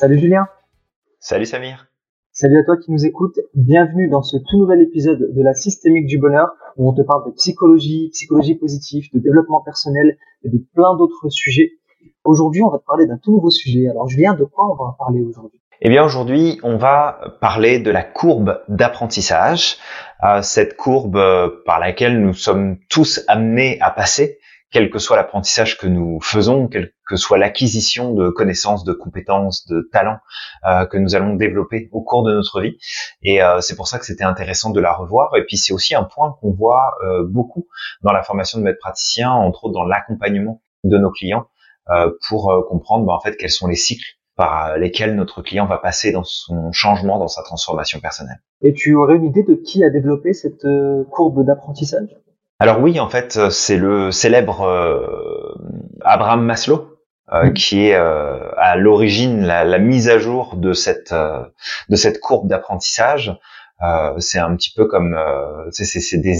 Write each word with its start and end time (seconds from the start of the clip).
Salut 0.00 0.20
Julien. 0.20 0.46
Salut 1.18 1.44
Samir. 1.44 1.88
Salut 2.30 2.56
à 2.56 2.62
toi 2.62 2.76
qui 2.76 2.92
nous 2.92 3.04
écoutes. 3.04 3.40
Bienvenue 3.52 4.06
dans 4.06 4.22
ce 4.22 4.36
tout 4.36 4.56
nouvel 4.56 4.80
épisode 4.80 5.34
de 5.34 5.42
la 5.42 5.54
systémique 5.54 6.06
du 6.06 6.18
bonheur 6.18 6.50
où 6.76 6.88
on 6.88 6.92
te 6.92 7.02
parle 7.02 7.26
de 7.26 7.32
psychologie, 7.32 8.08
psychologie 8.12 8.54
positive, 8.54 9.08
de 9.12 9.18
développement 9.18 9.60
personnel 9.60 10.16
et 10.44 10.50
de 10.50 10.58
plein 10.72 10.96
d'autres 10.96 11.30
sujets. 11.30 11.72
Aujourd'hui, 12.22 12.62
on 12.62 12.70
va 12.70 12.78
te 12.78 12.84
parler 12.84 13.06
d'un 13.06 13.18
tout 13.18 13.32
nouveau 13.32 13.50
sujet. 13.50 13.88
Alors 13.88 14.06
Julien, 14.08 14.34
de 14.34 14.44
quoi 14.44 14.70
on 14.70 14.76
va 14.76 14.94
parler 14.96 15.20
aujourd'hui? 15.20 15.60
Eh 15.80 15.88
bien 15.88 16.04
aujourd'hui, 16.04 16.60
on 16.62 16.76
va 16.76 17.36
parler 17.40 17.80
de 17.80 17.90
la 17.90 18.04
courbe 18.04 18.60
d'apprentissage, 18.68 19.78
euh, 20.22 20.42
cette 20.42 20.76
courbe 20.76 21.16
euh, 21.16 21.50
par 21.66 21.80
laquelle 21.80 22.20
nous 22.20 22.34
sommes 22.34 22.78
tous 22.88 23.24
amenés 23.26 23.80
à 23.80 23.90
passer 23.90 24.37
quel 24.70 24.90
que 24.90 24.98
soit 24.98 25.16
l'apprentissage 25.16 25.78
que 25.78 25.86
nous 25.86 26.20
faisons, 26.20 26.68
quelle 26.68 26.92
que 27.06 27.16
soit 27.16 27.38
l'acquisition 27.38 28.12
de 28.12 28.28
connaissances, 28.28 28.84
de 28.84 28.92
compétences, 28.92 29.66
de 29.66 29.88
talents 29.92 30.18
euh, 30.66 30.84
que 30.86 30.98
nous 30.98 31.14
allons 31.14 31.34
développer 31.34 31.88
au 31.92 32.02
cours 32.02 32.22
de 32.22 32.32
notre 32.32 32.60
vie. 32.60 32.76
Et 33.22 33.42
euh, 33.42 33.60
c'est 33.60 33.76
pour 33.76 33.88
ça 33.88 33.98
que 33.98 34.04
c'était 34.04 34.24
intéressant 34.24 34.70
de 34.70 34.80
la 34.80 34.92
revoir. 34.92 35.34
Et 35.36 35.44
puis 35.44 35.56
c'est 35.56 35.72
aussi 35.72 35.94
un 35.94 36.04
point 36.04 36.36
qu'on 36.40 36.52
voit 36.52 36.94
euh, 37.04 37.24
beaucoup 37.26 37.66
dans 38.02 38.12
la 38.12 38.22
formation 38.22 38.58
de 38.58 38.64
maître 38.64 38.80
praticien, 38.80 39.30
entre 39.30 39.64
autres 39.64 39.74
dans 39.74 39.84
l'accompagnement 39.84 40.60
de 40.84 40.98
nos 40.98 41.10
clients, 41.10 41.46
euh, 41.90 42.10
pour 42.28 42.50
euh, 42.50 42.62
comprendre 42.62 43.06
bah, 43.06 43.14
en 43.14 43.20
fait 43.20 43.36
quels 43.36 43.50
sont 43.50 43.66
les 43.66 43.76
cycles 43.76 44.18
par 44.36 44.78
lesquels 44.78 45.16
notre 45.16 45.42
client 45.42 45.66
va 45.66 45.78
passer 45.78 46.12
dans 46.12 46.22
son 46.22 46.70
changement, 46.70 47.18
dans 47.18 47.28
sa 47.28 47.42
transformation 47.42 47.98
personnelle. 47.98 48.40
Et 48.62 48.72
tu 48.72 48.94
aurais 48.94 49.16
une 49.16 49.24
idée 49.24 49.42
de 49.42 49.54
qui 49.54 49.82
a 49.82 49.90
développé 49.90 50.32
cette 50.32 50.64
euh, 50.64 51.04
courbe 51.10 51.44
d'apprentissage? 51.44 52.16
Alors 52.60 52.80
oui, 52.80 52.98
en 52.98 53.08
fait, 53.08 53.36
euh, 53.36 53.50
c'est 53.50 53.76
le 53.76 54.10
célèbre 54.10 54.62
euh, 54.62 55.54
Abraham 56.00 56.44
Maslow 56.44 56.98
euh, 57.32 57.46
mmh. 57.46 57.52
qui 57.54 57.86
est 57.86 57.94
à 57.94 58.76
l'origine 58.76 59.42
la, 59.42 59.64
la, 59.64 59.78
mise 59.78 60.08
à 60.08 60.18
jour 60.18 60.56
de 60.56 60.72
cette 60.72 61.12
de 61.12 61.96
cette 61.96 62.20
courbe 62.20 62.48
d'apprentissage. 62.48 63.38
c'est 64.18 64.38
un 64.38 64.56
petit 64.56 64.72
peu 64.74 64.86
comme 64.86 65.16
c'est 65.70 66.18
des 66.18 66.36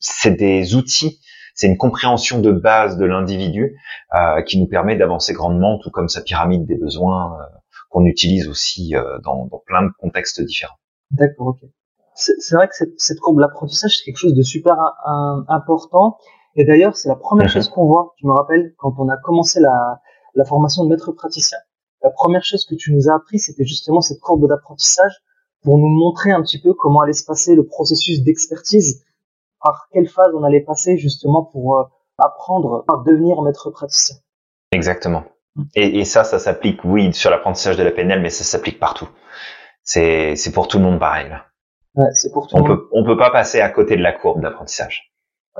c'est 0.00 0.30
des 0.30 0.74
outils, 0.76 1.20
c'est 1.54 1.66
une 1.66 1.78
compréhension 1.78 2.40
de 2.40 2.52
base 2.52 2.98
de 2.98 3.06
l'individu 3.06 3.76
qui 4.46 4.60
nous 4.60 4.66
permet 4.66 4.96
d'avancer 4.96 5.32
grandement, 5.32 5.78
tout 5.78 5.90
comme 5.90 6.08
sa 6.08 6.20
pyramide 6.20 6.66
des 6.66 6.76
besoins 6.76 7.38
qu'on 7.88 8.04
utilise 8.04 8.48
aussi 8.48 8.94
dans, 9.24 9.46
dans 9.46 9.62
plein 9.66 9.82
de 9.82 9.90
contextes 9.98 10.42
différents. 10.42 10.78
D'accord, 11.10 11.48
ok 11.48 11.68
c'est 12.18 12.54
vrai 12.56 12.68
que 12.68 12.74
cette, 12.74 12.98
cette 12.98 13.20
courbe 13.20 13.38
l'apprentissage 13.38 13.98
c'est 13.98 14.04
quelque 14.04 14.18
chose 14.18 14.34
de 14.34 14.42
super 14.42 14.76
important. 15.48 16.18
Et 16.56 16.64
d'ailleurs, 16.64 16.96
c'est 16.96 17.08
la 17.08 17.16
première 17.16 17.48
chose 17.54 17.68
qu'on 17.68 17.86
voit. 17.86 18.14
Je 18.20 18.26
me 18.26 18.32
rappelle 18.32 18.74
quand 18.78 18.94
on 18.98 19.08
a 19.08 19.16
commencé 19.16 19.60
la, 19.60 20.00
la 20.34 20.44
formation 20.44 20.84
de 20.84 20.90
maître 20.90 21.12
praticien. 21.12 21.58
La 22.02 22.10
première 22.10 22.44
chose 22.44 22.64
que 22.64 22.74
tu 22.74 22.92
nous 22.92 23.08
as 23.08 23.14
appris, 23.14 23.38
c'était 23.38 23.64
justement 23.64 24.00
cette 24.00 24.20
courbe 24.20 24.48
d'apprentissage 24.48 25.12
pour 25.62 25.78
nous 25.78 25.88
montrer 25.88 26.30
un 26.30 26.42
petit 26.42 26.60
peu 26.60 26.74
comment 26.74 27.00
allait 27.00 27.12
se 27.12 27.24
passer 27.24 27.54
le 27.54 27.66
processus 27.66 28.22
d'expertise, 28.22 29.04
par 29.60 29.88
quelle 29.92 30.08
phase 30.08 30.32
on 30.34 30.44
allait 30.44 30.60
passer 30.60 30.96
justement 30.96 31.44
pour 31.44 31.78
euh, 31.78 31.84
apprendre 32.18 32.84
à 32.88 33.02
devenir 33.04 33.42
maître 33.42 33.70
praticien. 33.70 34.16
Exactement. 34.70 35.24
Mm. 35.56 35.62
Et, 35.74 35.98
et 36.00 36.04
ça, 36.04 36.22
ça 36.22 36.38
s'applique, 36.38 36.80
oui, 36.84 37.12
sur 37.12 37.30
l'apprentissage 37.30 37.76
de 37.76 37.82
la 37.82 37.90
PNL, 37.90 38.20
mais 38.20 38.30
ça 38.30 38.44
s'applique 38.44 38.78
partout. 38.78 39.08
C'est 39.82 40.52
pour 40.52 40.68
tout 40.68 40.78
le 40.78 40.84
monde 40.84 41.00
pareil. 41.00 41.28
Là 41.30 41.47
c'est 42.12 42.32
pour 42.32 42.48
on 42.52 42.62
peut, 42.62 42.88
on 42.92 43.04
peut 43.04 43.16
pas 43.16 43.30
passer 43.30 43.60
à 43.60 43.68
côté 43.70 43.96
de 43.96 44.02
la 44.02 44.12
courbe 44.12 44.40
d'apprentissage. 44.40 45.12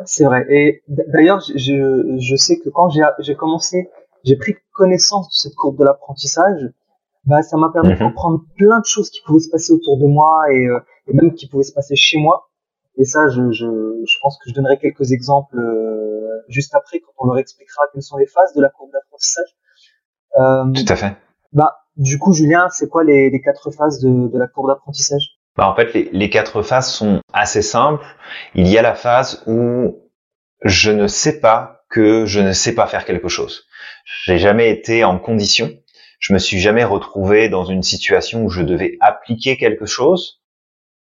c'est 0.04 0.24
vrai. 0.24 0.46
Et 0.48 0.82
d'ailleurs, 0.88 1.40
je, 1.40 2.16
je 2.18 2.36
sais 2.36 2.58
que 2.58 2.68
quand 2.68 2.90
j'ai 2.90 3.34
commencé, 3.34 3.90
j'ai 4.24 4.36
pris 4.36 4.56
connaissance 4.72 5.28
de 5.28 5.34
cette 5.34 5.54
courbe 5.54 5.78
de 5.78 5.84
l'apprentissage, 5.84 6.70
bah, 7.24 7.42
ça 7.42 7.56
m'a 7.56 7.70
permis 7.70 7.90
de 7.90 7.94
mhm. 7.94 8.08
comprendre 8.08 8.40
plein 8.56 8.80
de 8.80 8.84
choses 8.84 9.10
qui 9.10 9.20
pouvaient 9.22 9.40
se 9.40 9.50
passer 9.50 9.72
autour 9.72 9.98
de 9.98 10.06
moi 10.06 10.44
et, 10.50 10.66
euh, 10.66 10.80
et 11.08 11.14
même 11.14 11.34
qui 11.34 11.48
pouvaient 11.48 11.64
se 11.64 11.72
passer 11.72 11.96
chez 11.96 12.18
moi. 12.18 12.48
Et 12.96 13.04
ça, 13.04 13.28
je, 13.28 13.52
je, 13.52 13.66
je 14.06 14.16
pense 14.22 14.38
que 14.38 14.50
je 14.50 14.54
donnerai 14.54 14.78
quelques 14.78 15.12
exemples 15.12 15.58
euh, 15.58 16.42
juste 16.48 16.74
après 16.74 17.00
quand 17.00 17.12
on 17.18 17.26
leur 17.26 17.38
expliquera 17.38 17.82
quelles 17.92 18.02
sont 18.02 18.16
les 18.16 18.26
phases 18.26 18.54
de 18.54 18.62
la 18.62 18.70
courbe 18.70 18.90
d'apprentissage. 18.92 19.56
Euh, 20.36 20.64
Tout 20.72 20.92
à 20.92 20.96
fait. 20.96 21.16
Bah, 21.52 21.76
du 21.96 22.18
coup, 22.18 22.32
Julien, 22.32 22.68
c'est 22.70 22.88
quoi 22.88 23.04
les, 23.04 23.30
les 23.30 23.40
quatre 23.40 23.70
phases 23.70 24.00
de, 24.00 24.28
de 24.28 24.38
la 24.38 24.46
courbe 24.46 24.68
d'apprentissage? 24.68 25.37
Bah, 25.58 25.68
en 25.68 25.74
fait, 25.74 25.92
les, 25.92 26.30
quatre 26.30 26.62
phases 26.62 26.88
sont 26.88 27.20
assez 27.32 27.62
simples. 27.62 28.06
Il 28.54 28.68
y 28.68 28.78
a 28.78 28.82
la 28.82 28.94
phase 28.94 29.42
où 29.48 30.08
je 30.62 30.92
ne 30.92 31.08
sais 31.08 31.40
pas 31.40 31.82
que 31.90 32.26
je 32.26 32.38
ne 32.38 32.52
sais 32.52 32.76
pas 32.76 32.86
faire 32.86 33.04
quelque 33.04 33.26
chose. 33.26 33.66
J'ai 34.24 34.38
jamais 34.38 34.70
été 34.70 35.02
en 35.02 35.18
condition. 35.18 35.72
Je 36.20 36.32
me 36.32 36.38
suis 36.38 36.60
jamais 36.60 36.84
retrouvé 36.84 37.48
dans 37.48 37.64
une 37.64 37.82
situation 37.82 38.44
où 38.44 38.50
je 38.50 38.62
devais 38.62 38.98
appliquer 39.00 39.56
quelque 39.56 39.84
chose 39.84 40.44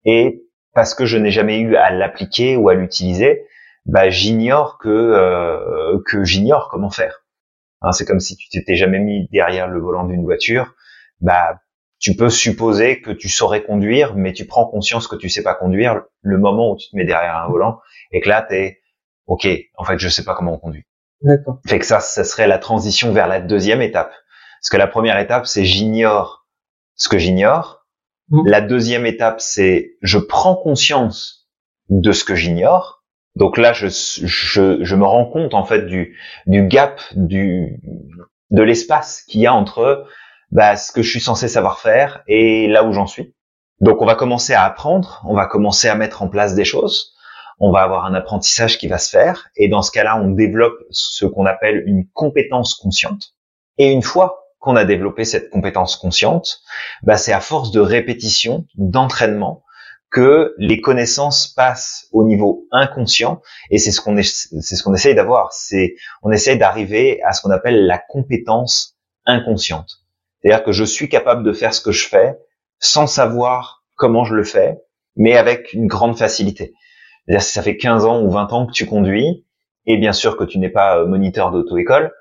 et 0.05 0.43
parce 0.75 0.95
que 0.95 1.07
je 1.07 1.17
n'ai 1.17 1.31
jamais 1.31 1.59
eu 1.59 1.77
à 1.77 1.91
l'appliquer 1.91 2.57
ou 2.57 2.69
à 2.69 2.75
l'utiliser, 2.75 3.47
bah, 3.87 4.11
j'ignore 4.11 4.77
que 4.77 4.91
euh, 4.91 5.99
que 6.05 6.25
j'ignore 6.25 6.69
comment 6.71 6.91
faire. 6.91 7.25
Hein, 7.81 7.93
c'est 7.93 8.05
comme 8.05 8.21
si 8.21 8.37
tu 8.37 8.51
t'étais 8.51 8.77
jamais 8.77 8.99
mis 8.99 9.29
derrière 9.29 9.69
le 9.69 9.81
volant 9.81 10.05
d'une 10.05 10.25
voiture. 10.25 10.75
Bah, 11.23 11.63
tu 12.03 12.17
peux 12.17 12.31
supposer 12.31 13.01
que 13.01 13.13
tu 13.13 13.29
saurais 13.29 13.63
conduire, 13.63 14.17
mais 14.17 14.33
tu 14.33 14.45
prends 14.45 14.67
conscience 14.67 15.07
que 15.07 15.15
tu 15.15 15.29
sais 15.29 15.45
pas 15.45 15.55
conduire 15.55 16.03
le 16.21 16.37
moment 16.37 16.73
où 16.73 16.77
tu 16.77 16.91
te 16.91 16.97
mets 16.97 17.05
derrière 17.05 17.37
un 17.37 17.49
volant 17.49 17.79
et 18.11 18.21
que 18.21 18.29
là 18.29 18.43
t'es 18.43 18.81
ok, 19.27 19.47
en 19.77 19.85
fait 19.85 19.99
je 19.99 20.09
sais 20.09 20.25
pas 20.25 20.35
comment 20.35 20.55
on 20.55 20.59
conduit. 20.59 20.85
D'accord. 21.23 21.61
Fait 21.65 21.79
que 21.79 21.87
ça, 21.87 22.01
ça 22.01 22.25
serait 22.25 22.49
la 22.49 22.59
transition 22.59 23.13
vers 23.13 23.29
la 23.29 23.41
deuxième 23.41 23.81
étape. 23.81 24.13
Parce 24.61 24.71
que 24.71 24.77
la 24.77 24.89
première 24.89 25.19
étape 25.21 25.47
c'est 25.47 25.65
j'ignore 25.65 26.49
ce 26.97 27.09
que 27.09 27.19
j'ignore. 27.19 27.87
Mmh. 28.31 28.49
La 28.49 28.61
deuxième 28.61 29.07
étape 29.07 29.41
c'est 29.41 29.93
je 30.03 30.19
prends 30.19 30.57
conscience 30.57 31.49
de 31.89 32.11
ce 32.11 32.25
que 32.25 32.35
j'ignore. 32.35 33.05
Donc 33.37 33.57
là 33.57 33.73
je, 33.73 33.87
je, 33.87 34.83
je 34.83 34.97
me 34.97 35.05
rends 35.05 35.27
compte 35.27 35.55
en 35.55 35.65
fait 35.65 35.87
du 35.87 36.19
du 36.47 36.67
gap 36.67 37.01
du 37.15 37.81
de 38.51 38.63
l'espace 38.63 39.23
qu'il 39.23 39.41
y 39.41 39.47
a 39.47 39.55
entre 39.55 40.05
bah, 40.53 40.77
ce 40.77 40.93
que 40.93 41.03
je 41.03 41.11
suis 41.11 41.21
censé 41.21 41.49
savoir 41.49 41.81
faire 41.81 42.23
et 42.29 42.69
là 42.69 42.85
où 42.85 42.93
j'en 42.93 43.07
suis. 43.07 43.35
Donc 43.81 44.01
on 44.01 44.07
va 44.07 44.15
commencer 44.15 44.55
à 44.55 44.65
apprendre, 44.65 45.23
on 45.27 45.35
va 45.35 45.47
commencer 45.47 45.89
à 45.89 45.97
mettre 45.97 46.23
en 46.23 46.29
place 46.29 46.55
des 46.55 46.65
choses, 46.65 47.15
on 47.59 47.73
va 47.73 47.81
avoir 47.81 48.05
un 48.05 48.15
apprentissage 48.15 48.79
qui 48.79 48.87
va 48.87 48.99
se 48.99 49.11
faire 49.11 49.49
et 49.57 49.69
dans 49.69 49.83
ce 49.83 49.91
cas-là, 49.91 50.21
on 50.23 50.31
développe 50.31 50.79
ce 50.91 51.27
qu'on 51.27 51.47
appelle 51.47 51.83
une 51.87 52.07
compétence 52.13 52.75
consciente. 52.75 53.35
Et 53.79 53.91
une 53.91 54.03
fois 54.03 54.51
qu'on 54.61 54.77
a 54.77 54.85
développé 54.85 55.25
cette 55.25 55.51
compétence 55.51 55.97
consciente, 55.97 56.61
bah, 57.03 57.17
c'est 57.17 57.33
à 57.33 57.41
force 57.41 57.73
de 57.73 57.81
répétition, 57.81 58.67
d'entraînement, 58.77 59.65
que 60.11 60.55
les 60.59 60.83
connaissances 60.83 61.49
passent 61.49 62.07
au 62.13 62.23
niveau 62.23 62.67
inconscient 62.71 63.41
et 63.71 63.79
c'est 63.79 63.91
ce 63.91 64.03
qu'on 64.03 64.15
c'est 64.23 64.77
ce 64.77 64.83
qu'on 64.83 64.93
essaye 64.93 65.15
d'avoir 65.15 65.55
c'est 65.55 65.95
on 66.23 66.31
essaye 66.31 66.59
d'arriver 66.59 67.23
à 67.23 67.33
ce 67.33 67.41
qu'on 67.41 67.51
appelle 67.51 67.87
la 67.87 67.97
compétence 67.97 68.99
inconsciente 69.25 70.02
c'est-à-dire 70.43 70.65
que 70.65 70.73
je 70.73 70.85
suis 70.85 71.09
capable 71.09 71.45
de 71.45 71.53
faire 71.53 71.73
ce 71.73 71.81
que 71.81 71.93
je 71.93 72.09
fais 72.09 72.37
sans 72.79 73.07
savoir 73.07 73.85
comment 73.97 74.25
je 74.25 74.35
le 74.35 74.45
fais, 74.45 74.79
mais 75.17 75.37
avec 75.37 75.73
une 75.73 75.87
grande 75.87 76.19
facilité. 76.19 76.73
C'est-à-dire 77.25 77.43
si 77.43 77.53
ça 77.53 77.63
fait 77.63 77.77
15 77.77 78.05
ans 78.05 78.23
ou 78.23 78.31
20 78.31 78.53
ans 78.53 78.67
que 78.67 78.73
tu 78.73 78.87
conduis, 78.87 79.45
et 79.87 79.97
bien 79.99 80.13
sûr 80.13 80.37
que 80.37 80.45
tu 80.45 80.59
n'es 80.59 80.69
pas 80.69 80.99
euh, 80.99 81.07
moniteur 81.07 81.53
d'auto-école, 81.53 82.13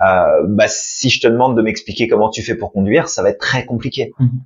euh, 0.00 0.42
bah, 0.46 0.66
si 0.68 1.10
je 1.10 1.20
te 1.20 1.28
demande 1.28 1.56
de 1.56 1.62
m'expliquer 1.62 2.08
comment 2.08 2.30
tu 2.30 2.42
fais 2.42 2.54
pour 2.54 2.72
conduire, 2.72 3.08
ça 3.08 3.22
va 3.22 3.30
être 3.30 3.40
très 3.40 3.66
compliqué. 3.66 4.12
Mhm. 4.18 4.42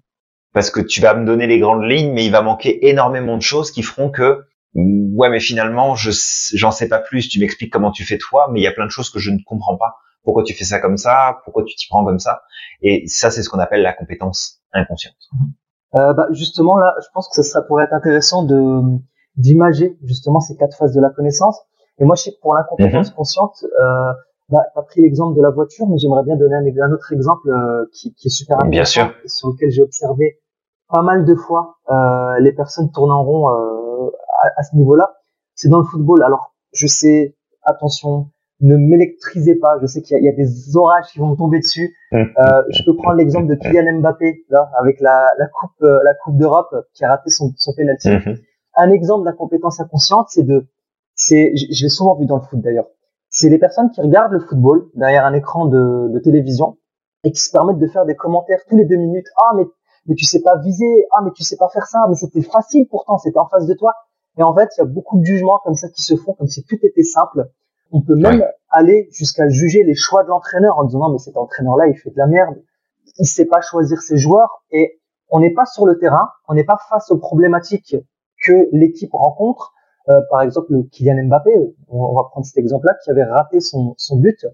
Parce 0.53 0.71
que 0.71 0.81
tu 0.81 1.01
vas 1.01 1.15
me 1.15 1.25
donner 1.25 1.47
les 1.47 1.61
grandes 1.61 1.85
lignes, 1.85 2.13
mais 2.13 2.25
il 2.25 2.33
va 2.33 2.43
manquer 2.43 2.89
énormément 2.89 3.37
de 3.37 3.43
choses 3.43 3.71
qui 3.71 3.83
feront 3.83 4.11
que, 4.11 4.41
ouais, 4.75 5.29
mais 5.29 5.39
finalement, 5.39 5.95
je 5.95 6.11
j'en 6.55 6.73
sais 6.73 6.89
pas 6.89 6.99
plus. 6.99 7.29
Tu 7.29 7.39
m'expliques 7.39 7.73
comment 7.73 7.93
tu 7.93 8.05
fais 8.05 8.19
toi, 8.19 8.49
mais 8.51 8.59
il 8.61 8.65
y 8.65 8.67
a 8.67 8.73
plein 8.73 8.87
de 8.87 8.91
choses 8.91 9.11
que 9.11 9.21
je 9.21 9.31
ne 9.31 9.39
comprends 9.47 9.77
pas 9.77 9.97
pourquoi 10.25 10.43
tu 10.43 10.55
fais 10.55 10.65
ça 10.65 10.81
comme 10.81 10.97
ça, 10.97 11.39
pourquoi 11.45 11.65
tu 11.65 11.75
t'y 11.77 11.89
prends 11.89 12.05
comme 12.05 12.19
ça? 12.19 12.43
Et 12.83 13.05
ça, 13.07 13.31
c'est 13.31 13.43
ce 13.43 13.49
qu'on 13.49 13.59
appelle 13.59 13.83
la 13.83 13.93
compétence 13.93 14.61
inconsciente. 14.73 15.17
Euh, 15.97 16.13
bah, 16.13 16.27
justement, 16.31 16.77
là, 16.77 16.95
je 17.03 17.09
pense 17.13 17.29
que 17.29 17.43
ça, 17.43 17.63
pourrait 17.63 17.85
être 17.85 17.93
intéressant 17.93 18.45
de 18.45 18.83
d'imager 19.37 19.97
justement 20.03 20.41
ces 20.41 20.57
quatre 20.57 20.77
phases 20.77 20.95
de 20.95 21.01
la 21.01 21.11
connaissance. 21.11 21.59
Et 21.99 22.05
moi, 22.05 22.17
je 22.17 22.23
sais 22.23 22.33
que 22.33 22.41
pour 22.41 22.55
l'incompétence 22.55 23.11
mhm. 23.11 23.17
consciente, 23.17 23.65
euh, 23.65 24.13
bah, 24.49 24.65
tu 24.73 24.79
as 24.79 24.83
pris 24.83 25.03
l'exemple 25.03 25.37
de 25.37 25.43
la 25.43 25.51
voiture, 25.51 25.87
mais 25.89 25.99
j'aimerais 25.99 26.25
bien 26.25 26.37
donner 26.37 26.57
un, 26.57 26.93
autre 26.93 27.13
exemple 27.13 27.49
euh, 27.49 27.87
qui, 27.93 28.13
qui, 28.15 28.29
est 28.29 28.31
super 28.31 28.57
intéressant, 28.57 28.71
bien 28.71 28.85
sûr. 28.85 29.13
sur 29.27 29.49
lequel 29.49 29.71
j'ai 29.71 29.83
observé 29.83 30.41
pas 30.89 31.03
mal 31.03 31.25
de 31.25 31.35
fois 31.37 31.77
euh, 31.91 32.39
les 32.41 32.53
personnes 32.53 32.91
tournent 32.91 33.13
en 33.13 33.23
rond 33.23 33.49
euh, 33.49 34.11
à, 34.43 34.49
à 34.57 34.63
ce 34.65 34.75
niveau-là. 34.77 35.15
C'est 35.55 35.69
dans 35.69 35.79
le 35.79 35.85
football. 35.85 36.23
Alors, 36.23 36.55
je 36.73 36.87
sais, 36.87 37.37
attention, 37.63 38.31
ne 38.61 38.77
m'électrisez 38.77 39.57
pas. 39.57 39.79
Je 39.81 39.87
sais 39.87 40.03
qu'il 40.03 40.19
y, 40.19 40.25
y, 40.25 40.29
a 40.29 40.33
des 40.33 40.77
orages 40.77 41.07
qui 41.13 41.19
vont 41.19 41.29
me 41.29 41.37
tomber 41.37 41.59
dessus. 41.61 41.97
Hum. 42.13 42.27
Euh, 42.39 42.63
je 42.71 42.83
peux 42.85 42.95
prendre 42.95 43.17
l'exemple 43.17 43.47
de 43.47 43.55
Kylian 43.55 44.01
Mbappé 44.01 44.45
là, 44.51 44.71
avec 44.79 45.01
la, 45.01 45.31
la 45.39 45.47
coupe, 45.47 45.71
euh, 45.83 45.99
la 46.05 46.15
coupe 46.15 46.37
d'Europe 46.37 46.75
qui 46.95 47.05
a 47.05 47.09
raté 47.09 47.31
son, 47.31 47.53
son 47.57 47.73
penalty. 47.75 48.11
Hum. 48.11 48.37
Un 48.77 48.91
exemple 48.91 49.25
d'incompétence 49.25 49.81
inconsciente, 49.81 50.29
c'est 50.31 50.45
de, 50.45 50.67
c'est, 51.15 51.53
je, 51.57 51.83
l'ai 51.83 51.89
souvent 51.89 52.15
vu 52.17 52.27
dans 52.27 52.37
le 52.37 52.43
foot 52.43 52.61
d'ailleurs. 52.61 52.87
C'est 53.29 53.49
les 53.49 53.59
personnes 53.59 53.91
qui 53.91 54.01
regardent 54.01 54.33
le 54.33 54.41
football 54.41 54.89
derrière 54.95 55.25
un 55.25 55.35
écran 55.35 55.67
de, 55.67 56.09
de 56.13 56.19
télévision 56.19 56.79
et 57.25 57.33
qui 57.33 57.41
se 57.41 57.51
permettent 57.51 57.79
de 57.79 57.87
faire 57.87 58.07
des 58.07 58.17
commentaires 58.17 58.61
tous 58.69 58.77
les 58.77 58.85
deux 58.85 58.97
minutes. 58.97 59.27
Ah, 59.37 59.53
mais, 59.57 59.65
mais 60.07 60.15
tu 60.15 60.25
sais 60.25 60.41
pas 60.41 60.59
viser. 60.59 61.07
Ah, 61.13 61.21
mais 61.25 61.31
tu 61.33 61.45
sais 61.45 61.57
pas 61.57 61.69
faire 61.69 61.87
ça. 61.87 62.07
Mais 62.09 62.15
c'était 62.15 62.43
facile 62.43 62.87
pourtant, 62.89 63.19
c'était 63.19 63.39
en 63.39 63.49
face 63.49 63.67
de 63.67 63.75
toi. 63.75 63.95
Et 64.39 64.43
en 64.43 64.55
fait, 64.55 64.71
il 64.77 64.81
y 64.81 64.83
a 64.83 64.87
beaucoup 64.87 65.19
de 65.19 65.25
jugements 65.25 65.61
comme 65.63 65.75
ça 65.75 65.89
qui 65.89 66.03
se 66.03 66.17
font, 66.17 66.33
comme 66.35 66.47
si 66.47 66.65
tout 66.65 66.79
était 66.83 67.03
simple. 67.03 67.51
On 67.93 68.03
peut 68.03 68.15
même 68.15 68.45
aller 68.71 69.09
jusqu'à 69.13 69.49
juger 69.49 69.83
les 69.85 69.95
choix 69.95 70.23
de 70.23 70.29
l'entraîneur 70.29 70.79
en 70.79 70.85
disant 70.85 71.01
non, 71.01 71.13
mais 71.13 71.19
cet 71.19 71.37
entraîneur-là, 71.37 71.89
il 71.89 71.97
fait 71.97 72.11
de 72.11 72.19
la 72.19 72.27
merde. 72.27 72.55
Il 73.19 73.27
sait 73.27 73.47
pas 73.47 73.61
choisir 73.61 74.01
ses 74.01 74.17
joueurs 74.17 74.63
et 74.71 75.01
on 75.31 75.41
n'est 75.41 75.53
pas 75.53 75.67
sur 75.67 75.87
le 75.87 75.99
terrain, 75.99 76.31
on 76.49 76.55
n'est 76.55 76.65
pas 76.65 76.79
face 76.89 77.11
aux 77.11 77.19
problématiques 77.19 77.97
que 78.43 78.69
l'équipe 78.73 79.13
rencontre. 79.13 79.73
Euh, 80.09 80.21
par 80.31 80.43
exemple, 80.43 80.73
Kylian 80.91 81.27
Mbappé, 81.27 81.53
on 81.89 82.15
va 82.15 82.25
prendre 82.25 82.47
cet 82.47 82.59
exemple-là, 82.59 82.95
qui 83.05 83.11
avait 83.11 83.25
raté 83.25 83.61
son, 83.61 83.95
son 83.97 84.17
but. 84.17 84.47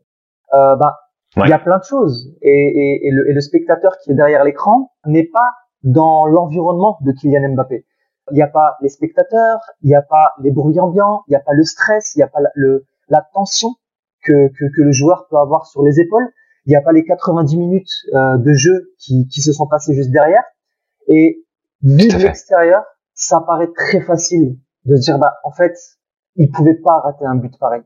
Euh, 0.53 0.77
bah, 0.77 0.99
il 1.37 1.49
y 1.49 1.53
a 1.53 1.59
plein 1.59 1.79
de 1.79 1.85
choses. 1.85 2.35
Et, 2.43 2.51
et, 2.51 3.07
et, 3.07 3.11
le, 3.11 3.29
et 3.29 3.33
le, 3.33 3.41
spectateur 3.41 3.99
qui 3.99 4.11
est 4.11 4.15
derrière 4.15 4.45
l'écran 4.45 4.93
n'est 5.07 5.27
pas 5.27 5.53
dans 5.83 6.27
l'environnement 6.27 6.99
de 7.03 7.13
Kylian 7.13 7.53
Mbappé. 7.55 7.87
Il 8.33 8.35
n'y 8.35 8.43
a 8.43 8.49
pas 8.49 8.77
les 8.81 8.89
spectateurs, 8.89 9.61
il 9.83 9.89
n'y 9.89 9.95
a 9.95 10.03
pas 10.03 10.33
les 10.41 10.51
bruits 10.51 10.81
ambiants, 10.81 11.23
il 11.29 11.33
n'y 11.33 11.37
a 11.37 11.41
pas 11.41 11.53
le 11.53 11.63
stress, 11.63 12.15
il 12.17 12.19
n'y 12.19 12.25
a 12.25 12.29
pas 12.29 12.41
le, 12.55 12.85
la 13.09 13.27
tension 13.33 13.75
que, 14.25 14.49
que, 14.49 14.65
que, 14.75 14.83
le 14.83 14.93
joueur 14.93 15.27
peut 15.29 15.37
avoir 15.37 15.67
sur 15.67 15.83
les 15.83 16.01
épaules. 16.01 16.29
Il 16.65 16.71
n'y 16.71 16.77
a 16.77 16.83
pas 16.83 16.93
les 16.93 17.05
90 17.05 17.57
minutes 17.57 17.93
euh, 18.15 18.39
de 18.39 18.53
jeu 18.53 18.93
qui, 18.99 19.29
qui 19.29 19.41
se 19.41 19.53
sont 19.53 19.67
passées 19.67 19.95
juste 19.95 20.11
derrière. 20.11 20.43
Et 21.09 21.45
vu 21.83 22.09
de 22.09 22.17
l'extérieur, 22.17 22.85
ça 23.15 23.41
paraît 23.41 23.73
très 23.73 24.01
facile 24.01 24.59
de 24.85 24.97
se 24.97 25.03
dire, 25.03 25.19
bah, 25.19 25.37
en 25.45 25.53
fait, 25.53 25.77
il 26.37 26.51
pouvait 26.51 26.75
pas 26.75 27.01
rater 27.01 27.25
un 27.25 27.37
but 27.37 27.57
pareil. 27.59 27.83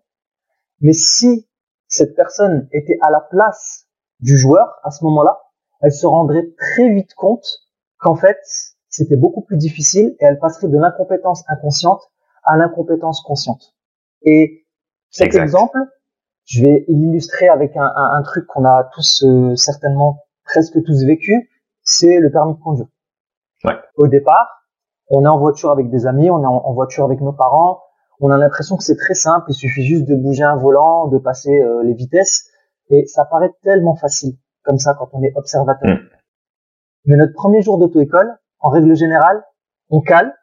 Mais 0.80 0.92
si 0.92 1.46
cette 1.88 2.14
personne 2.14 2.68
était 2.72 2.98
à 3.02 3.10
la 3.10 3.20
place 3.20 3.86
du 4.20 4.36
joueur 4.36 4.78
à 4.82 4.90
ce 4.90 5.04
moment-là, 5.04 5.38
elle 5.80 5.92
se 5.92 6.06
rendrait 6.06 6.52
très 6.58 6.90
vite 6.90 7.14
compte 7.14 7.46
qu'en 7.98 8.16
fait, 8.16 8.38
c'était 8.88 9.16
beaucoup 9.16 9.42
plus 9.42 9.56
difficile 9.56 10.16
et 10.20 10.24
elle 10.24 10.38
passerait 10.38 10.68
de 10.68 10.78
l'incompétence 10.78 11.44
inconsciente 11.48 12.02
à 12.44 12.56
l'incompétence 12.56 13.22
consciente. 13.22 13.74
Et 14.22 14.66
cet 15.10 15.34
exemple, 15.34 15.78
je 16.44 16.62
vais 16.62 16.84
l'illustrer 16.88 17.48
avec 17.48 17.76
un, 17.76 17.92
un, 17.94 18.12
un 18.12 18.22
truc 18.22 18.46
qu'on 18.46 18.64
a 18.64 18.90
tous 18.94 19.24
euh, 19.24 19.54
certainement 19.56 20.24
presque 20.44 20.82
tous 20.82 21.04
vécu, 21.04 21.50
c'est 21.82 22.18
le 22.18 22.30
permis 22.30 22.54
de 22.54 22.60
conduire. 22.60 22.86
Ouais. 23.64 23.76
Au 23.96 24.08
départ, 24.08 24.60
on 25.08 25.24
est 25.24 25.28
en 25.28 25.38
voiture 25.38 25.70
avec 25.70 25.90
des 25.90 26.06
amis, 26.06 26.30
on 26.30 26.42
est 26.42 26.46
en, 26.46 26.72
voiture 26.72 27.04
avec 27.04 27.20
nos 27.20 27.32
parents, 27.32 27.82
on 28.20 28.30
a 28.30 28.38
l'impression 28.38 28.76
que 28.76 28.84
c'est 28.84 28.96
très 28.96 29.14
simple, 29.14 29.46
il 29.50 29.54
suffit 29.54 29.82
juste 29.82 30.06
de 30.06 30.14
bouger 30.14 30.44
un 30.44 30.56
volant, 30.56 31.08
de 31.08 31.18
passer 31.18 31.60
euh, 31.60 31.82
les 31.82 31.94
vitesses, 31.94 32.48
et 32.90 33.06
ça 33.06 33.24
paraît 33.24 33.52
tellement 33.62 33.96
facile 33.96 34.36
comme 34.62 34.78
ça 34.78 34.94
quand 34.94 35.08
on 35.12 35.22
est 35.22 35.32
observateur. 35.36 35.88
Mm. 35.88 36.08
Mais 37.06 37.16
notre 37.16 37.34
premier 37.34 37.62
jour 37.62 37.78
d'auto-école, 37.78 38.36
en 38.60 38.70
règle 38.70 38.94
générale, 38.94 39.42
on 39.88 40.00
cale, 40.00 40.34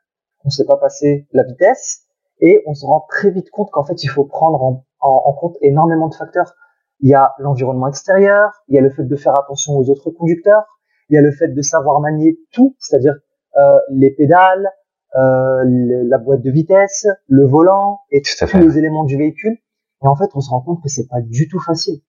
on 0.44 0.50
sait 0.50 0.66
pas 0.66 0.78
passer 0.78 1.28
la 1.31 1.44
vitesse, 1.44 2.06
et 2.39 2.63
on 2.66 2.74
se 2.74 2.86
rend 2.86 3.06
très 3.10 3.31
vite 3.31 3.50
compte 3.50 3.72
qu'en 3.72 3.84
fait, 3.84 4.04
il 4.04 4.07
faut 4.07 4.25
prendre 4.25 4.62
en, 4.63 4.86
en 5.00 5.34
compte 5.34 5.57
énormément 5.62 6.07
de 6.07 6.16
facteurs. 6.16 6.54
Il 7.00 7.10
y 7.10 7.13
a 7.13 7.34
l'environnement 7.39 7.88
extérieur, 7.88 8.51
il 8.68 8.75
y 8.75 8.78
a 8.78 8.81
le 8.81 8.89
fait 8.89 9.04
de 9.04 9.16
faire 9.16 9.38
attention 9.38 9.78
aux 9.78 9.89
autres 9.89 10.10
conducteurs, 10.12 10.66
il 11.10 11.16
y 11.16 11.18
a 11.18 11.22
le 11.22 11.31
fait 11.31 11.50
de 11.50 11.62
savoir 11.62 12.00
manier 12.00 12.38
tout, 12.51 12.75
c'est-à-dire 12.80 13.16
euh, 13.57 13.80
les 13.89 14.12
pédales, 14.12 14.69
euh, 15.16 15.63
la 15.66 16.18
boîte 16.18 16.42
de 16.42 16.51
vitesse, 16.51 17.07
le 17.28 17.45
volant 17.45 18.00
et 18.12 18.22
tous 18.22 18.57
les 18.57 18.78
éléments 18.78 19.04
du 19.04 19.18
véhicule. 19.18 19.57
Et 20.04 20.07
en 20.07 20.16
fait, 20.16 20.30
on 20.36 20.42
se 20.42 20.50
rend 20.50 20.62
compte 20.62 20.84
que 20.84 20.89
c'est 20.89 21.07
pas 21.07 21.22
du 21.22 21.48
tout 21.48 21.60
facile. 21.60 22.01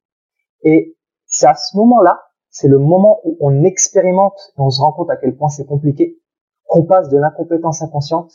Et 0.63 0.97
c'est 1.27 1.47
à 1.47 1.55
ce 1.55 1.77
moment-là, 1.77 2.21
c'est 2.51 2.69
le 2.69 2.79
moment 2.79 3.21
où 3.25 3.37
on 3.41 3.65
expérimente 3.65 4.39
et 4.57 4.61
on 4.61 4.71
se 4.71 4.81
rend 4.81 4.93
compte 4.93 5.11
à 5.11 5.17
quel 5.17 5.37
point 5.37 5.49
c'est 5.49 5.67
compliqué, 5.67 6.19
qu'on 6.67 6.85
passe 6.85 7.09
de 7.09 7.19
l'incompétence 7.19 7.83
inconsciente 7.83 8.33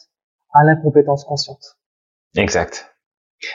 à 0.54 0.64
l'incompétence 0.64 1.26
consciente. 1.26 1.78
Exact. 2.38 2.90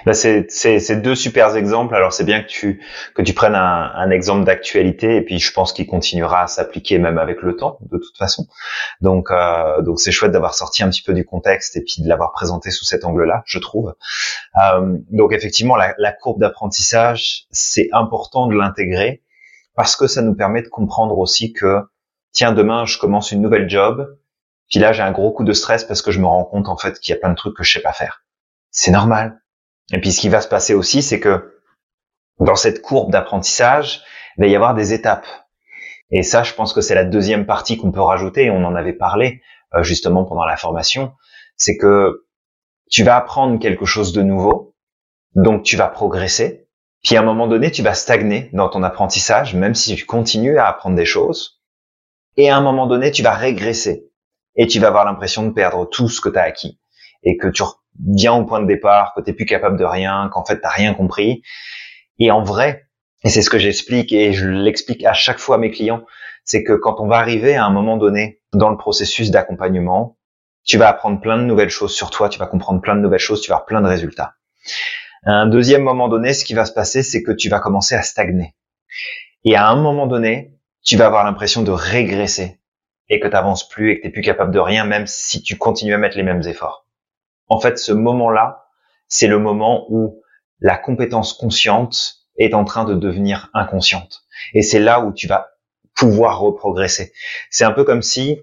Bah 0.07 0.15
c'est 0.15 1.03
deux 1.03 1.15
super 1.15 1.57
exemples. 1.57 1.95
Alors 1.95 2.13
c'est 2.13 2.25
bien 2.25 2.43
que 2.43 2.49
tu 2.49 2.85
que 3.15 3.23
tu 3.23 3.35
prennes 3.35 3.55
un, 3.55 3.93
un 3.95 4.11
exemple 4.11 4.45
d'actualité 4.45 5.17
et 5.17 5.23
puis 5.23 5.39
je 5.41 5.53
pense 5.53 5.73
qu'il 5.73 5.87
continuera 5.87 6.43
à 6.43 6.47
s'appliquer 6.47 6.99
même 6.99 7.19
avec 7.19 7.43
le 7.43 7.57
temps 7.57 7.79
de 7.91 7.99
toute 7.99 8.17
façon. 8.19 8.49
Donc 9.01 9.31
euh, 9.31 9.83
donc 9.83 10.01
c'est 10.01 10.13
chouette 10.13 10.33
d'avoir 10.33 10.55
sorti 10.55 10.83
un 10.83 10.91
petit 10.91 11.03
peu 11.03 11.15
du 11.15 11.25
contexte 11.25 11.77
et 11.77 11.83
puis 11.83 12.03
de 12.03 12.09
l'avoir 12.09 12.33
présenté 12.33 12.71
sous 12.71 12.85
cet 12.85 13.05
angle-là, 13.05 13.43
je 13.47 13.59
trouve. 13.59 13.95
Euh, 14.63 14.99
donc 15.11 15.33
effectivement 15.33 15.77
la, 15.77 15.95
la 15.99 16.13
courbe 16.13 16.41
d'apprentissage 16.41 17.47
c'est 17.51 17.89
important 17.93 18.47
de 18.49 18.57
l'intégrer 18.57 19.23
parce 19.77 19.97
que 19.97 20.07
ça 20.07 20.23
nous 20.23 20.35
permet 20.35 20.63
de 20.63 20.69
comprendre 20.69 21.19
aussi 21.19 21.53
que 21.55 21.81
tiens 22.33 22.53
demain 22.53 22.87
je 22.87 22.99
commence 22.99 23.33
une 23.33 23.43
nouvelle 23.43 23.71
job 23.71 24.19
puis 24.71 24.81
là 24.81 24.93
j'ai 24.93 25.03
un 25.03 25.13
gros 25.13 25.33
coup 25.33 25.45
de 25.45 25.53
stress 25.55 25.85
parce 25.85 26.03
que 26.03 26.13
je 26.13 26.21
me 26.21 26.27
rends 26.27 26.45
compte 26.45 26.69
en 26.69 26.77
fait 26.77 27.01
qu'il 27.01 27.15
y 27.15 27.17
a 27.17 27.21
plein 27.21 27.31
de 27.31 27.37
trucs 27.37 27.57
que 27.57 27.65
je 27.65 27.73
sais 27.73 27.83
pas 27.83 27.93
faire. 27.95 28.25
C'est 28.71 28.91
normal. 28.91 29.41
Et 29.93 30.01
puis 30.01 30.13
ce 30.13 30.21
qui 30.21 30.29
va 30.29 30.41
se 30.41 30.49
passer 30.49 30.75
aussi, 30.75 31.03
c'est 31.03 31.21
que 31.21 31.61
dans 32.41 32.57
cette 32.57 32.83
courbe 32.83 33.11
d'apprentissage, 33.11 34.03
il 34.37 34.43
va 34.43 34.47
y 34.47 34.55
avoir 34.55 34.75
des 34.75 34.93
étapes. 34.93 35.27
Et 36.11 36.23
ça, 36.23 36.43
je 36.43 36.55
pense 36.55 36.73
que 36.73 36.81
c'est 36.81 36.95
la 36.95 37.05
deuxième 37.05 37.47
partie 37.47 37.77
qu'on 37.77 37.93
peut 37.93 38.01
rajouter, 38.01 38.51
on 38.51 38.65
en 38.65 38.75
avait 38.75 38.93
parlé 38.93 39.43
euh, 39.75 39.83
justement 39.83 40.25
pendant 40.25 40.45
la 40.45 40.57
formation, 40.57 41.13
c'est 41.57 41.77
que 41.77 42.27
tu 42.91 43.05
vas 43.05 43.17
apprendre 43.17 43.59
quelque 43.59 43.85
chose 43.85 44.13
de 44.13 44.23
nouveau, 44.23 44.75
donc 45.35 45.63
tu 45.65 45.77
vas 45.77 45.89
progresser, 45.89 46.69
puis 47.05 47.17
à 47.17 47.21
un 47.21 47.25
moment 47.25 47.47
donné, 47.47 47.71
tu 47.71 47.83
vas 47.83 47.95
stagner 47.95 48.49
dans 48.55 48.69
ton 48.71 48.83
apprentissage, 48.83 49.55
même 49.55 49.75
si 49.75 49.95
tu 49.95 50.07
continues 50.07 50.59
à 50.59 50.67
apprendre 50.67 50.97
des 50.97 51.05
choses, 51.05 51.63
et 52.37 52.49
à 52.49 52.57
un 52.57 52.63
moment 52.63 52.87
donné, 52.87 53.11
tu 53.11 53.23
vas 53.23 53.35
régresser, 53.35 54.09
et 54.57 54.67
tu 54.67 54.81
vas 54.81 54.89
avoir 54.89 55.05
l'impression 55.05 55.47
de 55.47 55.53
perdre 55.53 55.85
tout 55.85 56.09
ce 56.09 56.23
que 56.23 56.31
tu 56.31 56.39
as 56.39 56.43
acquis, 56.43 56.81
et 57.23 57.37
que 57.37 57.49
tu 57.49 57.63
bien 57.99 58.33
au 58.35 58.45
point 58.45 58.61
de 58.61 58.67
départ, 58.67 59.13
que 59.15 59.21
t'es 59.21 59.33
plus 59.33 59.47
capable 59.47 59.79
de 59.79 59.85
rien, 59.85 60.31
qu'en 60.33 60.45
fait 60.45 60.61
t'as 60.61 60.71
rien 60.71 60.95
compris. 60.95 61.43
Et 62.19 62.31
en 62.31 62.43
vrai, 62.43 62.87
et 63.25 63.29
c'est 63.29 63.43
ce 63.43 63.51
que 63.51 63.59
j'explique 63.59 64.13
et 64.13 64.33
je 64.33 64.47
l'explique 64.47 65.05
à 65.05 65.13
chaque 65.13 65.39
fois 65.39 65.57
à 65.57 65.59
mes 65.59 65.71
clients, 65.71 66.05
c'est 66.45 66.63
que 66.63 66.73
quand 66.73 67.01
on 67.01 67.07
va 67.07 67.17
arriver 67.17 67.57
à 67.57 67.65
un 67.65 67.71
moment 67.71 67.97
donné 67.97 68.41
dans 68.53 68.71
le 68.71 68.77
processus 68.77 69.31
d'accompagnement, 69.31 70.17
tu 70.65 70.79
vas 70.79 70.89
apprendre 70.89 71.21
plein 71.21 71.37
de 71.37 71.43
nouvelles 71.43 71.71
choses 71.71 71.95
sur 71.95 72.11
toi, 72.11 72.29
tu 72.29 72.39
vas 72.39 72.47
comprendre 72.47 72.81
plein 72.81 72.95
de 72.95 73.01
nouvelles 73.01 73.19
choses, 73.19 73.41
tu 73.41 73.51
vas 73.51 73.57
avoir 73.57 73.67
plein 73.67 73.81
de 73.81 73.87
résultats. 73.87 74.35
un 75.25 75.47
deuxième 75.47 75.83
moment 75.83 76.09
donné, 76.09 76.33
ce 76.35 76.45
qui 76.45 76.55
va 76.55 76.65
se 76.65 76.73
passer, 76.73 77.03
c'est 77.03 77.23
que 77.23 77.33
tu 77.33 77.49
vas 77.49 77.59
commencer 77.59 77.95
à 77.95 78.03
stagner. 78.03 78.55
Et 79.45 79.57
à 79.57 79.69
un 79.69 79.77
moment 79.77 80.07
donné, 80.07 80.55
tu 80.85 80.97
vas 80.97 81.07
avoir 81.07 81.25
l'impression 81.25 81.63
de 81.63 81.71
régresser 81.71 82.61
et 83.09 83.21
que 83.21 83.27
tu 83.27 83.33
n'avances 83.33 83.69
plus 83.69 83.91
et 83.91 83.97
que 83.97 84.03
tu 84.03 84.07
n'es 84.09 84.13
plus 84.13 84.23
capable 84.23 84.53
de 84.53 84.59
rien, 84.59 84.85
même 84.85 85.07
si 85.07 85.43
tu 85.43 85.57
continues 85.57 85.95
à 85.95 85.99
mettre 85.99 86.17
les 86.17 86.23
mêmes 86.23 86.43
efforts 86.47 86.88
en 87.49 87.61
fait, 87.61 87.79
ce 87.79 87.93
moment-là, 87.93 88.67
c'est 89.09 89.27
le 89.27 89.39
moment 89.39 89.87
où 89.91 90.23
la 90.61 90.77
compétence 90.77 91.33
consciente 91.33 92.27
est 92.37 92.55
en 92.55 92.65
train 92.65 92.85
de 92.85 92.95
devenir 92.95 93.51
inconsciente. 93.55 94.25
Et 94.55 94.63
c'est 94.63 94.79
là 94.79 95.01
où 95.01 95.13
tu 95.13 95.27
vas 95.27 95.51
pouvoir 95.95 96.39
reprogresser. 96.39 97.13
C'est 97.51 97.65
un 97.65 97.73
peu 97.73 97.85
comme 97.85 98.03
si 98.03 98.41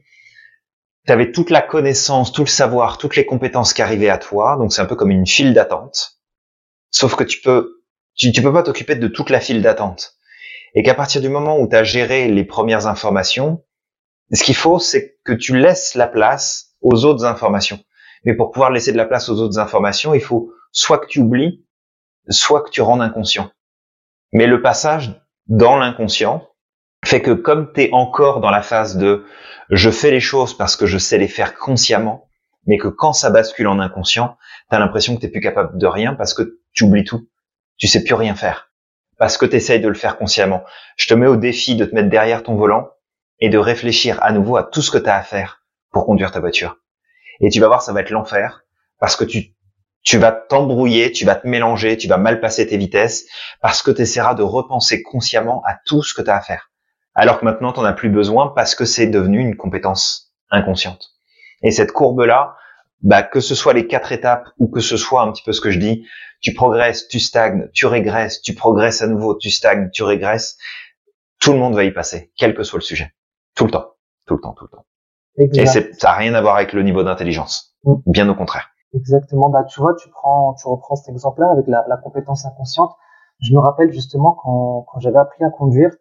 tu 1.05 1.11
avais 1.11 1.31
toute 1.31 1.49
la 1.49 1.61
connaissance, 1.61 2.31
tout 2.31 2.43
le 2.43 2.47
savoir, 2.47 2.97
toutes 2.97 3.15
les 3.15 3.25
compétences 3.25 3.73
qui 3.73 3.81
arrivaient 3.81 4.09
à 4.09 4.17
toi. 4.17 4.57
Donc 4.57 4.73
c'est 4.73 4.81
un 4.81 4.85
peu 4.85 4.95
comme 4.95 5.11
une 5.11 5.27
file 5.27 5.53
d'attente. 5.53 6.19
Sauf 6.91 7.15
que 7.15 7.23
tu 7.23 7.41
peux, 7.41 7.83
tu, 8.15 8.31
peux 8.31 8.53
pas 8.53 8.63
t'occuper 8.63 8.95
de 8.95 9.07
toute 9.07 9.29
la 9.29 9.39
file 9.39 9.61
d'attente. 9.61 10.15
Et 10.73 10.83
qu'à 10.83 10.95
partir 10.95 11.21
du 11.21 11.29
moment 11.29 11.57
où 11.59 11.69
tu 11.69 11.75
as 11.75 11.83
géré 11.83 12.27
les 12.27 12.43
premières 12.43 12.87
informations, 12.87 13.63
ce 14.33 14.43
qu'il 14.43 14.55
faut, 14.55 14.79
c'est 14.79 15.17
que 15.23 15.31
tu 15.31 15.57
laisses 15.57 15.95
la 15.95 16.07
place 16.07 16.75
aux 16.81 17.05
autres 17.05 17.25
informations. 17.25 17.79
Mais 18.25 18.33
pour 18.33 18.51
pouvoir 18.51 18.71
laisser 18.71 18.91
de 18.91 18.97
la 18.97 19.05
place 19.05 19.29
aux 19.29 19.39
autres 19.39 19.59
informations, 19.59 20.13
il 20.13 20.21
faut 20.21 20.51
soit 20.71 20.97
que 20.97 21.07
tu 21.07 21.19
oublies, 21.19 21.63
soit 22.27 22.61
que 22.61 22.69
tu 22.69 22.81
rendes 22.81 23.01
inconscient. 23.01 23.51
Mais 24.33 24.47
le 24.47 24.61
passage 24.61 25.21
dans 25.47 25.77
l'inconscient 25.77 26.47
fait 27.05 27.21
que 27.21 27.31
comme 27.31 27.71
tu 27.71 27.83
es 27.83 27.89
encore 27.93 28.39
dans 28.39 28.49
la 28.49 28.63
phase 28.63 28.97
de 28.97 29.25
je 29.69 29.89
fais 29.89 30.11
les 30.11 30.19
choses 30.19 30.57
parce 30.57 30.75
que 30.75 30.85
je 30.85 30.97
sais 30.97 31.17
les 31.17 31.27
faire 31.27 31.55
consciemment, 31.55 32.27
mais 32.65 32.77
que 32.77 32.87
quand 32.87 33.13
ça 33.13 33.29
bascule 33.29 33.67
en 33.67 33.79
inconscient, 33.79 34.37
tu 34.69 34.75
as 34.75 34.79
l'impression 34.79 35.15
que 35.15 35.21
tu 35.21 35.31
plus 35.31 35.41
capable 35.41 35.77
de 35.77 35.87
rien 35.87 36.15
parce 36.15 36.33
que 36.33 36.59
tu 36.73 36.83
oublies 36.83 37.03
tout. 37.03 37.29
Tu 37.77 37.87
sais 37.87 38.03
plus 38.03 38.15
rien 38.15 38.35
faire. 38.35 38.71
Parce 39.17 39.37
que 39.37 39.45
tu 39.45 39.55
essayes 39.55 39.79
de 39.79 39.87
le 39.87 39.93
faire 39.93 40.17
consciemment. 40.17 40.63
Je 40.97 41.07
te 41.07 41.13
mets 41.13 41.27
au 41.27 41.35
défi 41.35 41.75
de 41.75 41.85
te 41.85 41.93
mettre 41.93 42.09
derrière 42.09 42.43
ton 42.43 42.55
volant 42.55 42.89
et 43.39 43.49
de 43.49 43.57
réfléchir 43.57 44.21
à 44.21 44.31
nouveau 44.31 44.57
à 44.57 44.63
tout 44.63 44.81
ce 44.81 44.91
que 44.91 44.97
tu 44.97 45.09
as 45.09 45.15
à 45.15 45.21
faire 45.21 45.61
pour 45.91 46.05
conduire 46.05 46.31
ta 46.31 46.39
voiture. 46.39 46.77
Et 47.41 47.49
tu 47.49 47.59
vas 47.59 47.67
voir, 47.67 47.81
ça 47.81 47.93
va 47.93 48.01
être 48.01 48.09
l'enfer 48.09 48.63
parce 48.99 49.15
que 49.15 49.23
tu, 49.23 49.53
tu 50.03 50.17
vas 50.17 50.31
t'embrouiller, 50.31 51.11
tu 51.11 51.25
vas 51.25 51.35
te 51.35 51.47
mélanger, 51.47 51.97
tu 51.97 52.07
vas 52.07 52.17
mal 52.17 52.39
passer 52.39 52.67
tes 52.67 52.77
vitesses 52.77 53.25
parce 53.61 53.81
que 53.81 53.91
tu 53.91 54.01
essaieras 54.03 54.35
de 54.35 54.43
repenser 54.43 55.01
consciemment 55.01 55.63
à 55.65 55.77
tout 55.85 56.03
ce 56.03 56.13
que 56.13 56.21
tu 56.21 56.29
as 56.29 56.37
à 56.37 56.41
faire. 56.41 56.71
Alors 57.15 57.39
que 57.39 57.45
maintenant, 57.45 57.73
tu 57.73 57.79
n'en 57.79 57.85
as 57.85 57.93
plus 57.93 58.09
besoin 58.09 58.51
parce 58.55 58.75
que 58.75 58.85
c'est 58.85 59.07
devenu 59.07 59.39
une 59.39 59.55
compétence 59.55 60.33
inconsciente. 60.51 61.11
Et 61.63 61.71
cette 61.71 61.91
courbe-là, 61.91 62.55
bah, 63.01 63.23
que 63.23 63.39
ce 63.39 63.55
soit 63.55 63.73
les 63.73 63.87
quatre 63.87 64.11
étapes 64.11 64.49
ou 64.57 64.67
que 64.67 64.79
ce 64.79 64.97
soit 64.97 65.21
un 65.21 65.31
petit 65.31 65.43
peu 65.43 65.53
ce 65.53 65.61
que 65.61 65.71
je 65.71 65.79
dis, 65.79 66.05
tu 66.41 66.53
progresses, 66.53 67.07
tu 67.07 67.19
stagnes, 67.19 67.69
tu 67.73 67.85
régresses, 67.85 68.41
tu 68.41 68.53
progresses 68.53 69.01
à 69.01 69.07
nouveau, 69.07 69.35
tu 69.35 69.49
stagnes, 69.49 69.89
tu 69.91 70.03
régresses. 70.03 70.57
tout 71.39 71.53
le 71.53 71.59
monde 71.59 71.75
va 71.75 71.83
y 71.83 71.91
passer, 71.91 72.31
quel 72.37 72.53
que 72.53 72.63
soit 72.63 72.79
le 72.79 72.83
sujet. 72.83 73.13
Tout 73.55 73.65
le 73.65 73.71
temps. 73.71 73.95
Tout 74.25 74.35
le 74.35 74.41
temps, 74.41 74.53
tout 74.53 74.65
le 74.65 74.69
temps. 74.69 74.85
Et 75.37 75.65
ça 75.65 75.81
n'a 75.81 76.13
rien 76.13 76.33
à 76.33 76.41
voir 76.41 76.55
avec 76.55 76.73
le 76.73 76.83
niveau 76.83 77.03
d'intelligence. 77.03 77.75
Mm. 77.83 77.93
Bien 78.07 78.29
au 78.29 78.35
contraire. 78.35 78.69
Exactement. 78.93 79.49
Bah, 79.49 79.63
tu 79.63 79.79
vois, 79.79 79.95
tu 79.95 80.09
prends, 80.09 80.53
tu 80.53 80.67
reprends 80.67 80.95
cet 80.95 81.09
exemple-là 81.09 81.51
avec 81.51 81.67
la, 81.67 81.85
la, 81.89 81.97
compétence 81.97 82.45
inconsciente. 82.45 82.91
Je 83.41 83.53
me 83.53 83.59
rappelle 83.59 83.91
justement 83.91 84.37
quand, 84.41 84.85
quand 84.89 84.99
j'avais 84.99 85.17
appris 85.17 85.43
à 85.43 85.49
conduire, 85.49 85.91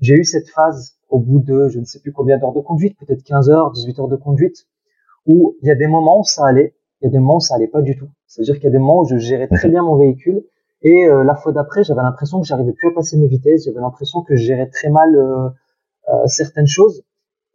j'ai 0.00 0.14
eu 0.14 0.24
cette 0.24 0.48
phase 0.48 0.96
au 1.08 1.20
bout 1.20 1.38
de, 1.38 1.68
je 1.68 1.78
ne 1.78 1.84
sais 1.84 2.00
plus 2.00 2.12
combien 2.12 2.38
d'heures 2.38 2.52
de 2.52 2.60
conduite, 2.60 2.98
peut-être 2.98 3.22
15 3.22 3.50
heures, 3.50 3.70
18 3.70 4.00
heures 4.00 4.08
de 4.08 4.16
conduite, 4.16 4.66
où 5.26 5.56
il 5.62 5.68
y 5.68 5.70
a 5.70 5.74
des 5.76 5.86
moments 5.86 6.20
où 6.20 6.24
ça 6.24 6.46
allait, 6.46 6.74
il 7.00 7.04
y 7.04 7.08
a 7.08 7.10
des 7.10 7.18
moments 7.18 7.36
où 7.36 7.40
ça 7.40 7.54
allait 7.54 7.68
pas 7.68 7.82
du 7.82 7.96
tout. 7.96 8.08
C'est-à-dire 8.26 8.54
qu'il 8.56 8.64
y 8.64 8.68
a 8.68 8.70
des 8.70 8.78
moments 8.78 9.02
où 9.02 9.08
je 9.08 9.16
gérais 9.16 9.48
très 9.48 9.68
bien 9.68 9.82
mon 9.82 9.96
véhicule 9.96 10.42
et 10.82 11.04
euh, 11.04 11.24
la 11.24 11.34
fois 11.34 11.52
d'après, 11.52 11.84
j'avais 11.84 12.02
l'impression 12.02 12.40
que 12.40 12.46
j'arrivais 12.46 12.72
plus 12.72 12.88
à 12.88 12.92
passer 12.92 13.18
mes 13.18 13.28
vitesses, 13.28 13.64
j'avais 13.64 13.80
l'impression 13.80 14.22
que 14.22 14.34
je 14.34 14.42
gérais 14.42 14.68
très 14.68 14.88
mal 14.88 15.14
euh, 15.14 15.48
euh, 16.08 16.26
certaines 16.26 16.66
choses. 16.66 17.04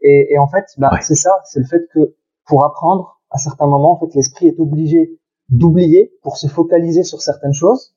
Et, 0.07 0.33
et 0.33 0.37
en 0.37 0.47
fait, 0.47 0.65
bah, 0.77 0.91
c'est 1.01 1.15
ça, 1.15 1.41
c'est 1.45 1.59
le 1.59 1.65
fait 1.65 1.87
que 1.91 2.13
pour 2.45 2.63
apprendre, 2.63 3.19
à 3.31 3.39
certains 3.39 3.65
moments, 3.65 3.93
en 3.93 3.99
fait, 3.99 4.13
l'esprit 4.13 4.47
est 4.47 4.59
obligé 4.59 5.19
d'oublier 5.49 6.13
pour 6.21 6.37
se 6.37 6.45
focaliser 6.45 7.03
sur 7.03 7.23
certaines 7.23 7.55
choses. 7.55 7.95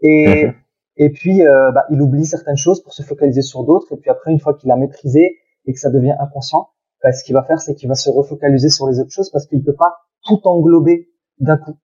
Et, 0.00 0.46
mhm. 0.46 0.54
et 0.96 1.10
puis, 1.10 1.46
euh, 1.46 1.70
bah, 1.72 1.84
il 1.90 2.00
oublie 2.00 2.24
certaines 2.24 2.56
choses 2.56 2.82
pour 2.82 2.94
se 2.94 3.02
focaliser 3.02 3.42
sur 3.42 3.64
d'autres. 3.64 3.92
Et 3.92 3.98
puis 3.98 4.08
après, 4.08 4.32
une 4.32 4.40
fois 4.40 4.54
qu'il 4.54 4.70
a 4.70 4.76
maîtrisé 4.76 5.36
et 5.66 5.72
que 5.74 5.78
ça 5.78 5.90
devient 5.90 6.14
inconscient, 6.18 6.70
bah, 7.04 7.12
ce 7.12 7.22
qu'il 7.24 7.34
va 7.34 7.42
faire, 7.42 7.60
c'est 7.60 7.74
qu'il 7.74 7.90
va 7.90 7.94
se 7.94 8.08
refocaliser 8.08 8.70
sur 8.70 8.88
les 8.88 8.98
autres 8.98 9.12
choses 9.12 9.30
parce 9.30 9.46
qu'il 9.46 9.62
peut 9.62 9.76
pas 9.76 9.98
tout 10.24 10.40
englober 10.44 11.10
d'un 11.40 11.58
coup. 11.58 11.76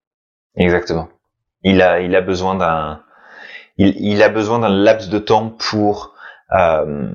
Exactement. 0.54 1.08
Il 1.64 1.82
a, 1.82 2.00
il 2.00 2.16
a 2.16 2.22
besoin 2.22 2.54
d'un, 2.54 3.02
il, 3.76 3.94
il, 4.00 4.22
a 4.22 4.30
besoin 4.30 4.58
d'un 4.58 4.70
laps 4.70 5.10
de 5.10 5.18
temps 5.18 5.50
pour 5.50 6.14
euh, 6.58 7.10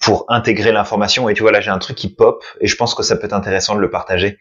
pour 0.00 0.24
intégrer 0.28 0.72
l'information. 0.72 1.28
Et 1.28 1.34
tu 1.34 1.42
vois, 1.42 1.52
là, 1.52 1.60
j'ai 1.60 1.70
un 1.70 1.78
truc 1.78 1.96
qui 1.96 2.12
pop 2.12 2.44
et 2.60 2.66
je 2.66 2.76
pense 2.76 2.94
que 2.94 3.02
ça 3.02 3.16
peut 3.16 3.26
être 3.26 3.32
intéressant 3.32 3.74
de 3.74 3.80
le 3.80 3.90
partager. 3.90 4.38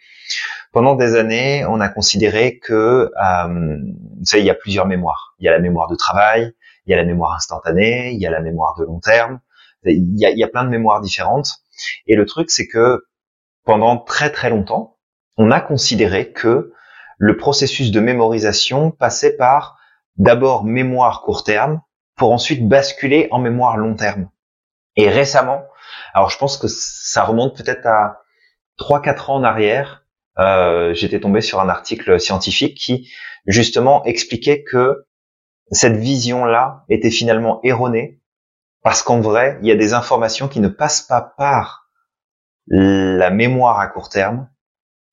Pendant 0.72 0.96
des 0.96 1.16
années, 1.16 1.66
on 1.66 1.80
a 1.80 1.90
considéré 1.90 2.60
que, 2.60 3.12
euh, 3.24 3.78
tu 4.20 4.26
sais, 4.26 4.40
il 4.40 4.46
y 4.46 4.50
a 4.50 4.56
plusieurs 4.56 4.86
mémoires. 4.86 5.36
Il 5.40 5.46
y 5.46 5.50
a 5.50 5.52
la 5.52 5.60
mémoire 5.60 5.88
de 5.88 5.96
travail, 5.96 6.54
il 6.86 6.92
y 6.92 6.94
a 6.94 6.98
la 6.98 7.06
mémoire 7.06 7.34
instantanée, 7.34 8.12
il 8.12 8.20
y 8.20 8.28
a 8.28 8.30
la 8.30 8.42
mémoire 8.42 8.76
de 8.78 8.86
long 8.86 9.00
terme. 9.00 9.40
Il 9.86 10.20
y 10.20 10.26
a, 10.26 10.30
il 10.30 10.38
y 10.38 10.44
a 10.44 10.48
plein 10.48 10.64
de 10.64 10.70
mémoires 10.70 11.02
différentes. 11.02 11.64
Et 12.08 12.16
le 12.16 12.26
truc, 12.26 12.52
c'est 12.52 12.68
que 12.68 13.04
pendant 13.64 13.98
très 13.98 14.32
très 14.32 14.50
longtemps, 14.50 14.98
on 15.38 15.52
a 15.52 15.62
considéré 15.62 16.32
que 16.32 16.74
le 17.18 17.38
processus 17.38 17.92
de 17.92 18.00
mémorisation 18.00 18.92
passait 18.92 19.36
par 19.36 19.78
d'abord 20.18 20.66
mémoire 20.66 21.22
court 21.22 21.44
terme 21.44 21.82
pour 22.16 22.32
ensuite 22.34 22.68
basculer 22.68 23.28
en 23.32 23.40
mémoire 23.40 23.78
long 23.78 23.96
terme. 23.96 24.30
Et 24.96 25.10
récemment, 25.10 25.66
alors 26.14 26.30
je 26.30 26.38
pense 26.38 26.58
que 26.58 26.68
ça 26.68 27.24
remonte 27.24 27.56
peut-être 27.56 27.86
à 27.86 28.22
3-4 28.80 29.32
ans 29.32 29.36
en 29.36 29.44
arrière, 29.44 30.06
euh, 30.40 30.94
j'étais 30.94 31.20
tombé 31.20 31.42
sur 31.42 31.60
un 31.60 31.70
article 31.70 32.20
scientifique 32.20 32.78
qui 32.78 33.12
justement 33.46 34.04
expliquait 34.06 34.64
que 34.64 35.06
cette 35.72 35.98
vision-là 35.98 36.86
était 36.90 37.12
finalement 37.12 37.60
erronée 37.64 38.20
parce 38.82 39.04
qu'en 39.04 39.20
vrai, 39.20 39.60
il 39.62 39.68
y 39.68 39.72
a 39.72 39.76
des 39.76 39.94
informations 39.94 40.48
qui 40.48 40.62
ne 40.62 40.70
passent 40.70 41.02
pas 41.02 41.22
par 41.38 41.90
la 42.68 43.30
mémoire 43.30 43.80
à 43.80 43.88
court 43.88 44.10
terme, 44.10 44.48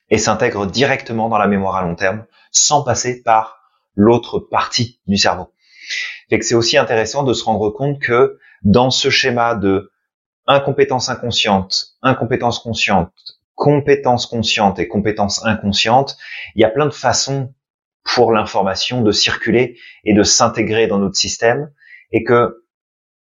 et 0.09 0.19
s'intègre 0.19 0.67
directement 0.67 1.29
dans 1.29 1.39
la 1.39 1.47
mémoire 1.47 1.77
à 1.77 1.83
long 1.83 1.95
terme 1.95 2.27
sans 2.53 2.83
passer 2.83 3.23
par 3.23 3.61
l'autre 3.95 4.39
partie 4.39 5.01
du 5.07 5.17
cerveau. 5.17 5.53
Fait 6.29 6.39
que 6.39 6.45
c'est 6.45 6.55
aussi 6.55 6.77
intéressant 6.77 7.23
de 7.23 7.33
se 7.33 7.45
rendre 7.45 7.71
compte 7.71 8.01
que 8.01 8.39
dans 8.63 8.91
ce 8.91 9.11
schéma 9.11 9.55
de 9.55 9.91
incompétence 10.47 11.09
inconsciente, 11.09 11.97
incompétence 12.03 12.59
consciente, 12.59 13.13
compétence 13.55 14.27
consciente 14.27 14.79
et 14.79 14.89
compétence 14.89 15.45
inconsciente, 15.45 16.17
il 16.55 16.63
y 16.63 16.65
a 16.65 16.71
plein 16.71 16.87
de 16.87 16.93
façons 16.93 17.55
pour 18.05 18.33
l'information 18.33 19.03
de 19.03 19.11
circuler 19.11 19.79
et 20.05 20.15
de 20.15 20.23
s'intégrer 20.23 20.87
dans 20.87 20.99
notre 20.99 21.17
système 21.17 21.73
et 22.13 22.23
que 22.23 22.65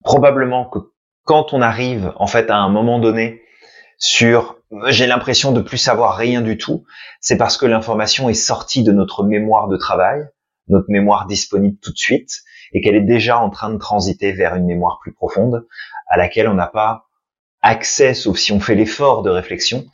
probablement 0.03 0.65
que 0.65 0.79
quand 1.25 1.53
on 1.53 1.61
arrive 1.61 2.13
en 2.15 2.27
fait 2.27 2.49
à 2.49 2.57
un 2.57 2.69
moment 2.69 2.99
donné 2.99 3.41
sur 3.97 4.57
j'ai 4.87 5.07
l'impression 5.07 5.51
de 5.51 5.61
plus 5.61 5.77
savoir 5.77 6.15
rien 6.15 6.41
du 6.41 6.57
tout, 6.57 6.85
c'est 7.19 7.37
parce 7.37 7.57
que 7.57 7.65
l'information 7.65 8.29
est 8.29 8.35
sortie 8.35 8.83
de 8.83 8.91
notre 8.91 9.23
mémoire 9.23 9.67
de 9.67 9.77
travail, 9.77 10.27
notre 10.67 10.89
mémoire 10.89 11.25
disponible 11.25 11.77
tout 11.81 11.91
de 11.91 11.97
suite, 11.97 12.43
et 12.73 12.81
qu'elle 12.81 12.95
est 12.95 13.01
déjà 13.01 13.39
en 13.39 13.49
train 13.49 13.69
de 13.69 13.77
transiter 13.77 14.31
vers 14.31 14.55
une 14.55 14.65
mémoire 14.65 14.99
plus 15.01 15.13
profonde, 15.13 15.65
à 16.07 16.17
laquelle 16.17 16.47
on 16.47 16.53
n'a 16.53 16.67
pas 16.67 17.05
accès, 17.61 18.13
sauf 18.13 18.37
si 18.37 18.51
on 18.51 18.59
fait 18.59 18.75
l'effort 18.75 19.21
de 19.21 19.29
réflexion. 19.29 19.85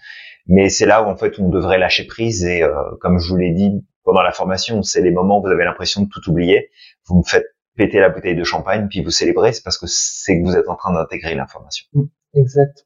Mais 0.48 0.70
c'est 0.70 0.86
là 0.86 1.04
où 1.04 1.08
en 1.08 1.16
fait 1.16 1.40
on 1.40 1.50
devrait 1.50 1.80
lâcher 1.80 2.06
prise 2.06 2.46
et 2.46 2.62
euh, 2.62 2.74
comme 3.02 3.20
je 3.20 3.30
vous 3.30 3.38
l'ai 3.38 3.52
dit 3.52 3.84
pendant 4.04 4.22
la 4.22 4.32
formation, 4.32 4.84
c'est 4.84 5.02
les 5.02 5.10
moments 5.10 5.40
où 5.40 5.42
vous 5.42 5.52
avez 5.52 5.66
l'impression 5.66 6.04
de 6.04 6.10
tout 6.10 6.30
oublier. 6.30 6.70
Vous 7.08 7.18
me 7.18 7.24
faites 7.24 7.48
péter 7.76 8.00
la 8.00 8.10
bouteille 8.10 8.36
de 8.36 8.44
champagne 8.44 8.88
puis 8.88 9.04
vous 9.04 9.10
célébrez, 9.10 9.54
c'est 9.54 9.64
parce 9.64 9.80
que 9.80 9.88
c'est 9.88 10.40
que 10.40 10.46
vous 10.46 10.56
êtes 10.56 10.70
en 10.70 10.76
train 10.76 10.94
d'intégrer 10.94 11.34
l'information. 11.34 11.88
Exact. 12.36 12.86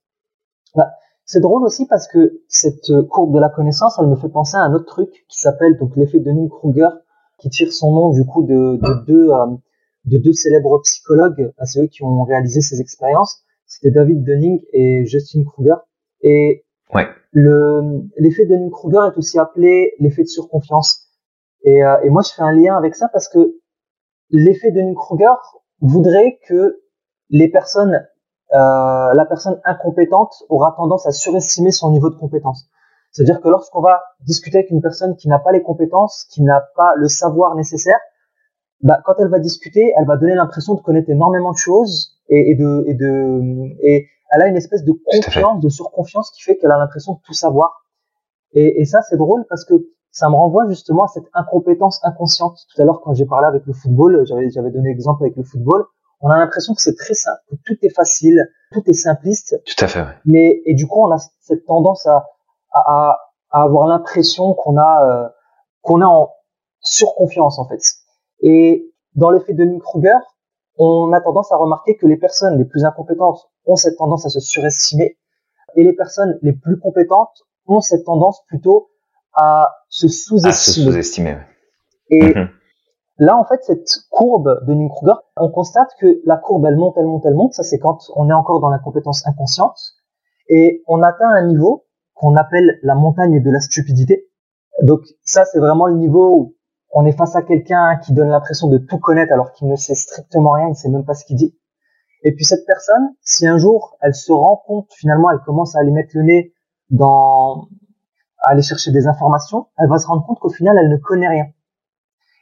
Bah, 0.75 0.91
c'est 1.25 1.41
drôle 1.41 1.63
aussi 1.63 1.85
parce 1.85 2.07
que 2.07 2.41
cette 2.47 2.91
courbe 3.09 3.35
de 3.35 3.39
la 3.39 3.49
connaissance, 3.49 3.99
elle 3.99 4.07
me 4.07 4.15
fait 4.15 4.29
penser 4.29 4.55
à 4.55 4.61
un 4.61 4.73
autre 4.73 4.85
truc 4.85 5.09
qui 5.27 5.37
s'appelle 5.37 5.77
donc 5.77 5.95
l'effet 5.95 6.19
Dunning-Kruger, 6.19 6.89
qui 7.37 7.49
tire 7.49 7.73
son 7.73 7.93
nom 7.93 8.09
du 8.09 8.25
coup 8.25 8.43
de, 8.43 8.79
de 8.81 9.05
deux 9.05 9.29
euh, 9.29 9.45
de 10.05 10.17
deux 10.17 10.33
célèbres 10.33 10.79
psychologues, 10.81 11.51
c'est 11.65 11.81
eux 11.81 11.87
qui 11.87 12.03
ont 12.03 12.23
réalisé 12.23 12.61
ces 12.61 12.81
expériences. 12.81 13.43
C'était 13.65 13.91
David 13.91 14.23
Dunning 14.23 14.61
et 14.73 15.05
Justin 15.05 15.43
Kruger. 15.43 15.75
Et 16.21 16.65
ouais. 16.93 17.07
le 17.31 18.01
l'effet 18.17 18.45
Dunning-Kruger 18.45 19.11
est 19.13 19.17
aussi 19.17 19.37
appelé 19.37 19.93
l'effet 19.99 20.23
de 20.23 20.27
surconfiance. 20.27 21.07
Et, 21.63 21.83
euh, 21.83 22.01
et 22.03 22.09
moi, 22.09 22.21
je 22.23 22.33
fais 22.33 22.41
un 22.41 22.51
lien 22.51 22.75
avec 22.77 22.95
ça 22.95 23.09
parce 23.09 23.27
que 23.27 23.59
l'effet 24.29 24.71
Dunning-Kruger 24.71 25.35
voudrait 25.81 26.39
que 26.47 26.81
les 27.29 27.49
personnes 27.49 28.07
euh, 28.51 29.13
la 29.13 29.25
personne 29.25 29.61
incompétente 29.63 30.33
aura 30.49 30.73
tendance 30.75 31.05
à 31.05 31.11
surestimer 31.11 31.71
son 31.71 31.91
niveau 31.91 32.09
de 32.09 32.15
compétence. 32.15 32.67
C'est-à-dire 33.11 33.41
que 33.41 33.49
lorsqu'on 33.49 33.81
va 33.81 34.01
discuter 34.21 34.59
avec 34.59 34.71
une 34.71 34.81
personne 34.81 35.15
qui 35.15 35.27
n'a 35.27 35.37
pas 35.37 35.51
les 35.51 35.61
compétences, 35.61 36.25
qui 36.31 36.41
n'a 36.41 36.67
pas 36.75 36.93
le 36.95 37.07
savoir 37.07 37.55
nécessaire, 37.55 37.99
bah, 38.81 38.99
quand 39.05 39.13
elle 39.19 39.29
va 39.29 39.39
discuter, 39.39 39.93
elle 39.97 40.05
va 40.05 40.17
donner 40.17 40.35
l'impression 40.35 40.75
de 40.75 40.81
connaître 40.81 41.09
énormément 41.09 41.51
de 41.51 41.57
choses 41.57 42.19
et, 42.29 42.51
et, 42.51 42.55
de, 42.55 42.83
et, 42.87 42.93
de, 42.93 43.41
et 43.81 44.07
elle 44.31 44.41
a 44.41 44.47
une 44.47 44.57
espèce 44.57 44.83
de 44.83 44.93
confiance, 45.05 45.59
de 45.61 45.69
surconfiance 45.69 46.31
qui 46.31 46.43
fait 46.43 46.57
qu'elle 46.57 46.71
a 46.71 46.77
l'impression 46.77 47.13
de 47.13 47.19
tout 47.25 47.33
savoir. 47.33 47.85
Et, 48.53 48.81
et 48.81 48.85
ça, 48.85 49.01
c'est 49.01 49.17
drôle 49.17 49.45
parce 49.49 49.65
que 49.65 49.73
ça 50.11 50.29
me 50.29 50.35
renvoie 50.35 50.67
justement 50.67 51.05
à 51.05 51.07
cette 51.07 51.27
incompétence 51.33 51.99
inconsciente. 52.03 52.57
Tout 52.73 52.81
à 52.81 52.85
l'heure, 52.85 53.01
quand 53.01 53.13
j'ai 53.13 53.25
parlé 53.25 53.47
avec 53.47 53.65
le 53.65 53.73
football, 53.73 54.25
j'avais 54.25 54.71
donné 54.71 54.89
l'exemple 54.89 55.23
avec 55.23 55.35
le 55.35 55.43
football 55.43 55.85
on 56.21 56.29
a 56.29 56.37
l'impression 56.37 56.73
que 56.73 56.81
c'est 56.81 56.95
très 56.95 57.13
simple, 57.13 57.39
que 57.49 57.55
tout 57.65 57.77
est 57.81 57.93
facile, 57.93 58.51
tout 58.71 58.83
est 58.87 58.93
simpliste. 58.93 59.61
Tout 59.65 59.83
à 59.83 59.87
fait. 59.87 60.01
Ouais. 60.01 60.15
Mais 60.25 60.61
et 60.65 60.73
du 60.73 60.87
coup, 60.87 61.01
on 61.01 61.11
a 61.11 61.17
cette 61.39 61.65
tendance 61.65 62.05
à 62.05 62.25
à, 62.71 63.17
à 63.51 63.63
avoir 63.63 63.87
l'impression 63.87 64.53
qu'on 64.53 64.77
a 64.77 65.05
euh, 65.05 65.29
qu'on 65.81 66.01
est 66.01 66.05
en 66.05 66.31
surconfiance 66.81 67.57
en 67.59 67.67
fait. 67.67 67.81
Et 68.41 68.91
dans 69.15 69.31
l'effet 69.31 69.53
de 69.53 69.65
Kruger, 69.79 70.17
on 70.77 71.11
a 71.13 71.21
tendance 71.21 71.51
à 71.51 71.57
remarquer 71.57 71.97
que 71.97 72.07
les 72.07 72.17
personnes 72.17 72.57
les 72.57 72.65
plus 72.65 72.85
incompétentes 72.85 73.49
ont 73.65 73.75
cette 73.75 73.97
tendance 73.97 74.25
à 74.25 74.29
se 74.29 74.39
surestimer 74.39 75.17
et 75.75 75.83
les 75.83 75.93
personnes 75.93 76.39
les 76.41 76.53
plus 76.53 76.79
compétentes 76.79 77.43
ont 77.67 77.81
cette 77.81 78.05
tendance 78.05 78.43
plutôt 78.47 78.89
à 79.33 79.75
se 79.89 80.07
sous-estimer. 80.07 80.91
Sous-estimer. 80.91 81.37
Et 82.09 82.33
mhm. 82.33 82.49
Là, 83.19 83.37
en 83.37 83.43
fait, 83.43 83.61
cette 83.63 83.89
courbe 84.09 84.61
de 84.61 84.67
Dunning-Kruger, 84.67 85.15
on 85.35 85.49
constate 85.49 85.89
que 85.99 86.21
la 86.23 86.37
courbe, 86.37 86.65
elle 86.65 86.77
monte, 86.77 86.95
elle 86.97 87.05
monte, 87.05 87.25
elle 87.25 87.33
monte. 87.33 87.53
Ça, 87.53 87.63
c'est 87.63 87.77
quand 87.77 87.99
on 88.15 88.29
est 88.29 88.33
encore 88.33 88.61
dans 88.61 88.69
la 88.69 88.79
compétence 88.79 89.27
inconsciente. 89.27 89.77
Et 90.47 90.83
on 90.87 91.03
atteint 91.03 91.29
un 91.29 91.45
niveau 91.45 91.85
qu'on 92.13 92.37
appelle 92.37 92.79
la 92.81 92.95
montagne 92.95 93.43
de 93.43 93.51
la 93.51 93.59
stupidité. 93.59 94.29
Donc, 94.83 95.01
ça, 95.21 95.43
c'est 95.43 95.59
vraiment 95.59 95.85
le 95.85 95.95
niveau 95.95 96.33
où 96.33 96.55
on 96.91 97.05
est 97.05 97.17
face 97.17 97.35
à 97.35 97.41
quelqu'un 97.41 97.97
qui 97.97 98.13
donne 98.13 98.29
l'impression 98.29 98.67
de 98.67 98.77
tout 98.77 98.99
connaître 98.99 99.31
alors 99.31 99.51
qu'il 99.51 99.67
ne 99.67 99.75
sait 99.75 99.95
strictement 99.95 100.51
rien, 100.51 100.67
il 100.67 100.71
ne 100.71 100.75
sait 100.75 100.89
même 100.89 101.05
pas 101.05 101.13
ce 101.13 101.25
qu'il 101.25 101.37
dit. 101.37 101.57
Et 102.23 102.33
puis 102.33 102.45
cette 102.45 102.65
personne, 102.65 103.15
si 103.21 103.47
un 103.47 103.57
jour 103.57 103.97
elle 104.01 104.15
se 104.15 104.31
rend 104.31 104.57
compte, 104.65 104.91
finalement, 104.93 105.29
elle 105.31 105.39
commence 105.39 105.75
à 105.75 105.79
aller 105.79 105.91
mettre 105.91 106.11
le 106.15 106.23
nez 106.23 106.53
dans, 106.89 107.67
à 108.41 108.51
aller 108.51 108.61
chercher 108.61 108.91
des 108.91 109.07
informations, 109.07 109.67
elle 109.77 109.87
va 109.87 109.97
se 109.97 110.07
rendre 110.07 110.25
compte 110.25 110.39
qu'au 110.39 110.49
final, 110.49 110.77
elle 110.77 110.89
ne 110.89 110.97
connaît 110.97 111.29
rien. 111.29 111.45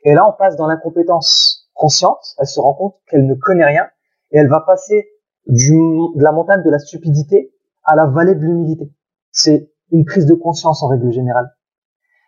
Et 0.04 0.14
là, 0.14 0.28
on 0.28 0.34
passe 0.34 0.56
dans 0.56 0.68
l'incompétence 0.68 1.70
consciente. 1.74 2.36
Elle 2.40 2.48
se 2.48 2.60
rend 2.60 2.74
compte 2.74 2.96
qu'elle 3.08 3.26
ne 3.26 3.36
connaît 3.36 3.66
rien 3.66 3.88
et 4.32 4.38
elle 4.38 4.50
va 4.50 4.62
passer 4.62 5.10
du, 5.48 5.74
de 5.74 6.24
la 6.24 6.32
montagne 6.32 6.64
de 6.64 6.70
la 6.70 6.80
stupidité 6.80 7.54
à 7.84 7.96
la 7.96 8.06
vallée 8.06 8.36
de 8.36 8.42
l'humilité. 8.42 8.92
C'est 9.32 9.72
une 9.92 10.06
prise 10.06 10.26
de 10.26 10.34
conscience 10.34 10.84
en 10.84 10.88
règle 10.88 11.12
générale. 11.12 11.50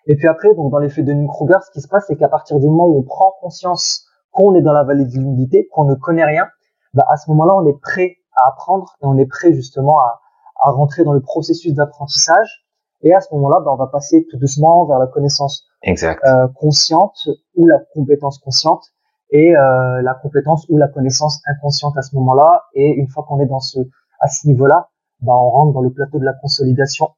Et 0.09 0.15
puis 0.15 0.27
après, 0.27 0.55
donc 0.55 0.71
dans 0.71 0.79
l'effet 0.79 1.03
de 1.03 1.11
Dunning-Kruger, 1.11 1.59
ce 1.67 1.71
qui 1.71 1.81
se 1.81 1.87
passe, 1.87 2.05
c'est 2.07 2.15
qu'à 2.15 2.29
partir 2.29 2.59
du 2.59 2.65
moment 2.65 2.87
où 2.87 2.97
on 2.97 3.03
prend 3.03 3.35
conscience 3.41 4.07
qu'on 4.31 4.55
est 4.55 4.61
dans 4.61 4.73
la 4.73 4.83
vallée 4.83 5.05
de 5.05 5.11
l'humilité, 5.11 5.67
qu'on 5.71 5.85
ne 5.85 5.93
connaît 5.93 6.25
rien, 6.25 6.47
bah 6.95 7.05
à 7.09 7.15
ce 7.15 7.29
moment-là, 7.29 7.55
on 7.55 7.67
est 7.67 7.79
prêt 7.79 8.17
à 8.35 8.49
apprendre 8.49 8.95
et 9.03 9.05
on 9.05 9.17
est 9.19 9.27
prêt 9.27 9.53
justement 9.53 9.99
à, 9.99 10.19
à 10.63 10.71
rentrer 10.71 11.03
dans 11.03 11.13
le 11.13 11.21
processus 11.21 11.75
d'apprentissage. 11.75 12.65
Et 13.03 13.13
à 13.13 13.21
ce 13.21 13.31
moment-là, 13.35 13.59
ben, 13.59 13.71
on 13.71 13.75
va 13.75 13.85
passer 13.85 14.25
tout 14.31 14.37
doucement 14.37 14.83
vers 14.85 14.97
la 14.97 15.05
connaissance 15.05 15.67
exact. 15.83 16.25
Euh, 16.25 16.47
consciente 16.55 17.29
ou 17.55 17.67
la 17.67 17.77
compétence 17.93 18.39
consciente 18.39 18.83
et 19.29 19.55
euh, 19.55 20.01
la 20.01 20.15
compétence 20.15 20.65
ou 20.69 20.77
la 20.77 20.87
connaissance 20.87 21.39
inconsciente 21.45 21.95
à 21.97 22.01
ce 22.01 22.15
moment-là. 22.15 22.63
Et 22.73 22.89
une 22.89 23.07
fois 23.09 23.25
qu'on 23.29 23.39
est 23.39 23.45
dans 23.45 23.59
ce 23.59 23.79
à 24.19 24.27
ce 24.27 24.47
niveau-là, 24.47 24.89
ben, 25.21 25.33
on 25.33 25.49
rentre 25.51 25.73
dans 25.73 25.81
le 25.81 25.91
plateau 25.91 26.17
de 26.17 26.25
la 26.25 26.33
consolidation. 26.33 27.09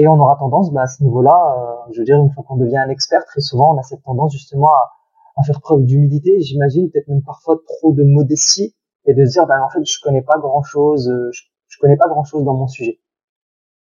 Et 0.00 0.08
on 0.08 0.18
aura 0.18 0.36
tendance, 0.36 0.72
ben, 0.72 0.80
à 0.80 0.86
ce 0.86 1.02
niveau-là, 1.02 1.36
euh, 1.58 1.92
je 1.92 1.98
veux 1.98 2.04
dire, 2.06 2.16
une 2.16 2.30
fois 2.32 2.42
qu'on 2.48 2.56
devient 2.56 2.78
un 2.78 2.88
expert, 2.88 3.22
très 3.26 3.42
souvent, 3.42 3.74
on 3.74 3.78
a 3.78 3.82
cette 3.82 4.02
tendance 4.02 4.32
justement 4.32 4.72
à, 4.72 4.92
à 5.36 5.42
faire 5.42 5.60
preuve 5.60 5.84
d'humilité, 5.84 6.40
j'imagine, 6.40 6.90
peut-être 6.90 7.08
même 7.08 7.22
parfois 7.22 7.58
trop 7.66 7.92
de 7.92 8.02
modestie, 8.02 8.74
et 9.04 9.12
de 9.12 9.26
se 9.26 9.32
dire, 9.32 9.46
ben, 9.46 9.60
en 9.62 9.68
fait, 9.68 9.84
je 9.84 9.98
connais 10.02 10.22
pas 10.22 10.38
grand-chose, 10.38 11.10
euh, 11.10 11.28
je, 11.32 11.42
je 11.68 11.78
connais 11.80 11.98
pas 11.98 12.08
grand-chose 12.08 12.44
dans 12.44 12.54
mon 12.54 12.66
sujet. 12.66 12.98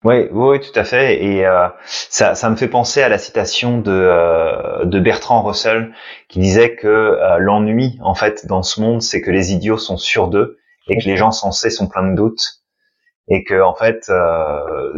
Oui, 0.05 0.29
oui, 0.33 0.61
tout 0.61 0.77
à 0.79 0.85
fait. 0.85 1.25
Et 1.25 1.47
euh, 1.47 1.69
ça, 1.85 2.35
ça 2.35 2.51
me 2.51 2.57
fait 2.57 2.69
penser 2.69 3.03
à 3.03 3.09
la 3.09 3.19
citation 3.19 3.79
de, 3.79 3.93
euh, 3.93 4.85
de 4.85 5.01
Bertrand 5.01 5.43
Russell 5.43 5.93
qui 6.29 6.41
disait 6.41 6.75
que 6.75 6.89
euh, 6.89 7.39
l'ennui, 7.39 7.99
en 8.03 8.15
fait, 8.15 8.47
dans 8.47 8.63
ce 8.63 8.81
monde, 8.81 9.03
c'est 9.03 9.21
que 9.21 9.31
les 9.31 9.53
idiots 9.53 9.79
sont 9.79 9.97
sûrs 9.97 10.29
d'eux 10.29 10.59
et 10.89 10.99
que 10.99 11.05
les 11.05 11.17
gens 11.17 11.33
sensés 11.33 11.71
sont 11.71 11.89
pleins 11.89 12.11
de 12.11 12.17
doutes. 12.17 12.58
Et 13.29 13.45
que, 13.45 13.61
en 13.61 13.75
fait, 13.75 14.11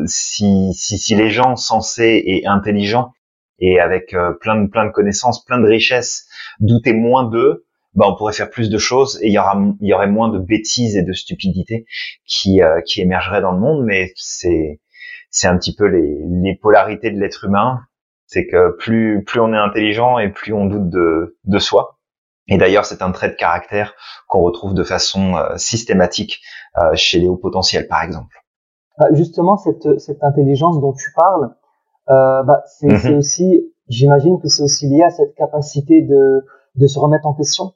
si, 0.07 0.73
si, 0.75 0.99
si 0.99 1.15
les 1.15 1.31
gens 1.31 1.57
sensés 1.57 2.23
et 2.25 2.47
intelligents 2.47 3.13
et 3.59 3.81
avec 3.81 4.15
plein 4.41 4.63
de 4.63 4.69
plein 4.69 4.87
de 4.87 4.91
connaissances, 4.91 5.45
plein 5.45 5.59
de 5.59 5.67
richesses, 5.67 6.29
doutaient 6.61 6.93
moins 6.93 7.25
d'eux, 7.25 7.67
bah, 7.95 8.07
on 8.09 8.17
pourrait 8.17 8.33
faire 8.33 8.51
plus 8.51 8.71
de 8.71 8.79
choses 8.79 9.19
et 9.23 9.27
il 9.29 9.33
y 9.33 9.39
aura 9.39 9.61
il 9.81 9.89
y 9.89 9.93
aurait 9.93 10.07
moins 10.07 10.29
de 10.29 10.39
bêtises 10.39 10.97
et 10.97 11.03
de 11.03 11.13
stupidité 11.13 11.87
qui 12.25 12.61
qui 12.87 13.01
émergeraient 13.01 13.41
dans 13.41 13.53
le 13.53 13.59
monde 13.59 13.85
mais 13.85 14.13
c'est 14.15 14.81
c'est 15.31 15.47
un 15.47 15.57
petit 15.57 15.75
peu 15.75 15.87
les, 15.87 16.19
les 16.43 16.57
polarités 16.57 17.11
de 17.11 17.19
l'être 17.19 17.45
humain. 17.45 17.81
C'est 18.27 18.47
que 18.47 18.77
plus 18.77 19.25
plus 19.25 19.41
on 19.41 19.53
est 19.53 19.57
intelligent 19.57 20.19
et 20.19 20.29
plus 20.31 20.53
on 20.53 20.67
doute 20.67 20.89
de, 20.89 21.37
de 21.45 21.59
soi. 21.59 22.00
Et 22.51 22.59
d'ailleurs, 22.59 22.85
c'est 22.85 23.01
un 23.01 23.13
trait 23.13 23.29
de 23.29 23.37
caractère 23.37 23.95
qu'on 24.29 24.41
retrouve 24.41 24.75
de 24.75 24.85
façon 24.85 25.37
euh, 25.37 25.57
systématique 25.57 26.41
euh, 26.79 26.91
chez 26.95 27.19
les 27.19 27.29
hauts 27.29 27.37
potentiels, 27.37 27.87
par 27.89 28.03
exemple. 28.03 28.37
Bah, 28.99 29.07
justement, 29.13 29.57
cette, 29.57 29.99
cette 29.99 30.23
intelligence 30.23 30.81
dont 30.81 30.93
tu 30.93 31.11
parles, 31.17 31.55
euh, 32.11 32.43
bah, 32.43 32.63
c'est 32.67 32.89
mm 32.89 33.17
aussi, 33.17 33.73
j'imagine 33.89 34.41
que 34.41 34.49
c'est 34.49 34.63
aussi 34.63 34.89
lié 34.89 35.03
à 35.03 35.11
cette 35.11 35.35
capacité 35.35 36.03
de, 36.03 36.45
de 36.75 36.87
se 36.87 36.99
remettre 36.99 37.27
en 37.27 37.35
question. 37.35 37.73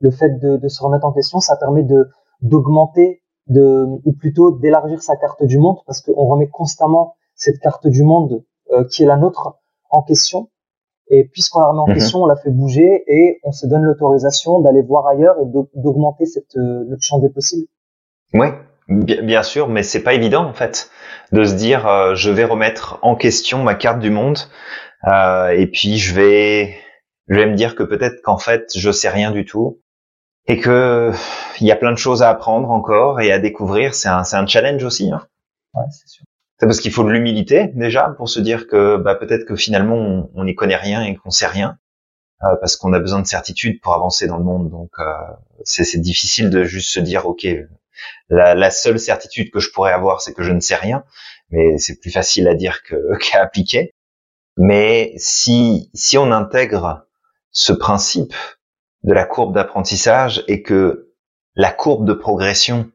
Le 0.00 0.10
fait 0.10 0.38
de, 0.38 0.56
de 0.56 0.68
se 0.68 0.82
remettre 0.82 1.04
en 1.04 1.12
question, 1.12 1.40
ça 1.40 1.56
permet 1.56 1.82
de 1.82 2.08
d'augmenter 2.40 3.22
de, 3.46 3.86
ou 4.04 4.12
plutôt 4.12 4.50
d'élargir 4.50 5.00
sa 5.00 5.16
carte 5.16 5.44
du 5.44 5.58
monde, 5.58 5.78
parce 5.86 6.00
qu'on 6.00 6.26
remet 6.26 6.48
constamment 6.48 7.14
cette 7.34 7.60
carte 7.60 7.86
du 7.86 8.02
monde 8.02 8.44
euh, 8.72 8.84
qui 8.84 9.02
est 9.02 9.06
la 9.06 9.16
nôtre 9.16 9.58
en 9.90 10.02
question. 10.02 10.50
Et 11.10 11.24
puisqu'on 11.24 11.60
la 11.60 11.66
remet 11.68 11.80
en 11.80 11.88
mhm. 11.88 11.94
question, 11.94 12.22
on 12.22 12.26
la 12.26 12.36
fait 12.36 12.50
bouger 12.50 13.04
et 13.06 13.40
on 13.44 13.52
se 13.52 13.66
donne 13.66 13.82
l'autorisation 13.82 14.60
d'aller 14.60 14.82
voir 14.82 15.06
ailleurs 15.06 15.36
et 15.40 15.44
d'augmenter 15.74 16.26
cette 16.26 16.56
euh, 16.56 16.84
notre 16.88 17.02
champ 17.02 17.18
des 17.18 17.28
possibles. 17.28 17.68
Oui, 18.34 18.48
bien 18.88 19.42
sûr, 19.42 19.68
mais 19.68 19.82
c'est 19.82 20.02
pas 20.02 20.14
évident 20.14 20.44
en 20.44 20.54
fait 20.54 20.90
de 21.32 21.44
se 21.44 21.54
dire 21.54 21.86
euh, 21.86 22.14
je 22.14 22.30
vais 22.30 22.44
remettre 22.44 22.98
en 23.02 23.14
question 23.14 23.62
ma 23.62 23.74
carte 23.74 24.00
du 24.00 24.10
monde 24.10 24.38
euh, 25.06 25.48
et 25.48 25.66
puis 25.66 25.98
je 25.98 26.14
vais 26.14 26.74
je 27.28 27.34
vais 27.34 27.46
me 27.46 27.54
dire 27.54 27.74
que 27.74 27.82
peut-être 27.82 28.22
qu'en 28.22 28.38
fait 28.38 28.70
je 28.74 28.90
sais 28.90 29.08
rien 29.08 29.30
du 29.30 29.44
tout 29.44 29.80
et 30.46 30.58
que 30.58 31.12
il 31.60 31.66
y 31.66 31.72
a 31.72 31.76
plein 31.76 31.92
de 31.92 31.98
choses 31.98 32.22
à 32.22 32.30
apprendre 32.30 32.70
encore 32.70 33.20
et 33.20 33.32
à 33.32 33.38
découvrir. 33.38 33.94
C'est 33.94 34.08
un, 34.08 34.24
c'est 34.24 34.36
un 34.36 34.46
challenge 34.46 34.82
aussi. 34.84 35.10
Hein. 35.10 35.26
Ouais, 35.74 35.84
c'est 35.90 36.08
sûr. 36.08 36.24
C'est 36.62 36.68
parce 36.68 36.78
qu'il 36.78 36.92
faut 36.92 37.02
de 37.02 37.10
l'humilité 37.10 37.72
déjà 37.74 38.14
pour 38.16 38.28
se 38.28 38.38
dire 38.38 38.68
que 38.68 38.96
bah, 38.96 39.16
peut-être 39.16 39.46
que 39.46 39.56
finalement 39.56 40.30
on 40.32 40.44
n'y 40.44 40.54
connaît 40.54 40.76
rien 40.76 41.02
et 41.02 41.16
qu'on 41.16 41.32
sait 41.32 41.48
rien. 41.48 41.76
Euh, 42.44 42.54
parce 42.60 42.76
qu'on 42.76 42.92
a 42.92 43.00
besoin 43.00 43.20
de 43.20 43.26
certitude 43.26 43.80
pour 43.80 43.94
avancer 43.94 44.28
dans 44.28 44.36
le 44.36 44.44
monde. 44.44 44.70
Donc 44.70 44.92
euh, 45.00 45.12
c'est, 45.64 45.98
difficile 45.98 46.50
de 46.50 46.62
juste 46.62 46.90
se 46.90 47.00
dire 47.00 47.26
ok, 47.26 47.48
la, 48.28 48.54
la 48.54 48.70
seule 48.70 49.00
certitude 49.00 49.50
que 49.50 49.58
je 49.58 49.72
pourrais 49.72 49.92
avoir 49.92 50.20
c'est 50.20 50.34
que 50.34 50.44
je 50.44 50.52
ne 50.52 50.60
sais 50.60 50.76
rien, 50.76 51.02
mais 51.50 51.78
c'est 51.78 51.98
plus 51.98 52.12
facile 52.12 52.46
à 52.46 52.54
dire 52.54 52.78
qu'à 53.20 53.42
appliquer. 53.42 53.96
Mais 54.56 55.14
si 55.16 55.90
si 55.94 56.16
on 56.16 56.30
intègre 56.30 57.08
ce 57.50 57.72
principe 57.72 58.36
de 59.02 59.12
la 59.12 59.24
courbe 59.24 59.52
d'apprentissage 59.52 60.44
et 60.46 60.62
que 60.62 61.12
la 61.56 61.72
courbe 61.72 62.06
de 62.06 62.12
progression 62.12 62.88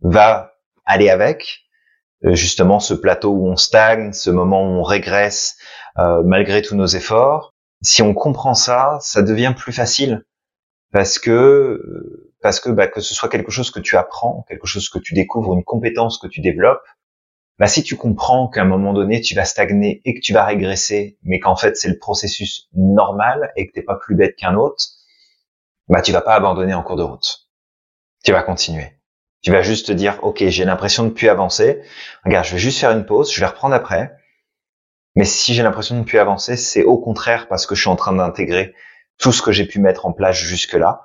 va 0.00 0.54
aller 0.86 1.10
avec, 1.10 1.66
justement 2.22 2.80
ce 2.80 2.94
plateau 2.94 3.30
où 3.30 3.48
on 3.48 3.56
stagne, 3.56 4.12
ce 4.12 4.30
moment 4.30 4.62
où 4.62 4.80
on 4.80 4.82
régresse 4.82 5.56
euh, 5.98 6.22
malgré 6.24 6.62
tous 6.62 6.76
nos 6.76 6.86
efforts. 6.86 7.54
Si 7.82 8.02
on 8.02 8.14
comprend 8.14 8.54
ça, 8.54 8.98
ça 9.00 9.22
devient 9.22 9.54
plus 9.56 9.72
facile 9.72 10.24
parce 10.92 11.18
que 11.18 11.30
euh, 11.30 12.34
parce 12.42 12.60
que 12.60 12.70
bah, 12.70 12.88
que 12.88 13.00
ce 13.00 13.14
soit 13.14 13.28
quelque 13.28 13.50
chose 13.50 13.70
que 13.70 13.80
tu 13.80 13.96
apprends, 13.96 14.44
quelque 14.48 14.66
chose 14.66 14.88
que 14.88 14.98
tu 14.98 15.14
découvres, 15.14 15.54
une 15.54 15.64
compétence 15.64 16.18
que 16.18 16.26
tu 16.26 16.40
développes, 16.40 16.84
bah, 17.58 17.66
si 17.66 17.82
tu 17.82 17.96
comprends 17.96 18.48
qu'à 18.48 18.62
un 18.62 18.66
moment 18.66 18.92
donné 18.92 19.20
tu 19.20 19.34
vas 19.34 19.44
stagner 19.44 20.00
et 20.04 20.14
que 20.14 20.20
tu 20.20 20.32
vas 20.32 20.44
régresser, 20.44 21.18
mais 21.22 21.40
qu'en 21.40 21.56
fait 21.56 21.76
c'est 21.76 21.88
le 21.88 21.98
processus 21.98 22.68
normal 22.74 23.52
et 23.56 23.66
que 23.66 23.72
t'es 23.72 23.82
pas 23.82 23.96
plus 23.96 24.14
bête 24.14 24.36
qu'un 24.36 24.54
autre, 24.56 24.84
bah 25.88 26.02
tu 26.02 26.12
vas 26.12 26.22
pas 26.22 26.34
abandonner 26.34 26.74
en 26.74 26.82
cours 26.82 26.96
de 26.96 27.02
route. 27.02 27.48
Tu 28.24 28.32
vas 28.32 28.42
continuer. 28.42 28.99
Tu 29.42 29.50
vas 29.50 29.62
juste 29.62 29.86
te 29.86 29.92
dire, 29.92 30.18
ok, 30.22 30.44
j'ai 30.48 30.64
l'impression 30.64 31.04
de 31.04 31.10
plus 31.10 31.28
avancer. 31.28 31.80
Regarde, 32.24 32.44
je 32.44 32.52
vais 32.52 32.58
juste 32.58 32.78
faire 32.78 32.90
une 32.90 33.06
pause, 33.06 33.32
je 33.32 33.40
vais 33.40 33.46
reprendre 33.46 33.74
après. 33.74 34.12
Mais 35.16 35.24
si 35.24 35.54
j'ai 35.54 35.62
l'impression 35.62 35.98
de 35.98 36.04
plus 36.04 36.18
avancer, 36.18 36.56
c'est 36.56 36.84
au 36.84 36.98
contraire 36.98 37.48
parce 37.48 37.66
que 37.66 37.74
je 37.74 37.80
suis 37.80 37.90
en 37.90 37.96
train 37.96 38.12
d'intégrer 38.12 38.74
tout 39.18 39.32
ce 39.32 39.42
que 39.42 39.52
j'ai 39.52 39.66
pu 39.66 39.80
mettre 39.80 40.06
en 40.06 40.12
place 40.12 40.36
jusque-là. 40.36 41.02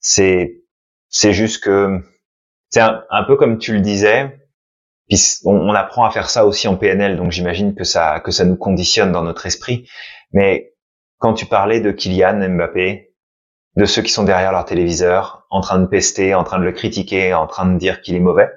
C'est, 0.00 0.62
c'est 1.08 1.32
juste 1.32 1.62
que, 1.62 2.00
c'est 2.70 2.80
un, 2.80 3.24
peu 3.26 3.36
comme 3.36 3.58
tu 3.58 3.72
le 3.72 3.80
disais. 3.80 4.38
Puis 5.08 5.20
on, 5.44 5.54
on, 5.54 5.74
apprend 5.74 6.04
à 6.04 6.10
faire 6.10 6.28
ça 6.28 6.44
aussi 6.44 6.66
en 6.68 6.76
PNL, 6.76 7.16
donc 7.16 7.30
j'imagine 7.30 7.74
que 7.74 7.84
ça, 7.84 8.20
que 8.20 8.32
ça 8.32 8.44
nous 8.44 8.56
conditionne 8.56 9.12
dans 9.12 9.22
notre 9.22 9.46
esprit. 9.46 9.88
Mais 10.32 10.74
quand 11.18 11.34
tu 11.34 11.46
parlais 11.46 11.80
de 11.80 11.92
Kylian 11.92 12.48
Mbappé, 12.50 13.14
de 13.76 13.84
ceux 13.84 14.02
qui 14.02 14.10
sont 14.10 14.24
derrière 14.24 14.52
leur 14.52 14.64
téléviseur, 14.64 15.46
en 15.50 15.60
train 15.60 15.78
de 15.78 15.86
pester, 15.86 16.34
en 16.34 16.44
train 16.44 16.58
de 16.58 16.64
le 16.64 16.72
critiquer, 16.72 17.34
en 17.34 17.46
train 17.46 17.66
de 17.66 17.78
dire 17.78 18.00
qu'il 18.00 18.14
est 18.14 18.20
mauvais. 18.20 18.50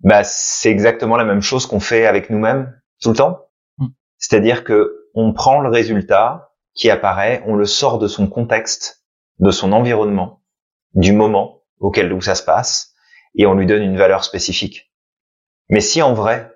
Bah, 0.00 0.24
c'est 0.24 0.70
exactement 0.70 1.16
la 1.16 1.24
même 1.24 1.42
chose 1.42 1.66
qu'on 1.66 1.80
fait 1.80 2.06
avec 2.06 2.30
nous-mêmes 2.30 2.74
tout 3.00 3.10
le 3.10 3.16
temps. 3.16 3.46
Mm. 3.78 3.88
C'est-à-dire 4.16 4.64
que 4.64 5.08
on 5.14 5.32
prend 5.32 5.60
le 5.60 5.68
résultat 5.68 6.52
qui 6.74 6.90
apparaît, 6.90 7.42
on 7.46 7.54
le 7.54 7.66
sort 7.66 7.98
de 7.98 8.08
son 8.08 8.26
contexte, 8.26 9.04
de 9.38 9.50
son 9.50 9.72
environnement, 9.72 10.42
du 10.94 11.12
moment 11.12 11.62
auquel 11.78 12.12
où 12.12 12.22
ça 12.22 12.34
se 12.34 12.42
passe, 12.42 12.94
et 13.34 13.46
on 13.46 13.54
lui 13.54 13.66
donne 13.66 13.82
une 13.82 13.98
valeur 13.98 14.24
spécifique. 14.24 14.92
Mais 15.68 15.80
si 15.80 16.00
en 16.00 16.14
vrai, 16.14 16.50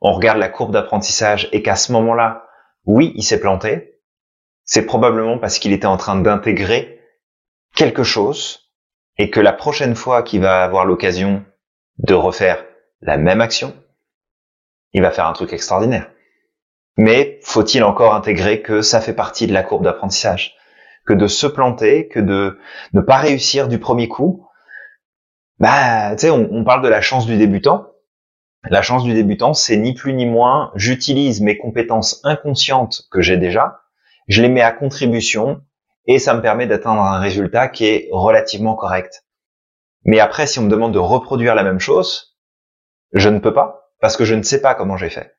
on 0.00 0.12
regarde 0.12 0.38
la 0.38 0.48
courbe 0.48 0.72
d'apprentissage 0.72 1.48
et 1.52 1.62
qu'à 1.62 1.76
ce 1.76 1.92
moment-là, 1.92 2.46
oui, 2.84 3.12
il 3.14 3.22
s'est 3.22 3.40
planté, 3.40 4.00
c'est 4.64 4.86
probablement 4.86 5.38
parce 5.38 5.58
qu'il 5.58 5.72
était 5.72 5.86
en 5.86 5.96
train 5.96 6.16
d'intégrer 6.16 6.93
quelque 7.74 8.02
chose 8.02 8.70
et 9.18 9.30
que 9.30 9.40
la 9.40 9.52
prochaine 9.52 9.94
fois 9.94 10.22
qu'il 10.22 10.40
va 10.40 10.64
avoir 10.64 10.84
l'occasion 10.84 11.44
de 11.98 12.14
refaire 12.14 12.64
la 13.00 13.16
même 13.16 13.40
action, 13.40 13.74
il 14.92 15.02
va 15.02 15.10
faire 15.10 15.26
un 15.26 15.32
truc 15.32 15.52
extraordinaire. 15.52 16.10
Mais 16.96 17.40
faut-il 17.42 17.82
encore 17.82 18.14
intégrer 18.14 18.62
que 18.62 18.80
ça 18.80 19.00
fait 19.00 19.12
partie 19.12 19.46
de 19.46 19.52
la 19.52 19.62
courbe 19.62 19.84
d'apprentissage, 19.84 20.54
que 21.06 21.12
de 21.12 21.26
se 21.26 21.46
planter, 21.46 22.08
que 22.08 22.20
de 22.20 22.58
ne 22.92 23.00
pas 23.00 23.16
réussir 23.16 23.68
du 23.68 23.78
premier 23.78 24.08
coup? 24.08 24.46
Bah, 25.58 26.12
tu 26.12 26.20
sais, 26.20 26.30
on, 26.30 26.48
on 26.52 26.64
parle 26.64 26.82
de 26.82 26.88
la 26.88 27.00
chance 27.00 27.26
du 27.26 27.36
débutant. 27.36 27.88
La 28.70 28.82
chance 28.82 29.04
du 29.04 29.12
débutant, 29.12 29.52
c'est 29.52 29.76
ni 29.76 29.92
plus 29.94 30.14
ni 30.14 30.24
moins, 30.24 30.72
j'utilise 30.74 31.40
mes 31.40 31.58
compétences 31.58 32.20
inconscientes 32.24 33.02
que 33.10 33.20
j'ai 33.20 33.36
déjà, 33.36 33.82
je 34.26 34.40
les 34.40 34.48
mets 34.48 34.62
à 34.62 34.72
contribution 34.72 35.62
et 36.06 36.18
ça 36.18 36.34
me 36.34 36.42
permet 36.42 36.66
d'atteindre 36.66 37.02
un 37.02 37.18
résultat 37.18 37.68
qui 37.68 37.86
est 37.86 38.08
relativement 38.12 38.74
correct. 38.74 39.24
Mais 40.04 40.20
après, 40.20 40.46
si 40.46 40.58
on 40.58 40.62
me 40.62 40.70
demande 40.70 40.92
de 40.92 40.98
reproduire 40.98 41.54
la 41.54 41.62
même 41.62 41.80
chose, 41.80 42.36
je 43.12 43.28
ne 43.28 43.38
peux 43.38 43.54
pas 43.54 43.90
parce 44.00 44.16
que 44.16 44.24
je 44.24 44.34
ne 44.34 44.42
sais 44.42 44.60
pas 44.60 44.74
comment 44.74 44.96
j'ai 44.96 45.08
fait. 45.08 45.36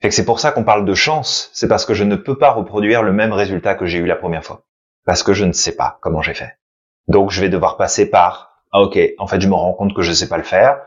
Fait 0.00 0.12
c'est 0.12 0.24
pour 0.24 0.38
ça 0.38 0.52
qu'on 0.52 0.62
parle 0.62 0.84
de 0.84 0.94
chance, 0.94 1.50
c'est 1.52 1.66
parce 1.66 1.84
que 1.84 1.94
je 1.94 2.04
ne 2.04 2.14
peux 2.14 2.38
pas 2.38 2.52
reproduire 2.52 3.02
le 3.02 3.12
même 3.12 3.32
résultat 3.32 3.74
que 3.74 3.86
j'ai 3.86 3.98
eu 3.98 4.06
la 4.06 4.14
première 4.14 4.44
fois. 4.44 4.66
Parce 5.04 5.24
que 5.24 5.32
je 5.32 5.44
ne 5.44 5.52
sais 5.52 5.74
pas 5.74 5.98
comment 6.00 6.22
j'ai 6.22 6.34
fait. 6.34 6.58
Donc 7.08 7.30
je 7.32 7.40
vais 7.40 7.48
devoir 7.48 7.76
passer 7.76 8.08
par, 8.08 8.62
ah 8.70 8.82
ok, 8.82 8.98
en 9.18 9.26
fait 9.26 9.40
je 9.40 9.48
me 9.48 9.54
rends 9.54 9.72
compte 9.72 9.94
que 9.94 10.02
je 10.02 10.10
ne 10.10 10.14
sais 10.14 10.28
pas 10.28 10.36
le 10.36 10.44
faire. 10.44 10.80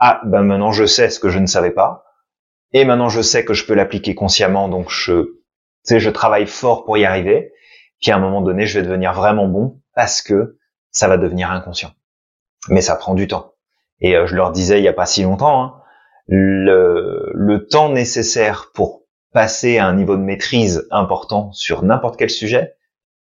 Ah, 0.00 0.20
ben 0.24 0.42
maintenant 0.42 0.72
je 0.72 0.86
sais 0.86 1.10
ce 1.10 1.20
que 1.20 1.28
je 1.28 1.38
ne 1.38 1.46
savais 1.46 1.70
pas. 1.70 2.04
Et 2.72 2.84
maintenant 2.84 3.08
je 3.08 3.20
sais 3.20 3.44
que 3.44 3.54
je 3.54 3.64
peux 3.64 3.74
l'appliquer 3.74 4.16
consciemment, 4.16 4.68
donc 4.68 4.90
je, 4.90 5.36
je 5.88 6.10
travaille 6.10 6.46
fort 6.46 6.84
pour 6.84 6.98
y 6.98 7.04
arriver. 7.04 7.52
Puis 8.00 8.10
à 8.10 8.16
un 8.16 8.20
moment 8.20 8.42
donné, 8.42 8.66
je 8.66 8.78
vais 8.78 8.86
devenir 8.86 9.12
vraiment 9.12 9.48
bon 9.48 9.80
parce 9.94 10.22
que 10.22 10.58
ça 10.90 11.08
va 11.08 11.16
devenir 11.16 11.50
inconscient. 11.50 11.90
Mais 12.68 12.80
ça 12.80 12.96
prend 12.96 13.14
du 13.14 13.28
temps. 13.28 13.54
Et 14.00 14.14
je 14.26 14.34
leur 14.34 14.52
disais 14.52 14.78
il 14.78 14.84
y 14.84 14.88
a 14.88 14.92
pas 14.92 15.06
si 15.06 15.22
longtemps, 15.22 15.62
hein, 15.62 15.82
le, 16.26 17.30
le 17.34 17.66
temps 17.66 17.88
nécessaire 17.88 18.70
pour 18.74 19.02
passer 19.32 19.78
à 19.78 19.86
un 19.86 19.94
niveau 19.94 20.16
de 20.16 20.22
maîtrise 20.22 20.86
important 20.90 21.52
sur 21.52 21.82
n'importe 21.82 22.16
quel 22.16 22.30
sujet, 22.30 22.76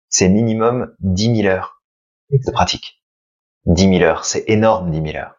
c'est 0.09 0.29
minimum 0.29 0.93
10 0.99 1.43
000 1.43 1.47
heures 1.47 1.81
de 2.31 2.51
pratique. 2.51 3.01
10 3.65 3.97
000 3.99 4.03
heures, 4.03 4.25
c'est 4.25 4.43
énorme 4.47 4.91
10 4.91 5.11
000 5.11 5.17
heures. 5.17 5.35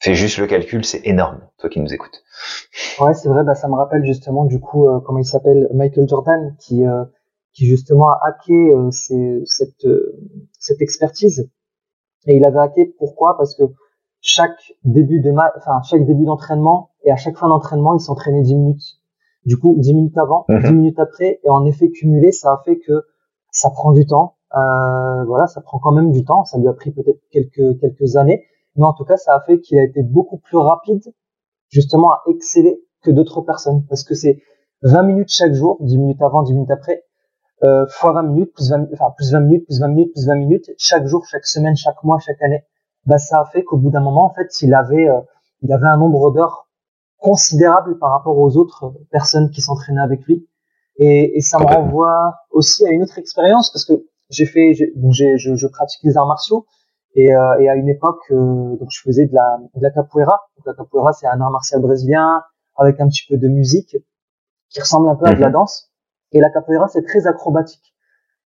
Fais 0.00 0.14
juste 0.14 0.38
le 0.38 0.46
calcul, 0.46 0.84
c'est 0.84 1.06
énorme, 1.06 1.40
toi 1.58 1.70
qui 1.70 1.80
nous 1.80 1.94
écoutes. 1.94 2.24
Ouais, 3.00 3.14
c'est 3.14 3.28
vrai, 3.28 3.44
bah, 3.44 3.54
ça 3.54 3.68
me 3.68 3.74
rappelle 3.74 4.04
justement 4.04 4.44
du 4.44 4.58
coup, 4.58 4.88
euh, 4.88 5.00
comment 5.00 5.20
il 5.20 5.24
s'appelle, 5.24 5.68
Michael 5.72 6.08
Jordan, 6.08 6.56
qui, 6.58 6.84
euh, 6.84 7.04
qui 7.52 7.66
justement 7.66 8.10
a 8.10 8.20
hacké 8.24 8.72
euh, 8.72 8.90
cette, 8.90 9.84
euh, 9.84 10.18
cette 10.58 10.80
expertise. 10.80 11.50
Et 12.26 12.36
il 12.36 12.44
avait 12.44 12.60
hacké 12.60 12.86
pourquoi? 12.98 13.36
Parce 13.36 13.54
que 13.54 13.64
chaque 14.20 14.72
début 14.84 15.20
de 15.20 15.30
enfin 15.30 15.82
chaque 15.82 16.06
début 16.06 16.24
d'entraînement 16.24 16.90
et 17.04 17.10
à 17.10 17.16
chaque 17.16 17.36
fin 17.36 17.48
d'entraînement, 17.48 17.94
il 17.94 18.00
s'entraînait 18.00 18.42
10 18.42 18.54
minutes. 18.54 19.00
Du 19.44 19.56
coup, 19.56 19.74
10 19.76 19.94
minutes 19.94 20.18
avant, 20.18 20.46
10 20.48 20.54
mhm. 20.54 20.76
minutes 20.76 21.00
après, 21.00 21.40
et 21.42 21.50
en 21.50 21.64
effet 21.64 21.90
cumulé, 21.90 22.30
ça 22.30 22.52
a 22.52 22.62
fait 22.64 22.78
que 22.78 23.04
ça 23.50 23.70
prend 23.70 23.92
du 23.92 24.06
temps. 24.06 24.36
Euh, 24.54 25.24
voilà, 25.24 25.48
ça 25.48 25.60
prend 25.60 25.78
quand 25.80 25.92
même 25.92 26.12
du 26.12 26.24
temps. 26.24 26.44
Ça 26.44 26.58
lui 26.58 26.68
a 26.68 26.72
pris 26.72 26.92
peut-être 26.92 27.20
quelques 27.32 27.80
quelques 27.80 28.16
années, 28.16 28.44
mais 28.76 28.84
en 28.84 28.92
tout 28.92 29.04
cas, 29.04 29.16
ça 29.16 29.34
a 29.34 29.40
fait 29.40 29.60
qu'il 29.60 29.78
a 29.78 29.84
été 29.84 30.02
beaucoup 30.02 30.38
plus 30.38 30.58
rapide, 30.58 31.02
justement, 31.70 32.12
à 32.12 32.22
exceller 32.28 32.80
que 33.02 33.10
d'autres 33.10 33.40
personnes, 33.40 33.84
parce 33.88 34.04
que 34.04 34.14
c'est 34.14 34.40
20 34.82 35.02
minutes 35.02 35.30
chaque 35.30 35.54
jour, 35.54 35.78
10 35.80 35.98
minutes 35.98 36.22
avant, 36.22 36.42
10 36.44 36.52
minutes 36.54 36.70
après, 36.70 37.02
euh, 37.64 37.86
fois 37.88 38.12
20 38.12 38.22
minutes, 38.22 38.52
plus 38.54 38.70
20, 38.70 38.88
enfin, 38.92 39.12
plus 39.16 39.32
20 39.32 39.40
minutes, 39.40 39.64
plus 39.66 39.80
20 39.80 39.88
minutes, 39.88 40.12
plus 40.12 40.26
20 40.26 40.34
minutes, 40.34 40.70
chaque 40.78 41.06
jour, 41.06 41.24
chaque 41.26 41.46
semaine, 41.46 41.76
chaque 41.76 42.02
mois, 42.02 42.18
chaque 42.18 42.42
année, 42.42 42.64
bah, 43.06 43.18
ça 43.18 43.40
a 43.40 43.44
fait 43.46 43.62
qu'au 43.64 43.76
bout 43.76 43.90
d'un 43.90 44.00
moment, 44.00 44.24
en 44.24 44.34
fait, 44.34 44.48
il 44.62 44.74
avait, 44.74 45.08
euh, 45.08 45.20
il 45.62 45.72
avait 45.72 45.86
un 45.86 45.96
nombre 45.96 46.30
d'heures 46.32 46.68
considérable 47.18 47.98
par 47.98 48.10
rapport 48.10 48.36
aux 48.36 48.56
autres 48.56 48.92
personnes 49.10 49.50
qui 49.50 49.60
s'entraînaient 49.60 50.00
avec 50.00 50.24
lui. 50.24 50.48
Et, 50.96 51.36
et 51.36 51.40
ça 51.40 51.58
me 51.58 51.64
renvoie 51.64 52.34
aussi 52.50 52.86
à 52.86 52.90
une 52.90 53.02
autre 53.02 53.18
expérience 53.18 53.70
parce 53.70 53.84
que 53.84 54.04
j'ai 54.28 54.46
fait, 54.46 54.74
donc 54.96 55.12
j'ai, 55.12 55.38
je, 55.38 55.54
je, 55.54 55.66
pratique 55.66 56.00
les 56.02 56.16
arts 56.16 56.26
martiaux 56.26 56.66
et, 57.14 57.34
euh, 57.34 57.60
et 57.60 57.68
à 57.68 57.76
une 57.76 57.88
époque, 57.88 58.22
euh, 58.30 58.76
donc 58.76 58.88
je 58.90 59.00
faisais 59.00 59.26
de 59.26 59.34
la, 59.34 59.58
de 59.74 59.82
la 59.82 59.90
capoeira. 59.90 60.40
Donc 60.56 60.66
la 60.66 60.74
capoeira, 60.74 61.12
c'est 61.12 61.26
un 61.26 61.40
art 61.40 61.50
martial 61.50 61.80
brésilien 61.80 62.42
avec 62.76 63.00
un 63.00 63.08
petit 63.08 63.24
peu 63.28 63.36
de 63.36 63.48
musique 63.48 63.96
qui 64.70 64.80
ressemble 64.80 65.08
un 65.08 65.16
peu 65.16 65.26
à 65.26 65.34
de 65.34 65.40
la 65.40 65.48
mhm. 65.48 65.52
danse. 65.52 65.91
Et 66.32 66.40
la 66.40 66.50
capoeira, 66.50 66.88
c'est 66.88 67.02
très 67.02 67.26
acrobatique. 67.26 67.94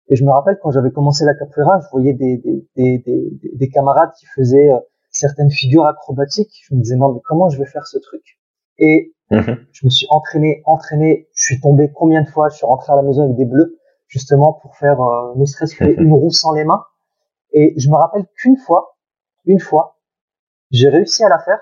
Et 0.08 0.16
je 0.16 0.24
me 0.24 0.30
rappelle 0.30 0.58
quand 0.62 0.70
j'avais 0.70 0.90
commencé 0.90 1.24
la 1.24 1.34
capoeira, 1.34 1.80
je 1.80 1.86
voyais 1.92 2.14
des, 2.14 2.36
des, 2.38 2.66
des, 2.76 2.98
des, 2.98 3.40
des 3.54 3.68
camarades 3.68 4.10
qui 4.18 4.26
faisaient 4.26 4.70
euh, 4.70 4.78
certaines 5.10 5.50
figures 5.50 5.86
acrobatiques. 5.86 6.62
Je 6.68 6.74
me 6.74 6.80
disais 6.80 6.96
non 6.96 7.12
mais 7.12 7.20
comment 7.24 7.48
je 7.48 7.58
vais 7.58 7.66
faire 7.66 7.86
ce 7.86 7.98
truc? 7.98 8.22
Et 8.78 9.14
mhm. 9.30 9.66
je 9.72 9.86
me 9.86 9.90
suis 9.90 10.06
entraîné, 10.10 10.62
entraîné. 10.64 11.28
Je 11.34 11.44
suis 11.44 11.60
tombé 11.60 11.92
combien 11.92 12.22
de 12.22 12.28
fois? 12.28 12.48
Je 12.48 12.56
suis 12.56 12.66
rentré 12.66 12.92
à 12.92 12.96
la 12.96 13.02
maison 13.02 13.24
avec 13.24 13.36
des 13.36 13.44
bleus 13.44 13.78
justement 14.08 14.54
pour 14.54 14.76
faire 14.76 15.00
euh, 15.00 15.32
ne 15.36 15.44
serait-ce 15.44 15.76
qu'une 15.76 16.12
roue 16.12 16.32
sans 16.32 16.52
les 16.52 16.64
mains. 16.64 16.84
Et 17.52 17.74
je 17.78 17.88
me 17.88 17.94
rappelle 17.94 18.26
qu'une 18.36 18.56
fois, 18.56 18.96
une 19.44 19.60
fois, 19.60 19.98
j'ai 20.70 20.88
réussi 20.88 21.24
à 21.24 21.28
la 21.28 21.38
faire 21.38 21.60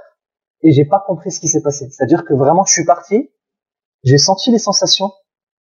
et 0.62 0.72
j'ai 0.72 0.84
pas 0.84 1.02
compris 1.06 1.30
ce 1.30 1.40
qui 1.40 1.48
s'est 1.48 1.62
passé. 1.62 1.88
C'est-à-dire 1.90 2.24
que 2.24 2.34
vraiment, 2.34 2.64
je 2.64 2.72
suis 2.72 2.84
parti, 2.84 3.30
j'ai 4.04 4.18
senti 4.18 4.50
les 4.50 4.58
sensations, 4.58 5.12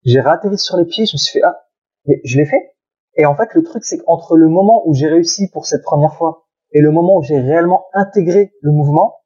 j'ai 0.03 0.21
réatterri 0.21 0.57
sur 0.57 0.77
les 0.77 0.85
pieds, 0.85 1.05
je 1.05 1.15
me 1.15 1.17
suis 1.17 1.39
fait 1.39 1.45
ah, 1.45 1.59
mais 2.05 2.21
je 2.23 2.38
l'ai 2.38 2.45
fait. 2.45 2.75
Et 3.15 3.25
en 3.25 3.35
fait, 3.35 3.53
le 3.53 3.63
truc, 3.63 3.83
c'est 3.83 3.97
qu'entre 3.97 4.38
le 4.38 4.47
moment 4.47 4.88
où 4.88 4.93
j'ai 4.93 5.07
réussi 5.07 5.49
pour 5.49 5.65
cette 5.65 5.83
première 5.83 6.13
fois 6.13 6.47
et 6.71 6.81
le 6.81 6.91
moment 6.91 7.17
où 7.17 7.23
j'ai 7.23 7.39
réellement 7.39 7.85
intégré 7.93 8.53
le 8.62 8.71
mouvement, 8.71 9.17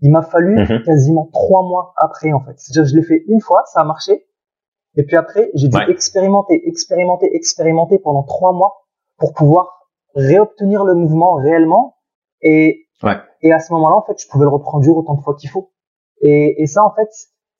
il 0.00 0.10
m'a 0.10 0.22
fallu 0.22 0.56
mhm. 0.56 0.82
quasiment 0.82 1.28
trois 1.32 1.62
mois 1.62 1.92
après, 1.96 2.32
en 2.32 2.40
fait. 2.40 2.54
C'est-à-dire, 2.56 2.90
je 2.90 2.96
l'ai 2.96 3.02
fait 3.02 3.24
une 3.28 3.40
fois, 3.40 3.64
ça 3.66 3.80
a 3.80 3.84
marché. 3.84 4.26
Et 4.96 5.02
puis 5.02 5.16
après, 5.16 5.50
j'ai 5.54 5.68
dû 5.68 5.78
expérimenter, 5.88 6.68
expérimenter, 6.68 7.34
expérimenter 7.34 7.98
pendant 7.98 8.22
trois 8.22 8.52
mois 8.52 8.86
pour 9.18 9.32
pouvoir 9.32 9.90
réobtenir 10.14 10.84
le 10.84 10.94
mouvement 10.94 11.34
réellement. 11.34 11.96
Et, 12.42 12.86
ouais. 13.02 13.16
et 13.42 13.52
à 13.52 13.58
ce 13.58 13.72
moment-là, 13.72 13.96
en 13.96 14.02
fait, 14.02 14.20
je 14.20 14.28
pouvais 14.28 14.44
le 14.44 14.50
reproduire 14.50 14.96
autant 14.96 15.14
de 15.14 15.20
fois 15.20 15.34
qu'il 15.34 15.50
faut. 15.50 15.72
Et, 16.20 16.62
et 16.62 16.66
ça, 16.66 16.84
en 16.84 16.94
fait, 16.94 17.08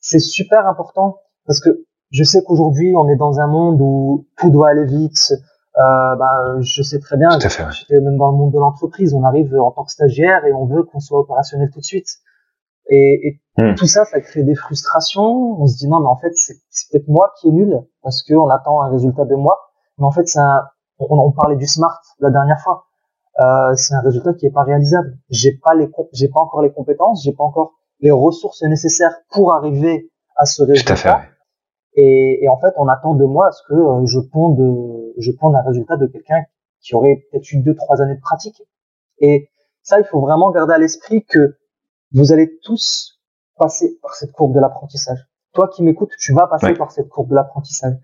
c'est 0.00 0.20
super 0.20 0.66
important 0.66 1.18
parce 1.46 1.61
que 1.61 1.85
je 2.14 2.22
sais 2.22 2.44
qu'aujourd'hui, 2.44 2.94
on 2.96 3.09
est 3.09 3.16
dans 3.16 3.40
un 3.40 3.48
monde 3.48 3.81
où 3.81 4.27
tout 4.38 4.48
doit 4.48 4.68
aller 4.68 4.85
vite. 4.85 5.33
Euh, 5.77 6.14
bah, 6.14 6.61
je 6.61 6.83
sais 6.83 7.00
très 7.00 7.16
bien, 7.16 7.29
j'étais 7.40 8.00
même 8.00 8.16
dans 8.16 8.31
le 8.31 8.37
monde 8.37 8.53
de 8.53 8.59
l'entreprise, 8.61 9.12
on 9.12 9.24
arrive 9.24 9.53
en 9.57 9.72
tant 9.72 9.83
que 9.83 9.90
stagiaire 9.90 10.44
et 10.44 10.53
on 10.53 10.66
veut 10.66 10.85
qu'on 10.85 11.00
soit 11.00 11.18
opérationnel 11.18 11.70
tout 11.72 11.81
de 11.81 11.85
suite. 11.85 12.07
Et, 12.88 13.40
et 13.59 13.62
hmm. 13.62 13.74
tout 13.74 13.87
ça, 13.87 14.05
ça 14.05 14.20
crée 14.20 14.44
des 14.44 14.55
frustrations. 14.55 15.61
On 15.61 15.66
se 15.66 15.77
dit 15.77 15.88
non, 15.88 15.98
mais 15.98 16.07
en 16.07 16.16
fait, 16.16 16.31
c'est 16.37 16.55
peut-être 16.92 17.09
moi 17.09 17.33
qui 17.40 17.48
est 17.48 17.50
nul 17.50 17.81
parce 18.03 18.22
qu'on 18.22 18.48
attend 18.48 18.83
un 18.83 18.90
résultat 18.90 19.24
de 19.24 19.35
moi. 19.35 19.59
Mais 19.98 20.05
en 20.05 20.12
fait, 20.12 20.29
c'est 20.29 20.38
un, 20.38 20.62
on, 21.00 21.18
on, 21.18 21.33
parlait 21.33 21.57
du 21.57 21.66
smart 21.66 22.00
la 22.20 22.31
dernière 22.31 22.61
fois. 22.61 22.85
Euh, 23.40 23.74
c'est 23.74 23.94
un 23.94 24.03
résultat 24.03 24.35
qui 24.35 24.46
est 24.46 24.53
pas 24.53 24.62
réalisable. 24.62 25.18
J'ai 25.31 25.59
pas 25.59 25.74
les, 25.74 25.90
j'ai 26.12 26.29
pas 26.29 26.40
encore 26.40 26.62
les 26.62 26.70
compétences, 26.70 27.24
j'ai 27.24 27.33
pas 27.33 27.42
encore 27.42 27.72
les 27.98 28.12
ressources 28.12 28.62
nécessaires 28.62 29.16
pour 29.33 29.53
arriver 29.53 30.12
à 30.37 30.46
ce 30.46 30.62
résultat. 30.62 30.94
Tout 30.94 31.09
à 31.09 31.18
fait. 31.20 31.34
Et, 31.95 32.45
et, 32.45 32.49
en 32.49 32.59
fait, 32.59 32.75
on 32.77 32.89
attend 32.89 33.15
de 33.15 33.25
moi 33.25 33.49
à 33.49 33.53
ce 33.53 33.63
que 33.69 33.75
euh, 33.75 34.07
je 34.07 34.19
ponde, 34.19 34.59
je 35.19 35.31
ponde 35.33 35.55
un 35.55 35.63
résultat 35.63 35.97
de 35.97 36.07
quelqu'un 36.07 36.45
qui 36.81 36.95
aurait 36.95 37.25
peut-être 37.31 37.51
eu 37.53 37.59
deux, 37.59 37.75
trois 37.75 38.03
années 38.03 38.17
de 38.17 38.21
pratique. 38.21 38.63
Et 39.19 39.49
ça, 39.83 40.01
il 40.01 40.05
faut 40.05 40.21
vraiment 40.21 40.51
garder 40.51 40.75
à 40.75 40.79
l'esprit 40.79 41.25
que 41.25 41.57
vous 42.13 42.33
allez 42.33 42.59
tous 42.63 43.21
passer 43.57 43.99
par 44.03 44.15
cette 44.15 44.33
courbe 44.33 44.55
de 44.55 44.61
l'apprentissage. 44.61 45.29
Toi 45.53 45.69
qui 45.69 45.83
m'écoutes, 45.83 46.11
tu 46.19 46.33
vas 46.33 46.47
passer 46.47 46.75
par 46.75 46.91
cette 46.91 47.09
courbe 47.09 47.31
de 47.31 47.35
l'apprentissage. 47.35 47.95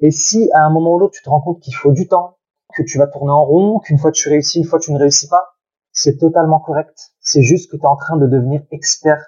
Et 0.00 0.10
si 0.10 0.50
à 0.52 0.64
un 0.64 0.70
moment 0.70 0.94
ou 0.94 0.98
l'autre, 0.98 1.14
tu 1.14 1.22
te 1.22 1.30
rends 1.30 1.40
compte 1.40 1.60
qu'il 1.60 1.74
faut 1.74 1.92
du 1.92 2.06
temps, 2.06 2.36
que 2.74 2.82
tu 2.82 2.98
vas 2.98 3.06
tourner 3.06 3.32
en 3.32 3.44
rond, 3.44 3.78
qu'une 3.78 3.98
fois 3.98 4.12
tu 4.12 4.28
réussis, 4.28 4.58
une 4.58 4.64
fois 4.64 4.78
tu 4.78 4.92
ne 4.92 4.98
réussis 4.98 5.28
pas, 5.28 5.54
c'est 5.92 6.18
totalement 6.18 6.60
correct. 6.60 7.12
C'est 7.20 7.42
juste 7.42 7.70
que 7.70 7.76
tu 7.76 7.82
es 7.82 7.86
en 7.86 7.96
train 7.96 8.16
de 8.16 8.26
devenir 8.26 8.62
expert 8.70 9.24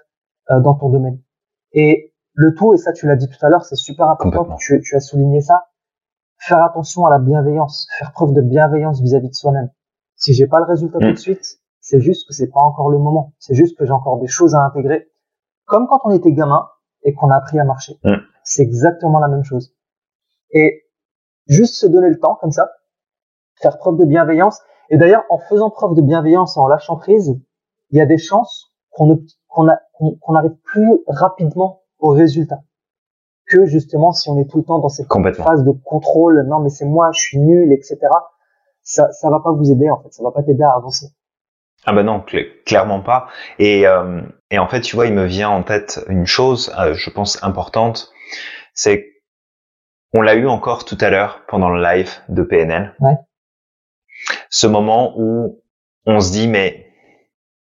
euh, 0.50 0.60
dans 0.60 0.74
ton 0.74 0.90
domaine. 0.90 1.20
Et 1.72 2.09
le 2.34 2.54
tout, 2.54 2.74
et 2.74 2.76
ça 2.76 2.92
tu 2.92 3.06
l'as 3.06 3.16
dit 3.16 3.28
tout 3.28 3.44
à 3.44 3.48
l'heure, 3.48 3.64
c'est 3.64 3.76
super 3.76 4.08
important, 4.08 4.56
tu, 4.56 4.80
tu, 4.80 4.96
as 4.96 5.00
souligné 5.00 5.40
ça, 5.40 5.66
faire 6.38 6.62
attention 6.62 7.06
à 7.06 7.10
la 7.10 7.18
bienveillance, 7.18 7.86
faire 7.98 8.12
preuve 8.12 8.32
de 8.32 8.40
bienveillance 8.40 9.00
vis-à-vis 9.00 9.28
de 9.28 9.34
soi-même. 9.34 9.70
Si 10.16 10.34
j'ai 10.34 10.46
pas 10.46 10.58
le 10.58 10.66
résultat 10.66 10.98
tout 10.98 11.06
de 11.06 11.12
mm. 11.12 11.16
suite, 11.16 11.60
c'est 11.80 12.00
juste 12.00 12.28
que 12.28 12.34
c'est 12.34 12.48
pas 12.48 12.60
encore 12.60 12.90
le 12.90 12.98
moment. 12.98 13.32
C'est 13.38 13.54
juste 13.54 13.76
que 13.76 13.86
j'ai 13.86 13.92
encore 13.92 14.20
des 14.20 14.26
choses 14.26 14.54
à 14.54 14.60
intégrer. 14.60 15.10
Comme 15.64 15.86
quand 15.86 16.00
on 16.04 16.10
était 16.10 16.32
gamin 16.32 16.68
et 17.02 17.14
qu'on 17.14 17.30
a 17.30 17.36
appris 17.36 17.58
à 17.58 17.64
marcher. 17.64 17.98
Mm. 18.04 18.16
C'est 18.44 18.62
exactement 18.62 19.18
la 19.18 19.28
même 19.28 19.44
chose. 19.44 19.74
Et 20.50 20.84
juste 21.46 21.74
se 21.74 21.86
donner 21.86 22.10
le 22.10 22.18
temps 22.18 22.36
comme 22.40 22.52
ça, 22.52 22.70
faire 23.56 23.78
preuve 23.78 23.96
de 23.98 24.04
bienveillance. 24.04 24.60
Et 24.90 24.98
d'ailleurs, 24.98 25.24
en 25.30 25.38
faisant 25.38 25.70
preuve 25.70 25.94
de 25.94 26.02
bienveillance 26.02 26.56
et 26.56 26.60
en 26.60 26.68
lâchant 26.68 26.96
prise, 26.96 27.40
il 27.90 27.98
y 27.98 28.00
a 28.00 28.06
des 28.06 28.18
chances 28.18 28.72
qu'on 28.90 29.24
qu'on 29.48 30.34
arrive 30.34 30.56
plus 30.62 31.00
rapidement 31.08 31.79
au 32.00 32.10
résultat 32.10 32.60
que 33.46 33.66
justement 33.66 34.12
si 34.12 34.28
on 34.30 34.38
est 34.38 34.48
tout 34.48 34.58
le 34.58 34.64
temps 34.64 34.78
dans 34.78 34.88
cette 34.88 35.08
phase 35.36 35.64
de 35.64 35.72
contrôle, 35.72 36.46
non 36.46 36.60
mais 36.60 36.70
c'est 36.70 36.84
moi, 36.84 37.10
je 37.12 37.20
suis 37.20 37.38
nul, 37.38 37.72
etc. 37.72 37.98
Ça, 38.82 39.10
ça 39.12 39.28
va 39.28 39.40
pas 39.40 39.52
vous 39.52 39.70
aider 39.70 39.90
en 39.90 40.00
fait, 40.02 40.12
ça 40.12 40.22
va 40.22 40.30
pas 40.30 40.42
t'aider 40.42 40.62
à 40.62 40.72
avancer. 40.72 41.06
Ah 41.86 41.92
ben 41.92 42.02
non, 42.02 42.22
clairement 42.66 43.00
pas. 43.00 43.28
Et, 43.58 43.86
euh, 43.86 44.20
et 44.50 44.58
en 44.58 44.68
fait, 44.68 44.82
tu 44.82 44.96
vois, 44.96 45.06
il 45.06 45.14
me 45.14 45.24
vient 45.24 45.48
en 45.48 45.62
tête 45.62 46.04
une 46.08 46.26
chose, 46.26 46.74
euh, 46.78 46.92
je 46.92 47.08
pense 47.10 47.42
importante, 47.42 48.12
c'est 48.74 49.06
on 50.12 50.22
l'a 50.22 50.34
eu 50.34 50.46
encore 50.46 50.84
tout 50.84 50.98
à 51.00 51.10
l'heure 51.10 51.42
pendant 51.46 51.70
le 51.70 51.82
live 51.82 52.10
de 52.28 52.42
PNL. 52.42 52.94
Ouais. 53.00 53.16
Ce 54.50 54.66
moment 54.66 55.14
où 55.16 55.62
on 56.04 56.20
se 56.20 56.32
dit 56.32 56.48
mais 56.48 56.86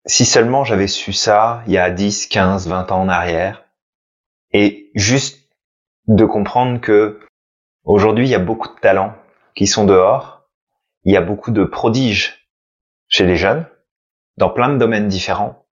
si 0.07 0.25
seulement 0.25 0.65
j'avais 0.65 0.87
su 0.87 1.13
ça 1.13 1.63
il 1.67 1.73
y 1.73 1.79
a 1.79 1.91
10, 1.91 2.27
15, 2.27 2.69
20 2.69 2.93
ans 2.93 3.03
en 3.03 3.09
arrière, 3.09 3.63
juste 4.95 5.51
de 6.07 6.25
comprendre 6.25 6.81
que 6.81 7.21
aujourd'hui, 7.85 8.27
il 8.27 8.31
y 8.31 8.35
a 8.35 8.41
beaucoup 8.41 8.69
de 8.69 8.81
talents 8.81 9.15
qui 9.55 9.67
sont 9.67 9.85
dehors. 9.85 10.49
Il 11.05 11.13
y 11.13 11.17
a 11.17 11.21
beaucoup 11.21 11.51
de 11.51 11.65
prodiges 11.65 12.49
chez 13.09 13.27
les 13.27 13.37
jeunes, 13.37 13.67
dans 14.37 14.51
plein 14.51 14.71
de 14.71 14.79
domaines 14.79 15.09
différents. 15.09 15.67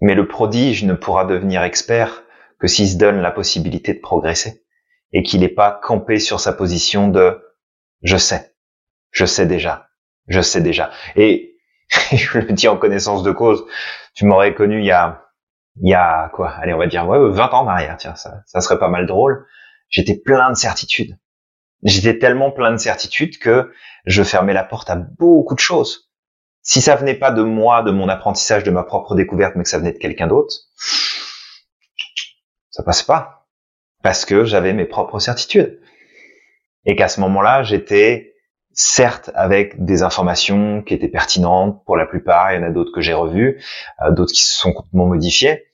Mais 0.00 0.14
le 0.14 0.28
prodige 0.28 0.84
ne 0.84 0.94
pourra 0.94 1.24
devenir 1.24 1.62
expert 1.62 2.24
que 2.58 2.66
s'il 2.66 2.88
se 2.88 2.98
donne 2.98 3.20
la 3.20 3.30
possibilité 3.30 3.94
de 3.94 4.00
progresser 4.00 4.64
et 5.12 5.22
qu'il 5.22 5.40
n'est 5.40 5.48
pas 5.48 5.70
campé 5.82 6.18
sur 6.18 6.40
sa 6.40 6.52
position 6.52 7.08
de 7.08 7.40
je 8.02 8.16
sais, 8.16 8.54
je 9.12 9.24
sais 9.24 9.46
déjà, 9.46 9.88
je 10.28 10.40
sais 10.40 10.60
déjà. 10.60 10.90
Et 11.16 11.56
je 12.12 12.38
le 12.38 12.52
dis 12.52 12.68
en 12.68 12.76
connaissance 12.76 13.22
de 13.22 13.32
cause, 13.32 13.64
tu 14.14 14.26
m'aurais 14.26 14.54
connu 14.54 14.80
il 14.80 14.86
y 14.86 14.90
a 14.90 15.23
il 15.80 15.90
y 15.90 15.94
a 15.94 16.28
quoi 16.32 16.50
Allez, 16.50 16.72
on 16.72 16.78
va 16.78 16.86
dire 16.86 17.06
ouais, 17.08 17.18
20 17.30 17.52
ans 17.52 17.64
en 17.64 17.68
arrière, 17.68 17.96
tiens, 17.96 18.14
ça, 18.14 18.42
ça 18.46 18.60
serait 18.60 18.78
pas 18.78 18.88
mal 18.88 19.06
drôle. 19.06 19.46
J'étais 19.88 20.16
plein 20.16 20.50
de 20.50 20.56
certitudes. 20.56 21.18
J'étais 21.82 22.18
tellement 22.18 22.50
plein 22.50 22.72
de 22.72 22.78
certitudes 22.78 23.38
que 23.38 23.72
je 24.06 24.22
fermais 24.22 24.54
la 24.54 24.64
porte 24.64 24.90
à 24.90 24.96
beaucoup 24.96 25.54
de 25.54 25.60
choses. 25.60 26.10
Si 26.62 26.80
ça 26.80 26.96
venait 26.96 27.14
pas 27.14 27.30
de 27.30 27.42
moi, 27.42 27.82
de 27.82 27.90
mon 27.90 28.08
apprentissage, 28.08 28.64
de 28.64 28.70
ma 28.70 28.84
propre 28.84 29.14
découverte, 29.14 29.54
mais 29.54 29.64
que 29.64 29.68
ça 29.68 29.78
venait 29.78 29.92
de 29.92 29.98
quelqu'un 29.98 30.26
d'autre, 30.26 30.54
ça 32.70 32.82
passe 32.82 33.02
pas. 33.02 33.46
Parce 34.02 34.24
que 34.24 34.44
j'avais 34.44 34.72
mes 34.72 34.86
propres 34.86 35.18
certitudes. 35.18 35.80
Et 36.86 36.96
qu'à 36.96 37.08
ce 37.08 37.20
moment-là, 37.20 37.62
j'étais 37.62 38.33
certes 38.74 39.30
avec 39.34 39.82
des 39.84 40.02
informations 40.02 40.82
qui 40.82 40.94
étaient 40.94 41.08
pertinentes 41.08 41.84
pour 41.84 41.96
la 41.96 42.06
plupart, 42.06 42.52
il 42.52 42.56
y 42.56 42.58
en 42.58 42.66
a 42.66 42.70
d'autres 42.70 42.92
que 42.92 43.00
j'ai 43.00 43.14
revues, 43.14 43.62
euh, 44.02 44.10
d'autres 44.10 44.32
qui 44.32 44.42
se 44.42 44.56
sont 44.56 44.72
complètement 44.72 45.06
modifiées, 45.06 45.64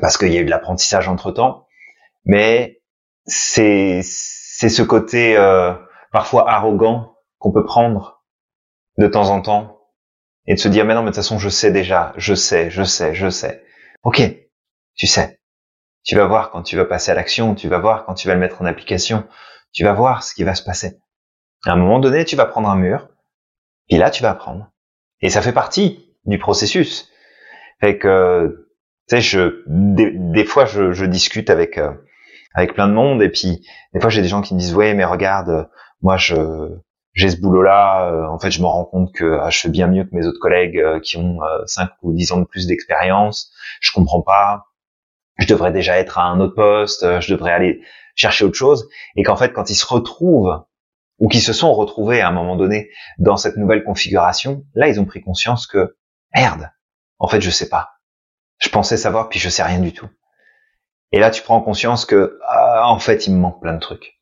parce 0.00 0.16
qu'il 0.16 0.32
y 0.32 0.38
a 0.38 0.40
eu 0.40 0.44
de 0.44 0.50
l'apprentissage 0.50 1.08
entre-temps, 1.08 1.66
mais 2.24 2.80
c'est 3.26 4.02
ce 4.02 4.82
côté 4.82 5.36
euh, 5.36 5.74
parfois 6.12 6.50
arrogant 6.50 7.14
qu'on 7.38 7.52
peut 7.52 7.64
prendre 7.64 8.22
de 8.98 9.06
temps 9.06 9.30
en 9.30 9.40
temps 9.40 9.78
et 10.46 10.54
de 10.54 10.58
se 10.58 10.68
dire 10.68 10.84
mais 10.84 10.94
non 10.94 11.02
mais 11.02 11.10
de 11.10 11.14
toute 11.14 11.22
façon 11.22 11.38
je 11.38 11.48
sais 11.48 11.70
déjà, 11.70 12.12
je 12.16 12.34
sais, 12.34 12.70
je 12.70 12.82
sais, 12.82 13.14
je 13.14 13.28
sais. 13.28 13.62
Ok, 14.02 14.22
tu 14.96 15.06
sais. 15.06 15.38
Tu 16.04 16.16
vas 16.16 16.26
voir 16.26 16.50
quand 16.50 16.62
tu 16.62 16.76
vas 16.76 16.86
passer 16.86 17.10
à 17.10 17.14
l'action, 17.14 17.54
tu 17.54 17.68
vas 17.68 17.78
voir 17.78 18.06
quand 18.06 18.14
tu 18.14 18.28
vas 18.28 18.34
le 18.34 18.40
mettre 18.40 18.62
en 18.62 18.64
application, 18.64 19.24
tu 19.72 19.84
vas 19.84 19.92
voir 19.92 20.22
ce 20.22 20.34
qui 20.34 20.44
va 20.44 20.54
se 20.54 20.62
passer. 20.62 20.98
À 21.66 21.72
un 21.72 21.76
moment 21.76 21.98
donné, 21.98 22.24
tu 22.24 22.36
vas 22.36 22.46
prendre 22.46 22.68
un 22.68 22.76
mur, 22.76 23.08
puis 23.88 23.98
là 23.98 24.10
tu 24.10 24.22
vas 24.22 24.30
apprendre. 24.30 24.70
Et 25.20 25.30
ça 25.30 25.42
fait 25.42 25.52
partie 25.52 26.14
du 26.24 26.38
processus. 26.38 27.10
Fait 27.80 27.98
que 27.98 28.68
tu 29.08 29.16
sais, 29.16 29.20
je 29.20 29.62
des, 29.66 30.44
fois 30.44 30.66
je, 30.66 30.92
je, 30.92 31.04
discute 31.04 31.50
avec 31.50 31.78
euh, 31.78 31.92
avec 32.54 32.74
plein 32.74 32.88
de 32.88 32.92
monde 32.92 33.22
et 33.22 33.30
puis 33.30 33.66
des 33.94 34.00
fois 34.00 34.10
j'ai 34.10 34.22
des 34.22 34.28
gens 34.28 34.42
qui 34.42 34.54
me 34.54 34.58
disent 34.58 34.74
ouais 34.74 34.92
mais 34.94 35.04
regarde 35.04 35.68
moi 36.02 36.16
je 36.16 36.34
j'ai 37.18 37.30
ce 37.30 37.40
boulot-là, 37.40 38.12
euh, 38.12 38.26
en 38.28 38.38
fait, 38.38 38.52
je 38.52 38.60
me 38.60 38.66
rends 38.66 38.84
compte 38.84 39.12
que 39.12 39.40
ah, 39.42 39.50
je 39.50 39.58
fais 39.58 39.68
bien 39.68 39.88
mieux 39.88 40.04
que 40.04 40.14
mes 40.14 40.24
autres 40.24 40.38
collègues 40.38 40.78
euh, 40.78 41.00
qui 41.00 41.16
ont 41.16 41.42
euh, 41.42 41.64
5 41.66 41.90
ou 42.02 42.12
10 42.12 42.32
ans 42.32 42.38
de 42.38 42.44
plus 42.44 42.68
d'expérience. 42.68 43.50
Je 43.80 43.90
comprends 43.90 44.22
pas. 44.22 44.66
Je 45.38 45.46
devrais 45.48 45.72
déjà 45.72 45.98
être 45.98 46.18
à 46.18 46.26
un 46.26 46.38
autre 46.38 46.54
poste. 46.54 47.20
Je 47.20 47.34
devrais 47.34 47.50
aller 47.50 47.80
chercher 48.14 48.44
autre 48.44 48.56
chose. 48.56 48.88
Et 49.16 49.24
qu'en 49.24 49.34
fait, 49.34 49.52
quand 49.52 49.68
ils 49.68 49.74
se 49.74 49.86
retrouvent 49.86 50.62
ou 51.18 51.28
qu'ils 51.28 51.42
se 51.42 51.52
sont 51.52 51.74
retrouvés 51.74 52.20
à 52.20 52.28
un 52.28 52.32
moment 52.32 52.56
donné 52.56 52.90
dans 53.18 53.36
cette 53.36 53.56
nouvelle 53.56 53.84
configuration, 53.84 54.64
là, 54.74 54.88
ils 54.88 55.00
ont 55.00 55.04
pris 55.04 55.20
conscience 55.20 55.66
que 55.66 55.96
merde, 56.34 56.70
en 57.18 57.28
fait, 57.28 57.40
je 57.40 57.50
sais 57.50 57.68
pas. 57.68 57.90
Je 58.58 58.68
pensais 58.68 58.96
savoir, 58.96 59.28
puis 59.28 59.38
je 59.38 59.48
sais 59.48 59.62
rien 59.62 59.80
du 59.80 59.92
tout. 59.92 60.08
Et 61.12 61.18
là, 61.18 61.30
tu 61.30 61.42
prends 61.42 61.60
conscience 61.60 62.04
que 62.04 62.38
ah, 62.48 62.88
en 62.88 62.98
fait, 62.98 63.26
il 63.26 63.34
me 63.34 63.40
manque 63.40 63.60
plein 63.60 63.74
de 63.74 63.80
trucs. 63.80 64.20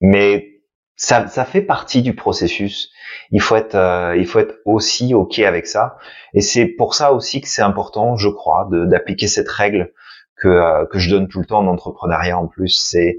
Mais 0.00 0.62
ça, 0.96 1.26
ça 1.28 1.44
fait 1.44 1.62
partie 1.62 2.02
du 2.02 2.14
processus. 2.14 2.90
Il 3.30 3.40
faut 3.40 3.56
être, 3.56 3.76
euh, 3.76 4.16
il 4.16 4.26
faut 4.26 4.40
être 4.40 4.56
aussi 4.64 5.14
ok 5.14 5.38
avec 5.38 5.66
ça. 5.66 5.96
Et 6.34 6.40
c'est 6.40 6.66
pour 6.66 6.94
ça 6.94 7.12
aussi 7.12 7.40
que 7.40 7.48
c'est 7.48 7.62
important, 7.62 8.16
je 8.16 8.28
crois, 8.28 8.68
d'appliquer 8.70 9.28
cette 9.28 9.48
règle 9.48 9.92
que 10.36 10.48
euh, 10.48 10.86
que 10.86 10.98
je 10.98 11.10
donne 11.10 11.28
tout 11.28 11.40
le 11.40 11.46
temps 11.46 11.60
en 11.60 11.66
entrepreneuriat. 11.68 12.38
En 12.38 12.48
plus, 12.48 12.70
c'est 12.70 13.18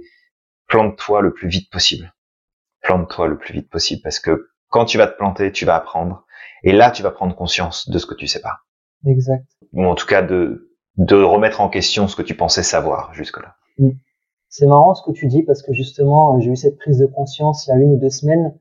plante-toi 0.67 1.21
le 1.21 1.34
plus 1.34 1.47
vite 1.47 1.69
possible. 1.71 2.13
Plante-toi 2.82 3.28
le 3.28 3.38
plus 3.38 3.54
vite 3.54 3.70
possible 3.70 4.02
parce 4.04 4.20
que 4.20 4.50
quand 4.70 4.86
tu 4.86 4.98
vas 4.98 5.08
te 5.08 5.18
planter, 5.18 5.52
tu 5.52 5.65
vas 5.65 5.76
apprendre. 5.76 6.26
Et 6.63 6.72
là, 6.72 6.92
tu 6.92 7.04
vas 7.04 7.12
prendre 7.12 7.36
conscience 7.36 7.89
de 7.89 7.98
ce 7.98 8.06
que 8.06 8.15
tu 8.15 8.28
sais 8.28 8.42
pas. 8.42 8.60
Exact. 9.06 9.46
Ou 9.74 9.86
en 9.86 9.96
tout 9.96 10.08
cas 10.08 10.22
de 10.22 10.70
de 11.00 11.15
remettre 11.15 11.62
en 11.62 11.70
question 11.70 12.08
ce 12.08 12.15
que 12.15 12.22
tu 12.22 12.36
pensais 12.36 12.62
savoir 12.62 13.13
jusque-là. 13.13 13.56
Mm. 13.78 13.92
C'est 14.50 14.68
marrant 14.68 14.96
ce 14.96 15.04
que 15.04 15.12
tu 15.12 15.28
dis 15.28 15.44
parce 15.44 15.62
que 15.62 15.74
justement, 15.74 16.36
euh, 16.36 16.39
j'ai 16.42 16.52
eu 16.52 16.56
cette 16.56 16.78
prise 16.78 16.98
de 16.98 17.06
conscience 17.06 17.65
il 17.65 17.70
y 17.70 17.74
a 17.74 17.78
une 17.78 17.94
ou 17.94 17.98
deux 17.98 18.10
semaines 18.10 18.54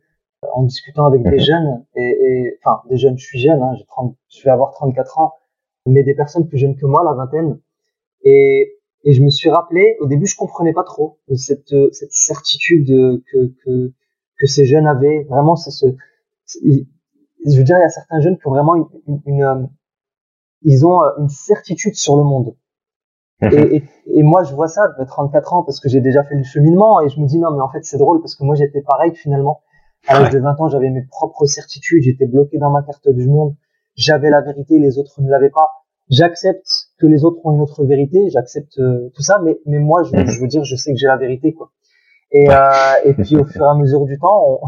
euh, 0.45 0.49
en 0.53 0.63
discutant 0.63 1.07
avec 1.07 1.23
des 1.23 1.31
mhm. 1.31 1.41
jeunes 1.41 1.85
et, 1.97 2.59
enfin 2.63 2.83
des 2.89 2.97
jeunes, 2.97 3.19
je 3.19 3.25
suis 3.25 3.41
jeune, 3.41 3.61
hein, 3.61 3.73
30, 3.89 4.15
je 4.29 4.45
vais 4.45 4.51
avoir 4.51 4.71
34 4.73 5.19
ans, 5.19 5.35
mais 5.87 6.05
des 6.05 6.15
personnes 6.15 6.47
plus 6.47 6.59
jeunes 6.59 6.77
que 6.77 6.87
moi, 6.87 7.03
la 7.03 7.15
vingtaine. 7.15 7.59
Et, 8.23 8.77
et 9.03 9.13
je 9.13 9.23
me 9.23 9.31
suis 9.31 9.49
rappelé, 9.49 9.97
au 10.01 10.07
début, 10.07 10.27
je 10.27 10.37
comprenais 10.37 10.73
pas 10.73 10.85
trop 10.85 11.19
cette, 11.35 11.75
cette 11.93 12.13
certitude 12.13 13.23
que, 13.33 13.53
que, 13.65 13.93
que 14.39 14.47
ces 14.47 14.65
jeunes 14.65 14.87
avaient. 14.87 15.25
Vraiment, 15.29 15.57
c'est 15.57 15.71
ce, 15.71 15.87
je 16.57 17.57
veux 17.57 17.65
dire, 17.65 17.77
il 17.77 17.81
y 17.81 17.85
a 17.85 17.89
certains 17.89 18.21
jeunes 18.21 18.39
qui 18.39 18.47
ont 18.47 18.51
vraiment 18.51 18.75
une, 18.77 19.21
une 19.27 19.43
euh, 19.43 19.67
ils 20.63 20.87
ont 20.87 21.01
une 21.19 21.29
certitude 21.29 21.95
sur 21.95 22.17
le 22.17 22.25
monde. 22.25 22.55
Mhm. 23.41 23.53
Et, 23.53 23.85
et, 24.07 24.23
moi, 24.23 24.43
je 24.43 24.55
vois 24.55 24.67
ça 24.67 24.89
de 24.89 24.95
mes 25.01 25.07
34 25.07 25.55
ans 25.55 25.63
parce 25.63 25.79
que 25.79 25.89
j'ai 25.89 26.01
déjà 26.01 26.25
fait 26.25 26.35
le 26.35 26.43
cheminement 26.43 27.01
et 27.01 27.09
je 27.09 27.21
me 27.21 27.27
dis 27.27 27.39
non, 27.39 27.53
mais 27.53 27.61
en 27.61 27.69
fait, 27.69 27.85
c'est 27.85 27.99
drôle 27.99 28.21
parce 28.21 28.35
que 28.35 28.43
moi, 28.45 28.57
j'étais 28.57 28.83
pareil 28.83 29.15
finalement. 29.15 29.61
À 30.07 30.21
l'âge 30.21 30.31
de 30.31 30.39
20 30.39 30.61
ans, 30.61 30.69
j'avais 30.69 30.91
mes 30.91 31.03
propres 31.03 31.47
certitudes, 31.47 32.03
j'étais 32.03 32.27
bloqué 32.27 32.59
dans 32.59 32.71
ma 32.71 32.83
carte 32.83 33.09
du 33.09 33.29
monde, 33.29 33.55
j'avais 33.97 34.31
la 34.31 34.41
vérité, 34.41 34.79
les 34.79 34.99
autres 34.99 35.21
ne 35.21 35.29
l'avaient 35.29 35.51
pas. 35.51 35.71
J'accepte 36.09 36.67
que 36.99 37.07
les 37.07 37.25
autres 37.25 37.45
ont 37.45 37.55
une 37.55 37.61
autre 37.61 37.85
vérité, 37.85 38.31
j'accepte 38.31 38.79
euh, 38.79 39.11
tout 39.15 39.23
ça, 39.23 39.41
mais, 39.45 39.59
mais 39.67 39.79
moi, 39.79 40.05
je, 40.05 40.17
mhm. 40.17 40.27
je, 40.27 40.41
veux 40.41 40.47
dire, 40.47 40.65
je 40.65 40.77
sais 40.77 40.93
que 40.93 40.99
j'ai 40.99 41.07
la 41.07 41.17
vérité, 41.17 41.53
quoi. 41.53 41.71
Et, 42.31 42.51
euh, 42.51 42.95
et 43.05 43.15
puis, 43.15 43.37
au 43.37 43.45
fur 43.47 43.63
et 43.63 43.69
à 43.69 43.75
mesure 43.75 44.05
du 44.05 44.19
temps, 44.19 44.45
on, 44.45 44.61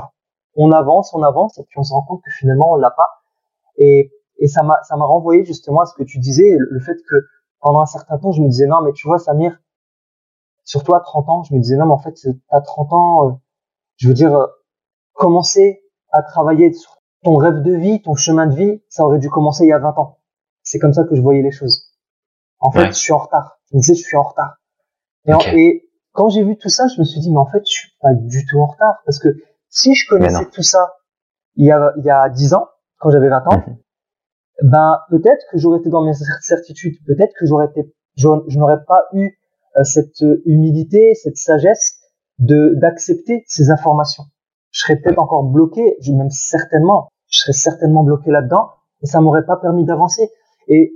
on 0.56 0.72
avance, 0.72 1.14
on 1.14 1.22
avance, 1.22 1.58
et 1.58 1.64
puis 1.64 1.78
on 1.78 1.82
se 1.82 1.92
rend 1.92 2.02
compte 2.02 2.22
que 2.24 2.30
finalement, 2.30 2.72
on 2.72 2.76
l'a 2.76 2.90
pas. 2.90 3.22
Et, 3.76 4.12
et 4.38 4.48
ça 4.48 4.62
m'a, 4.62 4.78
ça 4.82 4.96
m'a 4.96 5.04
renvoyé 5.04 5.44
justement 5.44 5.80
à 5.80 5.86
ce 5.86 5.94
que 5.94 6.02
tu 6.02 6.18
disais, 6.18 6.56
le 6.58 6.80
fait 6.80 6.96
que 7.08 7.16
pendant 7.60 7.80
un 7.80 7.86
certain 7.86 8.18
temps, 8.18 8.32
je 8.32 8.42
me 8.42 8.48
disais, 8.48 8.66
non, 8.66 8.82
mais 8.82 8.92
tu 8.92 9.06
vois, 9.06 9.18
Samir, 9.18 9.58
surtout 10.64 10.94
à 10.94 11.00
30 11.00 11.28
ans, 11.28 11.42
je 11.42 11.54
me 11.54 11.60
disais, 11.60 11.76
non, 11.76 11.86
mais 11.86 11.92
en 11.92 11.98
fait, 11.98 12.14
à 12.48 12.60
30 12.60 12.92
ans, 12.92 13.28
euh, 13.28 13.32
je 13.96 14.08
veux 14.08 14.14
dire, 14.14 14.34
euh, 14.34 14.46
commencer 15.12 15.82
à 16.10 16.22
travailler 16.22 16.72
sur 16.72 17.02
ton 17.22 17.36
rêve 17.36 17.62
de 17.62 17.74
vie, 17.74 18.00
ton 18.02 18.14
chemin 18.14 18.46
de 18.46 18.54
vie, 18.54 18.82
ça 18.88 19.04
aurait 19.04 19.18
dû 19.18 19.28
commencer 19.28 19.64
il 19.64 19.68
y 19.68 19.72
a 19.72 19.78
20 19.78 19.98
ans. 19.98 20.18
C'est 20.62 20.78
comme 20.78 20.94
ça 20.94 21.04
que 21.04 21.14
je 21.14 21.20
voyais 21.20 21.42
les 21.42 21.50
choses. 21.50 21.92
En 22.58 22.70
fait, 22.70 22.86
je 22.86 22.92
suis 22.92 23.12
en 23.12 23.18
retard. 23.18 23.58
Je 23.70 23.76
me 23.76 23.80
disais, 23.80 23.94
je 23.94 24.02
suis 24.02 24.16
en 24.16 24.22
retard. 24.22 24.56
Et, 25.54 25.89
quand 26.12 26.28
j'ai 26.28 26.42
vu 26.42 26.56
tout 26.56 26.68
ça, 26.68 26.86
je 26.88 27.00
me 27.00 27.04
suis 27.04 27.20
dit, 27.20 27.30
mais 27.30 27.38
en 27.38 27.46
fait, 27.46 27.62
je 27.64 27.72
suis 27.72 27.90
pas 28.00 28.14
du 28.14 28.44
tout 28.46 28.58
en 28.58 28.66
retard. 28.66 28.96
Parce 29.04 29.18
que 29.18 29.28
si 29.68 29.94
je 29.94 30.08
connaissais 30.08 30.46
tout 30.52 30.62
ça 30.62 30.94
il 31.56 31.66
y 31.66 31.72
a, 31.72 31.92
il 31.96 32.04
y 32.04 32.10
a 32.10 32.28
10 32.28 32.54
ans, 32.54 32.68
quand 32.98 33.10
j'avais 33.10 33.28
20 33.28 33.46
ans, 33.46 33.64
mhm 33.66 33.76
ben 34.62 35.00
peut-être 35.10 35.44
que 35.50 35.58
j'aurais 35.58 35.78
été 35.78 35.88
dans 35.88 36.04
mes 36.04 36.12
certitudes, 36.40 36.96
peut-être 37.06 37.32
que 37.38 37.46
j'aurais 37.46 37.66
été, 37.66 37.92
je, 38.16 38.28
n'aurais 38.58 38.84
pas 38.84 39.06
eu 39.12 39.38
euh, 39.76 39.84
cette 39.84 40.24
humilité, 40.44 41.14
cette 41.14 41.36
sagesse 41.36 41.96
de 42.38 42.74
d'accepter 42.76 43.44
ces 43.46 43.70
informations. 43.70 44.24
Je 44.70 44.80
serais 44.80 44.96
peut-être 44.96 45.20
encore 45.20 45.44
bloqué, 45.44 45.96
même 46.08 46.30
certainement, 46.30 47.08
je 47.28 47.38
serais 47.40 47.52
certainement 47.52 48.04
bloqué 48.04 48.30
là-dedans, 48.30 48.70
et 49.02 49.06
ça 49.06 49.20
m'aurait 49.20 49.44
pas 49.44 49.56
permis 49.56 49.84
d'avancer. 49.84 50.30
Et 50.68 50.92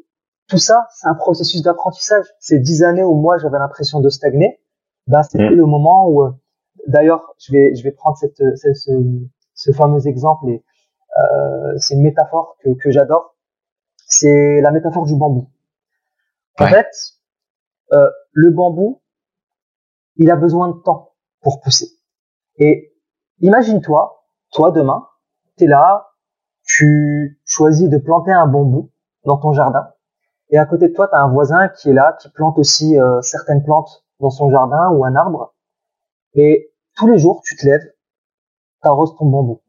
tout 0.48 0.58
ça, 0.58 0.86
c'est 0.94 1.08
un 1.08 1.14
processus 1.14 1.62
d'apprentissage. 1.62 2.24
Ces 2.38 2.58
dix 2.58 2.82
années 2.82 3.02
où 3.02 3.14
moi 3.14 3.38
j'avais 3.38 3.58
l'impression 3.58 4.00
de 4.00 4.08
stagner, 4.10 4.60
ben 5.06 5.22
c'était 5.22 5.50
mmh. 5.50 5.54
le 5.54 5.66
moment 5.66 6.08
où, 6.08 6.22
euh, 6.22 6.30
d'ailleurs, 6.86 7.34
je 7.38 7.52
vais 7.52 7.74
je 7.74 7.82
vais 7.82 7.92
prendre 7.92 8.16
cette, 8.16 8.42
ce, 8.56 8.92
ce 9.54 9.72
fameux 9.72 10.06
exemple 10.06 10.48
et 10.48 10.64
euh, 11.18 11.78
c'est 11.78 11.94
une 11.94 12.02
métaphore 12.02 12.56
que, 12.62 12.70
que 12.70 12.90
j'adore 12.90 13.34
c'est 14.06 14.60
la 14.60 14.70
métaphore 14.70 15.06
du 15.06 15.16
bambou. 15.16 15.50
En 16.60 16.66
fait, 16.66 16.90
euh, 17.92 18.08
le 18.32 18.50
bambou, 18.50 19.02
il 20.16 20.30
a 20.30 20.36
besoin 20.36 20.68
de 20.68 20.80
temps 20.82 21.14
pour 21.40 21.60
pousser. 21.60 21.88
Et 22.58 22.94
imagine-toi, 23.40 24.24
toi 24.52 24.70
demain, 24.70 25.08
tu 25.58 25.64
es 25.64 25.66
là, 25.66 26.10
tu 26.62 27.40
choisis 27.44 27.88
de 27.88 27.98
planter 27.98 28.32
un 28.32 28.46
bambou 28.46 28.92
dans 29.24 29.38
ton 29.38 29.52
jardin, 29.52 29.90
et 30.50 30.58
à 30.58 30.66
côté 30.66 30.88
de 30.88 30.94
toi, 30.94 31.08
tu 31.08 31.14
as 31.14 31.20
un 31.20 31.32
voisin 31.32 31.68
qui 31.68 31.90
est 31.90 31.94
là, 31.94 32.16
qui 32.20 32.30
plante 32.30 32.58
aussi 32.58 32.98
euh, 32.98 33.20
certaines 33.22 33.64
plantes 33.64 34.03
dans 34.20 34.30
son 34.30 34.50
jardin 34.50 34.90
ou 34.90 35.04
un 35.04 35.14
arbre, 35.16 35.54
et 36.34 36.72
tous 36.96 37.06
les 37.06 37.18
jours, 37.18 37.42
tu 37.44 37.56
te 37.56 37.66
lèves, 37.66 37.84
tu 38.82 38.88
arroses 38.88 39.16
ton 39.16 39.26
bambou. 39.26 39.60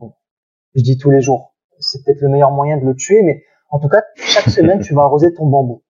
Je 0.75 0.81
dis 0.81 0.97
tous 0.97 1.11
les 1.11 1.21
jours, 1.21 1.55
c'est 1.79 2.03
peut-être 2.03 2.21
le 2.21 2.29
meilleur 2.29 2.51
moyen 2.51 2.77
de 2.77 2.85
le 2.85 2.95
tuer, 2.95 3.21
mais 3.21 3.43
en 3.69 3.79
tout 3.79 3.89
cas, 3.89 4.03
chaque 4.15 4.49
semaine, 4.49 4.81
tu 4.81 4.93
vas 4.93 5.03
arroser 5.03 5.33
ton 5.33 5.47
bambou. 5.47 5.83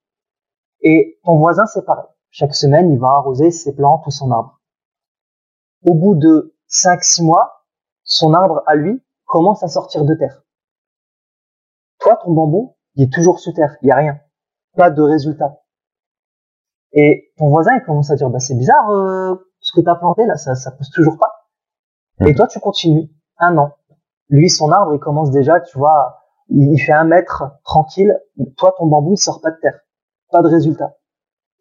Et 0.82 1.20
ton 1.24 1.38
voisin, 1.38 1.66
c'est 1.66 1.86
pareil. 1.86 2.06
Chaque 2.30 2.54
semaine, 2.54 2.92
il 2.92 3.00
va 3.00 3.10
arroser 3.10 3.52
ses 3.52 3.74
plantes 3.74 4.06
ou 4.06 4.12
son 4.12 4.32
arbre. 4.32 4.62
Au 5.86 5.94
bout 5.94 6.16
de 6.16 6.56
5-6 6.70 7.24
mois, 7.24 7.66
son 8.04 8.34
arbre, 8.34 8.64
à 8.68 8.76
lui, 8.76 9.02
commence 9.26 9.64
à 9.64 9.68
sortir 9.68 10.06
de 10.06 10.14
terre. 10.16 10.44
Toi, 12.00 12.18
ton 12.18 12.32
bambou, 12.32 12.76
il 12.96 13.04
est 13.04 13.14
toujours 13.14 13.40
sous 13.40 13.54
terre. 13.54 13.78
Il 13.82 13.86
n'y 13.86 13.92
a 13.92 13.96
rien. 13.96 14.20
Pas 14.76 14.90
de 14.90 15.02
résultat. 15.02 15.62
Et 16.96 17.32
ton 17.38 17.50
voisin, 17.50 17.76
il 17.76 17.84
commence 17.84 18.10
à 18.10 18.16
dire, 18.16 18.30
bah, 18.30 18.40
c'est 18.40 18.56
bizarre, 18.56 18.90
euh, 18.90 19.36
ce 19.60 19.72
que 19.76 19.82
tu 19.82 19.90
as 19.90 19.96
planté, 19.96 20.26
là, 20.26 20.36
ça, 20.38 20.56
ça 20.56 20.72
pousse 20.72 20.90
toujours 20.90 21.18
pas. 21.18 21.32
Et 22.26 22.32
mmh. 22.32 22.36
toi, 22.36 22.48
tu 22.48 22.60
continues. 22.60 23.10
Un 23.38 23.58
an. 23.58 23.74
Lui, 24.30 24.50
son 24.50 24.72
arbre, 24.72 24.94
il 24.94 25.00
commence 25.00 25.30
déjà, 25.30 25.60
tu 25.60 25.78
vois, 25.78 26.26
il 26.50 26.78
fait 26.80 26.94
un 26.94 27.04
mètre 27.04 27.44
tranquille, 27.64 28.20
toi 28.58 28.74
ton 28.78 28.86
bambou 28.86 29.14
il 29.14 29.18
sort 29.18 29.42
pas 29.42 29.52
de 29.52 29.58
terre, 29.62 29.80
pas 30.32 30.42
de 30.42 30.48
résultat. 30.48 30.96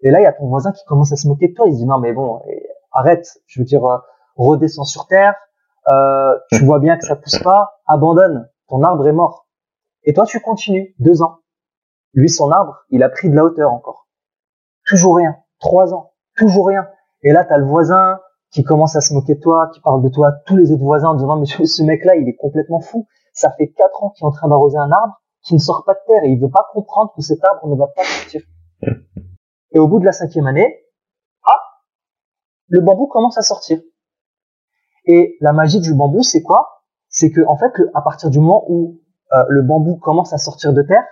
Et 0.00 0.10
là 0.10 0.20
il 0.20 0.24
y 0.24 0.26
a 0.26 0.32
ton 0.32 0.46
voisin 0.46 0.72
qui 0.72 0.84
commence 0.84 1.12
à 1.12 1.16
se 1.16 1.26
moquer 1.26 1.48
de 1.48 1.54
toi, 1.54 1.66
il 1.66 1.72
se 1.72 1.78
dit 1.78 1.86
non 1.86 1.98
mais 1.98 2.12
bon 2.12 2.40
arrête, 2.92 3.26
je 3.46 3.60
veux 3.60 3.64
dire 3.64 3.84
euh, 3.84 3.98
redescends 4.36 4.84
sur 4.84 5.06
terre, 5.06 5.34
euh, 5.90 6.34
tu 6.52 6.64
vois 6.64 6.78
bien 6.78 6.96
que 6.96 7.04
ça 7.04 7.16
pousse 7.16 7.38
pas, 7.38 7.80
abandonne, 7.86 8.48
ton 8.68 8.82
arbre 8.82 9.06
est 9.06 9.12
mort. 9.12 9.48
Et 10.04 10.12
toi, 10.12 10.26
tu 10.26 10.40
continues 10.40 10.94
deux 10.98 11.22
ans. 11.22 11.38
Lui, 12.12 12.28
son 12.28 12.50
arbre, 12.50 12.84
il 12.90 13.02
a 13.02 13.08
pris 13.08 13.30
de 13.30 13.34
la 13.34 13.44
hauteur 13.44 13.72
encore. 13.72 14.03
Toujours 14.94 15.16
rien. 15.16 15.34
Trois 15.58 15.92
ans. 15.92 16.12
Toujours 16.36 16.68
rien. 16.68 16.86
Et 17.24 17.32
là, 17.32 17.44
t'as 17.44 17.58
le 17.58 17.64
voisin 17.64 18.20
qui 18.52 18.62
commence 18.62 18.94
à 18.94 19.00
se 19.00 19.12
moquer 19.12 19.34
de 19.34 19.40
toi, 19.40 19.68
qui 19.74 19.80
parle 19.80 20.00
de 20.04 20.08
toi, 20.08 20.30
tous 20.46 20.56
les 20.56 20.70
autres 20.70 20.84
voisins 20.84 21.08
en 21.08 21.14
disant, 21.14 21.36
mais 21.36 21.46
ce 21.46 21.82
mec-là, 21.82 22.14
il 22.14 22.28
est 22.28 22.36
complètement 22.36 22.78
fou. 22.78 23.08
Ça 23.32 23.50
fait 23.50 23.72
quatre 23.72 24.04
ans 24.04 24.10
qu'il 24.10 24.24
est 24.24 24.28
en 24.28 24.30
train 24.30 24.48
d'arroser 24.48 24.78
un 24.78 24.92
arbre 24.92 25.20
qui 25.42 25.54
ne 25.54 25.58
sort 25.58 25.82
pas 25.84 25.94
de 25.94 25.98
terre 26.06 26.22
et 26.22 26.28
il 26.28 26.40
veut 26.40 26.48
pas 26.48 26.68
comprendre 26.72 27.12
que 27.16 27.22
cet 27.22 27.42
arbre 27.42 27.66
ne 27.66 27.74
va 27.74 27.88
pas 27.88 28.04
sortir. 28.04 28.42
Et 29.72 29.80
au 29.80 29.88
bout 29.88 29.98
de 29.98 30.04
la 30.04 30.12
cinquième 30.12 30.46
année, 30.46 30.84
ah, 31.44 31.58
le 32.68 32.80
bambou 32.80 33.08
commence 33.08 33.36
à 33.36 33.42
sortir. 33.42 33.80
Et 35.06 35.36
la 35.40 35.52
magie 35.52 35.80
du 35.80 35.92
bambou, 35.92 36.22
c'est 36.22 36.42
quoi? 36.42 36.84
C'est 37.08 37.32
que 37.32 37.44
en 37.48 37.56
fait, 37.56 37.72
à 37.94 38.00
partir 38.00 38.30
du 38.30 38.38
moment 38.38 38.64
où 38.68 39.00
euh, 39.32 39.44
le 39.48 39.62
bambou 39.62 39.96
commence 39.96 40.32
à 40.32 40.38
sortir 40.38 40.72
de 40.72 40.82
terre, 40.82 41.04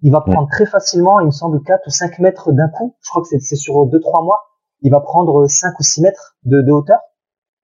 il 0.00 0.12
va 0.12 0.20
prendre 0.20 0.48
très 0.48 0.66
facilement, 0.66 1.20
il 1.20 1.26
me 1.26 1.30
semble, 1.30 1.62
4 1.62 1.86
ou 1.86 1.90
5 1.90 2.18
mètres 2.20 2.52
d'un 2.52 2.68
coup. 2.68 2.96
Je 3.00 3.10
crois 3.10 3.22
que 3.22 3.28
c'est 3.28 3.56
sur 3.56 3.74
2-3 3.74 4.24
mois. 4.24 4.44
Il 4.82 4.92
va 4.92 5.00
prendre 5.00 5.46
5 5.46 5.78
ou 5.78 5.82
6 5.82 6.02
mètres 6.02 6.36
de, 6.44 6.60
de 6.62 6.70
hauteur. 6.70 7.00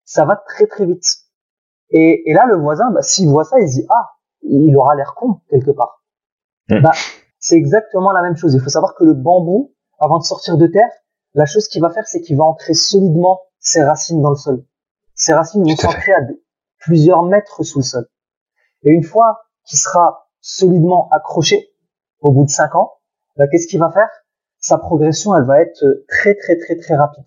Ça 0.04 0.26
va 0.26 0.36
très 0.36 0.68
très 0.68 0.86
vite. 0.86 1.04
Et, 1.90 2.30
et 2.30 2.34
là, 2.34 2.46
le 2.46 2.58
voisin, 2.58 2.92
bah, 2.92 3.02
s'il 3.02 3.30
voit 3.30 3.46
ça, 3.46 3.60
il 3.60 3.68
se 3.68 3.76
dit, 3.76 3.88
ah, 3.90 4.10
il 4.44 4.76
aura 4.78 4.96
l'air 4.96 5.16
con 5.16 5.42
quelque 5.50 5.72
part. 5.72 6.04
Bah, 6.70 6.92
c'est 7.40 7.56
exactement 7.56 8.12
la 8.12 8.22
même 8.22 8.36
chose. 8.36 8.54
Il 8.54 8.62
faut 8.62 8.70
savoir 8.70 8.94
que 8.94 9.04
le 9.04 9.14
bambou, 9.14 9.74
avant 9.98 10.20
de 10.20 10.24
sortir 10.24 10.58
de 10.58 10.68
terre, 10.68 10.92
la 11.34 11.46
chose 11.46 11.68
qu'il 11.68 11.82
va 11.82 11.90
faire, 11.90 12.08
c'est 12.08 12.22
qu'il 12.22 12.38
va 12.38 12.44
ancrer 12.44 12.76
solidement 12.76 13.42
ses 13.58 13.84
racines 13.84 14.22
dans 14.22 14.30
le 14.30 14.36
sol. 14.36 14.66
Ses 15.16 15.34
racines 15.34 15.64
vont 15.64 15.76
s'ancrer 15.76 16.14
à 16.14 16.20
plusieurs 16.80 17.24
mètres 17.24 17.64
sous 17.64 17.80
le 17.80 17.84
sol. 17.84 18.08
Et 18.84 18.92
une 18.92 19.04
fois 19.04 19.42
qu'il 19.66 19.78
sera 19.78 20.30
solidement 20.42 21.10
accroché, 21.10 21.69
au 22.22 22.32
bout 22.32 22.46
de 22.46 22.50
cinq 22.50 22.76
ans, 22.76 22.94
bah, 23.38 23.48
qu'est-ce 23.48 23.68
qu'il 23.68 23.80
va 23.80 23.92
faire? 23.92 24.10
Sa 24.60 24.78
progression, 24.78 25.36
elle 25.36 25.46
va 25.46 25.62
être 25.62 26.04
très 26.08 26.36
très 26.36 26.58
très 26.58 26.76
très 26.76 26.96
rapide. 26.96 27.24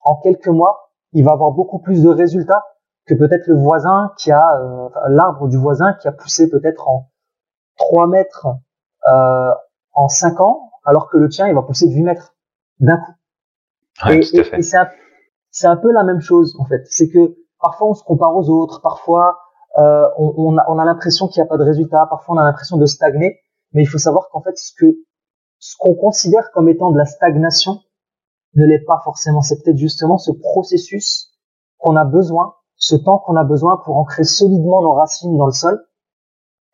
En 0.00 0.16
quelques 0.16 0.48
mois, 0.48 0.90
il 1.12 1.24
va 1.24 1.32
avoir 1.32 1.52
beaucoup 1.52 1.78
plus 1.78 2.02
de 2.02 2.08
résultats 2.08 2.64
que 3.06 3.14
peut-être 3.14 3.46
le 3.46 3.54
voisin 3.54 4.12
qui 4.18 4.30
a 4.30 4.56
euh, 4.60 4.88
l'arbre 5.08 5.48
du 5.48 5.56
voisin 5.56 5.94
qui 5.94 6.08
a 6.08 6.12
poussé 6.12 6.48
peut-être 6.48 6.88
en 6.88 7.10
3 7.76 8.06
mètres 8.06 8.46
euh, 9.08 9.50
en 9.92 10.08
5 10.08 10.40
ans, 10.40 10.70
alors 10.84 11.08
que 11.08 11.16
le 11.16 11.28
tien 11.28 11.48
il 11.48 11.54
va 11.54 11.62
pousser 11.62 11.88
de 11.88 11.94
8 11.94 12.02
mètres 12.02 12.34
d'un 12.78 12.98
coup. 12.98 13.12
et, 14.10 14.22
c'est 14.62 14.76
un, 14.76 15.70
un, 15.70 15.76
peu 15.76 15.92
la 15.92 16.04
même 16.04 16.20
chose 16.20 16.56
en 16.58 16.64
fait. 16.64 16.82
C'est 16.86 17.08
que 17.08 17.36
parfois 17.60 17.88
on 17.88 17.94
se 17.94 18.04
compare 18.04 18.34
aux 18.34 18.48
autres, 18.48 18.80
parfois 18.80 19.38
euh, 19.78 20.08
on, 20.16 20.34
on, 20.36 20.58
a, 20.58 20.64
on 20.68 20.78
a 20.78 20.84
l'impression 20.84 21.28
qu'il 21.28 21.42
n'y 21.42 21.46
a 21.46 21.48
pas 21.48 21.58
de 21.58 21.64
résultat, 21.64 22.06
parfois 22.06 22.36
on 22.36 22.38
a 22.38 22.44
l'impression 22.44 22.76
de 22.76 22.86
stagner, 22.86 23.40
mais 23.72 23.82
il 23.82 23.86
faut 23.86 23.98
savoir 23.98 24.28
qu'en 24.30 24.42
fait 24.42 24.56
ce 24.56 24.72
que 24.76 24.86
ce 25.58 25.76
qu'on 25.78 25.94
considère 25.94 26.50
comme 26.52 26.68
étant 26.68 26.90
de 26.90 26.98
la 26.98 27.04
stagnation 27.04 27.80
ne 28.54 28.64
l'est 28.64 28.84
pas 28.84 29.00
forcément. 29.04 29.42
C'est 29.42 29.62
peut-être 29.62 29.76
justement 29.76 30.18
ce 30.18 30.32
processus 30.32 31.30
qu'on 31.78 31.96
a 31.96 32.04
besoin 32.04 32.54
ce 32.80 32.96
temps 32.96 33.18
qu'on 33.18 33.36
a 33.36 33.44
besoin 33.44 33.76
pour 33.76 33.98
ancrer 33.98 34.24
solidement 34.24 34.82
nos 34.82 34.94
racines 34.94 35.36
dans 35.36 35.46
le 35.46 35.52
sol, 35.52 35.86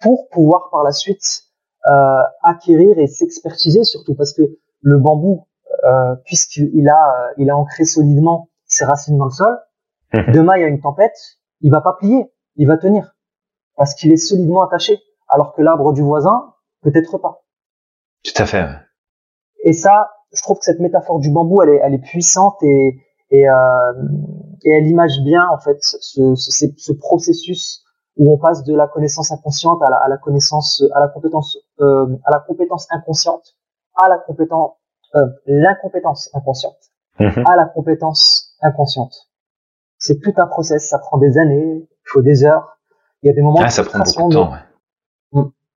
pour 0.00 0.28
pouvoir 0.30 0.70
par 0.70 0.84
la 0.84 0.92
suite 0.92 1.42
euh, 1.88 2.22
acquérir 2.42 2.98
et 2.98 3.06
s'expertiser 3.06 3.84
surtout 3.84 4.14
parce 4.14 4.32
que 4.32 4.42
le 4.80 4.98
bambou, 4.98 5.46
euh, 5.84 6.14
puisqu'il 6.24 6.88
a, 6.88 7.32
il 7.38 7.50
a 7.50 7.56
ancré 7.56 7.84
solidement 7.84 8.48
ses 8.66 8.84
racines 8.84 9.18
dans 9.18 9.26
le 9.26 9.30
sol, 9.30 9.58
mhm. 10.14 10.32
demain 10.32 10.56
il 10.56 10.60
y 10.62 10.64
a 10.64 10.68
une 10.68 10.80
tempête, 10.80 11.18
il 11.60 11.72
va 11.72 11.80
pas 11.80 11.94
plier, 11.94 12.32
il 12.54 12.68
va 12.68 12.78
tenir 12.78 13.16
parce 13.76 13.94
qu'il 13.94 14.12
est 14.12 14.16
solidement 14.16 14.62
attaché, 14.62 15.00
alors 15.28 15.54
que 15.54 15.60
l'arbre 15.60 15.92
du 15.92 16.02
voisin 16.02 16.54
peut-être 16.90 17.18
pas. 17.18 17.42
Tout 18.24 18.42
à 18.42 18.46
fait. 18.46 18.66
Et 19.64 19.72
ça, 19.72 20.10
je 20.32 20.42
trouve 20.42 20.58
que 20.58 20.64
cette 20.64 20.80
métaphore 20.80 21.18
du 21.18 21.30
bambou, 21.30 21.62
elle 21.62 21.70
est, 21.70 21.80
elle 21.82 21.94
est 21.94 22.02
puissante 22.02 22.62
et, 22.62 23.00
et, 23.30 23.48
euh, 23.48 23.92
et 24.64 24.70
elle 24.70 24.86
image 24.86 25.20
bien 25.24 25.46
en 25.48 25.58
fait 25.58 25.78
ce, 25.80 26.34
ce, 26.34 26.66
ce, 26.76 26.92
processus 26.92 27.84
où 28.16 28.32
on 28.32 28.38
passe 28.38 28.62
de 28.64 28.74
la 28.74 28.86
connaissance 28.86 29.32
inconsciente 29.32 29.82
à 29.82 29.90
la, 29.90 29.96
à 29.96 30.08
la 30.08 30.16
connaissance, 30.16 30.82
à 30.94 31.00
la 31.00 31.08
compétence, 31.08 31.58
euh, 31.80 32.06
à 32.24 32.30
la 32.30 32.40
compétence 32.40 32.86
inconsciente, 32.90 33.56
à 33.96 34.08
la 34.08 34.18
compétence, 34.18 34.72
euh, 35.14 35.26
l'incompétence 35.46 36.30
inconsciente, 36.34 36.78
mhm. 37.18 37.44
à 37.46 37.56
la 37.56 37.64
compétence 37.66 38.56
inconsciente. 38.62 39.28
C'est 39.98 40.20
tout 40.20 40.34
un 40.36 40.46
process, 40.46 40.88
ça 40.88 40.98
prend 40.98 41.18
des 41.18 41.38
années, 41.38 41.88
il 41.88 42.04
faut 42.04 42.22
des 42.22 42.44
heures. 42.44 42.78
Il 43.22 43.28
y 43.28 43.30
a 43.30 43.32
des 43.32 43.42
moments 43.42 43.60
ah, 43.62 43.66
de 43.66 43.72
ça 43.72 43.82
frustration. 43.82 44.20
Prend 44.20 44.28
beaucoup 44.28 44.44
de 44.44 44.50
temps, 44.50 44.52
ouais. 44.52 44.75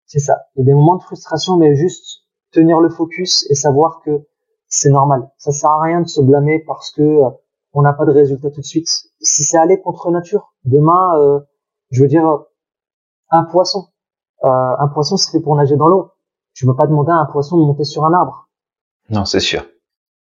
C'est 0.09 0.19
ça. 0.19 0.47
Il 0.55 0.59
y 0.59 0.61
a 0.63 0.65
des 0.65 0.73
moments 0.73 0.95
de 0.95 1.03
frustration, 1.03 1.55
mais 1.57 1.75
juste 1.75 2.23
tenir 2.51 2.79
le 2.79 2.89
focus 2.89 3.45
et 3.51 3.53
savoir 3.53 4.01
que 4.03 4.25
c'est 4.67 4.89
normal. 4.89 5.29
Ça 5.37 5.51
sert 5.51 5.69
à 5.69 5.83
rien 5.83 6.01
de 6.01 6.07
se 6.07 6.19
blâmer 6.19 6.57
parce 6.65 6.89
que 6.89 7.03
euh, 7.03 7.29
on 7.73 7.83
n'a 7.83 7.93
pas 7.93 8.05
de 8.05 8.11
résultat 8.11 8.49
tout 8.49 8.61
de 8.61 8.65
suite. 8.65 8.87
Si 8.87 9.43
c'est 9.43 9.57
aller 9.59 9.79
contre 9.79 10.09
nature, 10.09 10.55
demain, 10.65 11.15
euh, 11.19 11.39
je 11.91 12.01
veux 12.01 12.07
dire, 12.07 12.25
un 13.29 13.43
poisson, 13.43 13.89
euh, 14.43 14.47
un 14.47 14.87
poisson 14.87 15.15
c'est 15.15 15.31
fait 15.31 15.41
pour 15.41 15.55
nager 15.55 15.75
dans 15.75 15.87
l'eau. 15.87 16.09
Tu 16.55 16.65
peux 16.65 16.75
pas 16.75 16.87
demander 16.87 17.11
à 17.11 17.17
un 17.17 17.27
poisson 17.27 17.57
de 17.57 17.65
monter 17.65 17.83
sur 17.83 18.03
un 18.03 18.13
arbre. 18.13 18.49
Non, 19.11 19.25
c'est 19.25 19.39
sûr. 19.39 19.63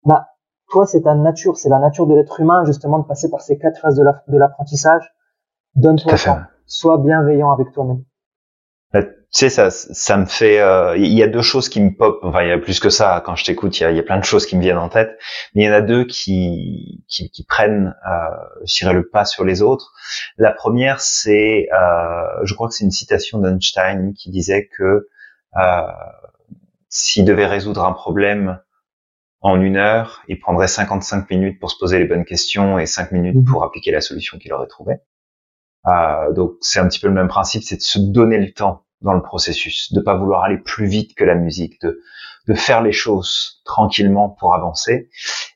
Bah, 0.03 0.27
toi, 0.69 0.85
c'est 0.85 1.03
ta 1.03 1.15
nature, 1.15 1.55
c'est 1.55 1.69
la 1.69 1.79
nature 1.79 2.07
de 2.07 2.15
l'être 2.15 2.41
humain 2.41 2.65
justement 2.65 2.99
de 2.99 3.05
passer 3.05 3.29
par 3.29 3.39
ces 3.39 3.57
quatre 3.57 3.79
phases 3.79 3.95
de 3.95 4.37
l'apprentissage. 4.37 5.13
Donne-toi. 5.75 6.11
Sois 6.65 6.97
bienveillant 6.97 7.53
avec 7.53 7.71
toi-même 7.71 8.03
sais, 9.37 9.49
ça, 9.49 9.71
ça 9.71 10.17
me 10.17 10.25
fait. 10.25 10.59
Euh, 10.59 10.97
il 10.97 11.13
y 11.13 11.23
a 11.23 11.27
deux 11.27 11.41
choses 11.41 11.69
qui 11.69 11.81
me 11.81 11.95
pop. 11.95 12.19
Enfin, 12.23 12.43
il 12.43 12.49
y 12.49 12.51
a 12.51 12.57
plus 12.57 12.79
que 12.79 12.89
ça. 12.89 13.21
Quand 13.25 13.35
je 13.35 13.45
t'écoute, 13.45 13.79
il 13.79 13.83
y 13.83 13.85
a, 13.85 13.91
y 13.91 13.99
a, 13.99 14.03
plein 14.03 14.19
de 14.19 14.25
choses 14.25 14.45
qui 14.45 14.57
me 14.57 14.61
viennent 14.61 14.77
en 14.77 14.89
tête. 14.89 15.17
Mais 15.55 15.63
il 15.63 15.65
y 15.65 15.69
en 15.69 15.73
a 15.73 15.81
deux 15.81 16.05
qui 16.05 17.03
qui, 17.07 17.29
qui 17.29 17.45
prennent, 17.45 17.95
euh, 18.07 18.91
le 18.91 19.09
pas 19.09 19.25
sur 19.25 19.43
les 19.45 19.61
autres. 19.61 19.93
La 20.37 20.51
première, 20.51 21.01
c'est, 21.01 21.67
euh, 21.73 22.43
je 22.43 22.53
crois 22.53 22.67
que 22.67 22.73
c'est 22.73 22.83
une 22.83 22.91
citation 22.91 23.39
d'Einstein 23.39 24.13
qui 24.13 24.29
disait 24.31 24.67
que 24.77 25.07
euh, 25.57 25.81
s'il 26.89 27.25
devait 27.25 27.45
résoudre 27.45 27.83
un 27.85 27.93
problème 27.93 28.59
en 29.41 29.59
une 29.59 29.77
heure, 29.77 30.23
il 30.27 30.39
prendrait 30.39 30.67
55 30.67 31.29
minutes 31.29 31.59
pour 31.59 31.71
se 31.71 31.77
poser 31.77 31.97
les 31.99 32.05
bonnes 32.05 32.25
questions 32.25 32.77
et 32.77 32.85
5 32.85 33.11
minutes 33.11 33.35
mmh. 33.35 33.45
pour 33.45 33.63
appliquer 33.63 33.91
la 33.91 34.01
solution 34.01 34.37
qu'il 34.37 34.53
aurait 34.53 34.67
trouvée. 34.67 34.97
Euh, 35.87 36.31
donc 36.33 36.53
c'est 36.61 36.79
un 36.79 36.87
petit 36.87 36.99
peu 36.99 37.07
le 37.07 37.13
même 37.13 37.27
principe, 37.27 37.63
c'est 37.63 37.77
de 37.77 37.81
se 37.81 37.97
donner 37.97 38.37
le 38.37 38.51
temps 38.51 38.85
dans 39.01 39.13
le 39.13 39.21
processus, 39.21 39.93
de 39.93 39.99
pas 39.99 40.15
vouloir 40.15 40.43
aller 40.43 40.57
plus 40.57 40.85
vite 40.85 41.15
que 41.15 41.23
la 41.23 41.35
musique, 41.35 41.81
de, 41.81 42.01
de 42.47 42.53
faire 42.53 42.81
les 42.81 42.91
choses 42.91 43.61
tranquillement 43.65 44.29
pour 44.29 44.53
avancer. 44.55 45.09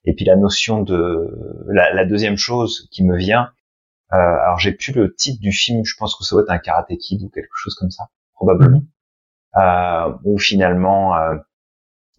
Et 0.05 0.13
puis 0.13 0.25
la 0.25 0.35
notion 0.35 0.81
de 0.81 1.63
la, 1.67 1.93
la 1.93 2.05
deuxième 2.05 2.37
chose 2.37 2.87
qui 2.91 3.03
me 3.03 3.17
vient, 3.17 3.51
euh, 4.13 4.17
alors 4.17 4.59
j'ai 4.59 4.71
plus 4.71 4.93
le 4.93 5.13
titre 5.13 5.41
du 5.41 5.51
film, 5.51 5.83
je 5.83 5.95
pense 5.97 6.15
que 6.15 6.23
ça 6.23 6.35
doit 6.35 6.43
être 6.43 6.51
un 6.51 6.59
Karate 6.59 6.95
Kid 6.97 7.23
ou 7.23 7.29
quelque 7.29 7.53
chose 7.55 7.75
comme 7.75 7.91
ça, 7.91 8.05
probablement, 8.33 8.83
euh, 9.57 10.13
où 10.23 10.37
finalement 10.37 11.17
euh, 11.17 11.35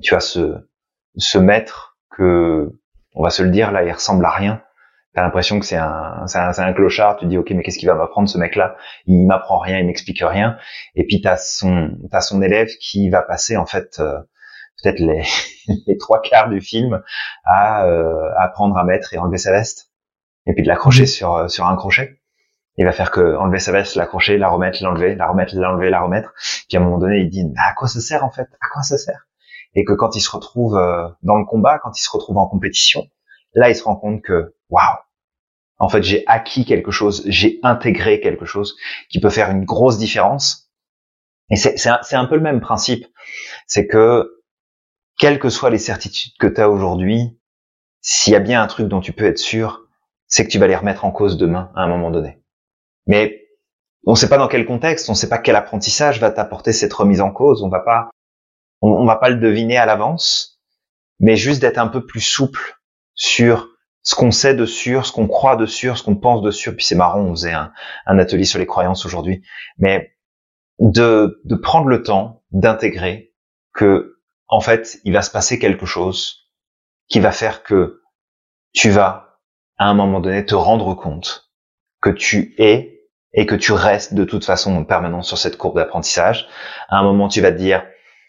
tu 0.03 0.15
as 0.15 0.21
ce 0.21 0.69
ce 1.17 1.39
maître 1.39 1.97
que 2.11 2.71
on 3.15 3.23
va 3.23 3.31
se 3.31 3.43
le 3.43 3.51
dire 3.51 3.73
là, 3.73 3.85
il 3.85 3.93
ressemble 3.93 4.25
à 4.25 4.31
rien, 4.31 4.63
t'as 5.17 5.23
l'impression 5.23 5.59
que 5.59 5.65
c'est 5.65 5.79
un, 5.79 6.27
c'est 6.27 6.39
un, 6.39 6.53
un, 6.55 6.73
clochard. 6.75 7.17
Tu 7.17 7.25
dis 7.27 7.39
ok, 7.39 7.51
mais 7.53 7.63
qu'est-ce 7.63 7.79
qu'il 7.79 7.89
va 7.89 7.95
m'apprendre 7.95 8.29
ce 8.29 8.37
mec-là? 8.37 8.77
Il 9.07 9.27
m'apprend 9.27 9.59
rien, 9.59 9.79
il 9.79 9.87
m'explique 9.87 10.23
rien. 10.23 10.59
Et 10.95 11.07
puis 11.07 11.23
t'as 11.23 11.39
son, 11.39 11.97
t'as 12.11 12.21
son 12.21 12.43
élève 12.43 12.69
qui 12.83 13.09
va 13.09 13.23
passer 13.23 13.57
en 13.57 13.65
fait 13.65 13.99
euh, 13.99 14.19
peut-être 14.83 14.99
les, 14.99 15.23
les 15.87 15.97
trois 15.97 16.21
quarts 16.21 16.51
du 16.51 16.61
film 16.61 17.03
à 17.47 17.87
euh, 17.87 18.31
apprendre 18.39 18.77
à 18.77 18.85
mettre 18.85 19.15
et 19.15 19.19
enlever 19.19 19.39
sa 19.39 19.53
veste, 19.53 19.91
et 20.45 20.53
puis 20.53 20.63
de 20.63 20.69
l'accrocher 20.69 21.07
sur 21.07 21.35
euh, 21.35 21.49
sur 21.49 21.67
un 21.67 21.77
crochet. 21.77 22.21
Il 22.77 22.85
va 22.85 22.93
faire 22.93 23.11
que 23.11 23.37
enlever 23.37 23.59
sa 23.59 23.73
veste, 23.73 23.95
l'accrocher, 23.95 24.37
la 24.37 24.49
remettre, 24.49 24.83
l'enlever, 24.83 25.15
la 25.15 25.29
remettre, 25.29 25.57
l'enlever, 25.57 25.89
la 25.89 26.03
remettre. 26.03 26.35
Puis 26.69 26.77
à 26.77 26.81
un 26.81 26.85
moment 26.85 26.99
donné, 26.99 27.21
il 27.21 27.31
dit 27.31 27.43
mais 27.43 27.55
à 27.67 27.73
quoi 27.73 27.89
ça 27.89 28.03
sert 28.03 28.23
en 28.23 28.31
fait? 28.31 28.49
À 28.61 28.69
quoi 28.71 28.83
ça 28.83 28.99
sert? 28.99 29.29
Et 29.75 29.85
que 29.87 29.95
quand 29.95 30.15
il 30.15 30.21
se 30.21 30.31
retrouve 30.31 30.75
dans 31.23 31.37
le 31.39 31.47
combat, 31.47 31.79
quand 31.79 31.99
il 31.99 32.03
se 32.03 32.11
retrouve 32.11 32.37
en 32.37 32.47
compétition, 32.47 33.07
là 33.55 33.71
il 33.71 33.75
se 33.75 33.83
rend 33.83 33.97
compte 33.97 34.21
que 34.21 34.55
waouh 34.69 34.99
en 35.79 35.89
fait, 35.89 36.03
j'ai 36.03 36.25
acquis 36.27 36.65
quelque 36.65 36.91
chose, 36.91 37.23
j'ai 37.27 37.61
intégré 37.63 38.21
quelque 38.21 38.47
chose 38.47 38.77
qui 39.11 39.21
peut 39.21 39.31
faire 39.31 39.51
une 39.51 39.65
grosse 39.65 39.99
différence. 39.99 40.71
Et 41.51 41.57
c'est 41.57 41.89
un, 41.89 42.01
un, 42.13 42.25
peu 42.25 42.37
le 42.37 42.41
même 42.41 42.61
principe. 42.61 43.07
C'est 43.67 43.87
que, 43.87 44.43
quelles 45.19 45.39
que 45.39 45.49
soient 45.49 45.71
les 45.71 45.79
certitudes 45.79 46.33
que 46.39 46.47
tu 46.47 46.61
as 46.61 46.71
aujourd'hui, 46.71 47.39
s'il 48.01 48.33
y 48.33 48.37
a 48.37 48.41
bien 48.41 48.63
un 48.63 48.67
truc 48.67 48.89
dont 48.89 49.01
tu 49.01 49.13
peux 49.13 49.27
être 49.27 49.39
sûr, 49.39 49.87
c'est 50.27 50.45
que 50.45 50.51
tu 50.51 50.59
vas 50.59 50.67
les 50.67 50.77
remettre 50.77 51.05
en 51.05 51.11
cause 51.11 51.37
demain, 51.37 51.71
à 51.77 51.83
un 51.83 51.89
moment 51.89 52.11
donné. 52.11 52.41
Mais 53.07 53.47
on 54.07 54.13
ne 54.13 54.17
sait 54.17 54.29
pas 54.29 54.39
dans 54.39 54.49
quel 54.49 54.67
contexte, 54.67 55.09
on 55.09 55.13
ne 55.13 55.17
sait 55.17 55.29
pas 55.29 55.39
quel 55.39 55.57
apprentissage 55.57 56.21
va 56.21 56.31
t'apporter 56.31 56.73
cette 56.73 56.93
remise 56.93 57.21
en 57.21 57.31
cause. 57.31 57.63
On 57.63 57.69
va 57.69 57.81
pas, 57.81 58.11
on, 58.81 58.91
on 58.91 59.05
va 59.05 59.17
pas 59.17 59.29
le 59.29 59.37
deviner 59.37 59.77
à 59.77 59.87
l'avance, 59.87 60.61
mais 61.21 61.37
juste 61.37 61.61
d'être 61.61 61.79
un 61.79 61.89
peu 61.89 62.05
plus 62.05 62.21
souple 62.21 62.79
sur 63.15 63.76
ce 64.07 64.15
qu'on 64.15 64.31
sait 64.31 64.55
de 64.55 64.67
sûr, 64.67 65.05
ce 65.05 65.11
qu'on 65.11 65.27
croit 65.27 65.57
de 65.57 65.67
sûr, 65.67 65.99
ce 65.99 66.05
qu'on 66.05 66.15
pense 66.15 66.41
de 66.41 66.53
sûr. 66.53 66.77
Puis 66.77 66.87
c'est 66.87 66.95
marrant, 66.95 67.21
on 67.21 67.33
faisait 67.33 67.53
un, 67.53 67.73
atelier 68.07 68.45
sur 68.45 68.61
les 68.61 68.67
croyances 68.67 69.05
aujourd'hui. 69.05 69.43
Mais 69.79 70.17
de, 70.79 71.41
de 71.45 71.57
prendre 71.57 71.89
le 71.89 72.05
temps 72.05 72.45
d'intégrer 72.53 73.35
que, 73.75 74.21
en 74.47 74.61
fait, 74.61 75.01
il 75.03 75.13
va 75.13 75.23
se 75.23 75.31
passer 75.33 75.59
quelque 75.59 75.87
chose 75.87 76.53
qui 77.09 77.19
va 77.19 77.33
faire 77.33 77.65
que 77.65 78.01
tu 78.73 78.91
vas, 78.91 79.41
à 79.77 79.87
un 79.87 79.95
moment 79.95 80.21
donné, 80.21 80.47
te 80.47 80.55
rendre 80.55 80.95
compte 80.95 81.51
que 82.01 82.11
tu 82.11 82.55
es 82.59 83.09
et 83.33 83.45
que 83.45 83.57
tu 83.57 83.73
restes 83.73 84.15
de 84.15 84.23
toute 84.23 84.45
façon 84.45 84.77
en 84.77 84.85
permanence 84.85 85.27
sur 85.27 85.37
cette 85.37 85.59
courbe 85.59 85.79
d'apprentissage. 85.79 86.47
À 86.89 86.99
un 86.99 87.03
moment, 87.03 87.27
tu 87.27 87.41
vas 87.41 87.51
te 87.51 87.59
dire, 87.59 87.85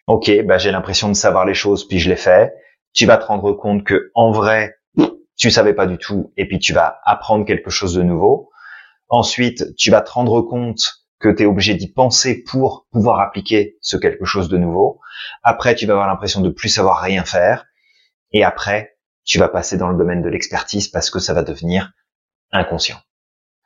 OK, 0.07 0.32
bah, 0.43 0.57
j'ai 0.57 0.71
l'impression 0.71 1.07
de 1.07 1.13
savoir 1.13 1.45
les 1.45 1.53
choses, 1.53 1.88
puis 1.88 1.99
je 1.99 2.09
les 2.09 2.15
fais. 2.15 2.51
Tu 2.93 3.05
vas 3.05 3.17
te 3.17 3.25
rendre 3.25 3.53
compte 3.53 3.84
que, 3.84 4.09
en 4.15 4.32
vrai, 4.32 4.76
tu 5.38 5.51
savais 5.51 5.73
pas 5.73 5.85
du 5.85 5.97
tout, 5.97 6.33
et 6.35 6.47
puis 6.47 6.59
tu 6.59 6.73
vas 6.73 6.99
apprendre 7.05 7.45
quelque 7.45 7.69
chose 7.69 7.93
de 7.93 8.03
nouveau. 8.03 8.49
Ensuite, 9.09 9.75
tu 9.75 9.91
vas 9.91 10.01
te 10.01 10.11
rendre 10.11 10.41
compte 10.41 11.05
que 11.19 11.29
tu 11.29 11.43
es 11.43 11.45
obligé 11.45 11.73
d'y 11.75 11.91
penser 11.91 12.43
pour 12.43 12.88
pouvoir 12.91 13.19
appliquer 13.19 13.77
ce 13.81 13.97
quelque 13.97 14.25
chose 14.25 14.49
de 14.49 14.57
nouveau. 14.57 14.99
Après, 15.43 15.75
tu 15.75 15.85
vas 15.85 15.93
avoir 15.93 16.07
l'impression 16.07 16.41
de 16.41 16.49
plus 16.49 16.69
savoir 16.69 17.01
rien 17.01 17.23
faire. 17.23 17.65
Et 18.31 18.43
après, 18.43 18.97
tu 19.23 19.39
vas 19.39 19.47
passer 19.47 19.77
dans 19.77 19.89
le 19.89 19.97
domaine 19.97 20.21
de 20.21 20.29
l'expertise 20.29 20.88
parce 20.88 21.09
que 21.09 21.19
ça 21.19 21.33
va 21.33 21.43
devenir 21.43 21.91
inconscient. 22.51 22.97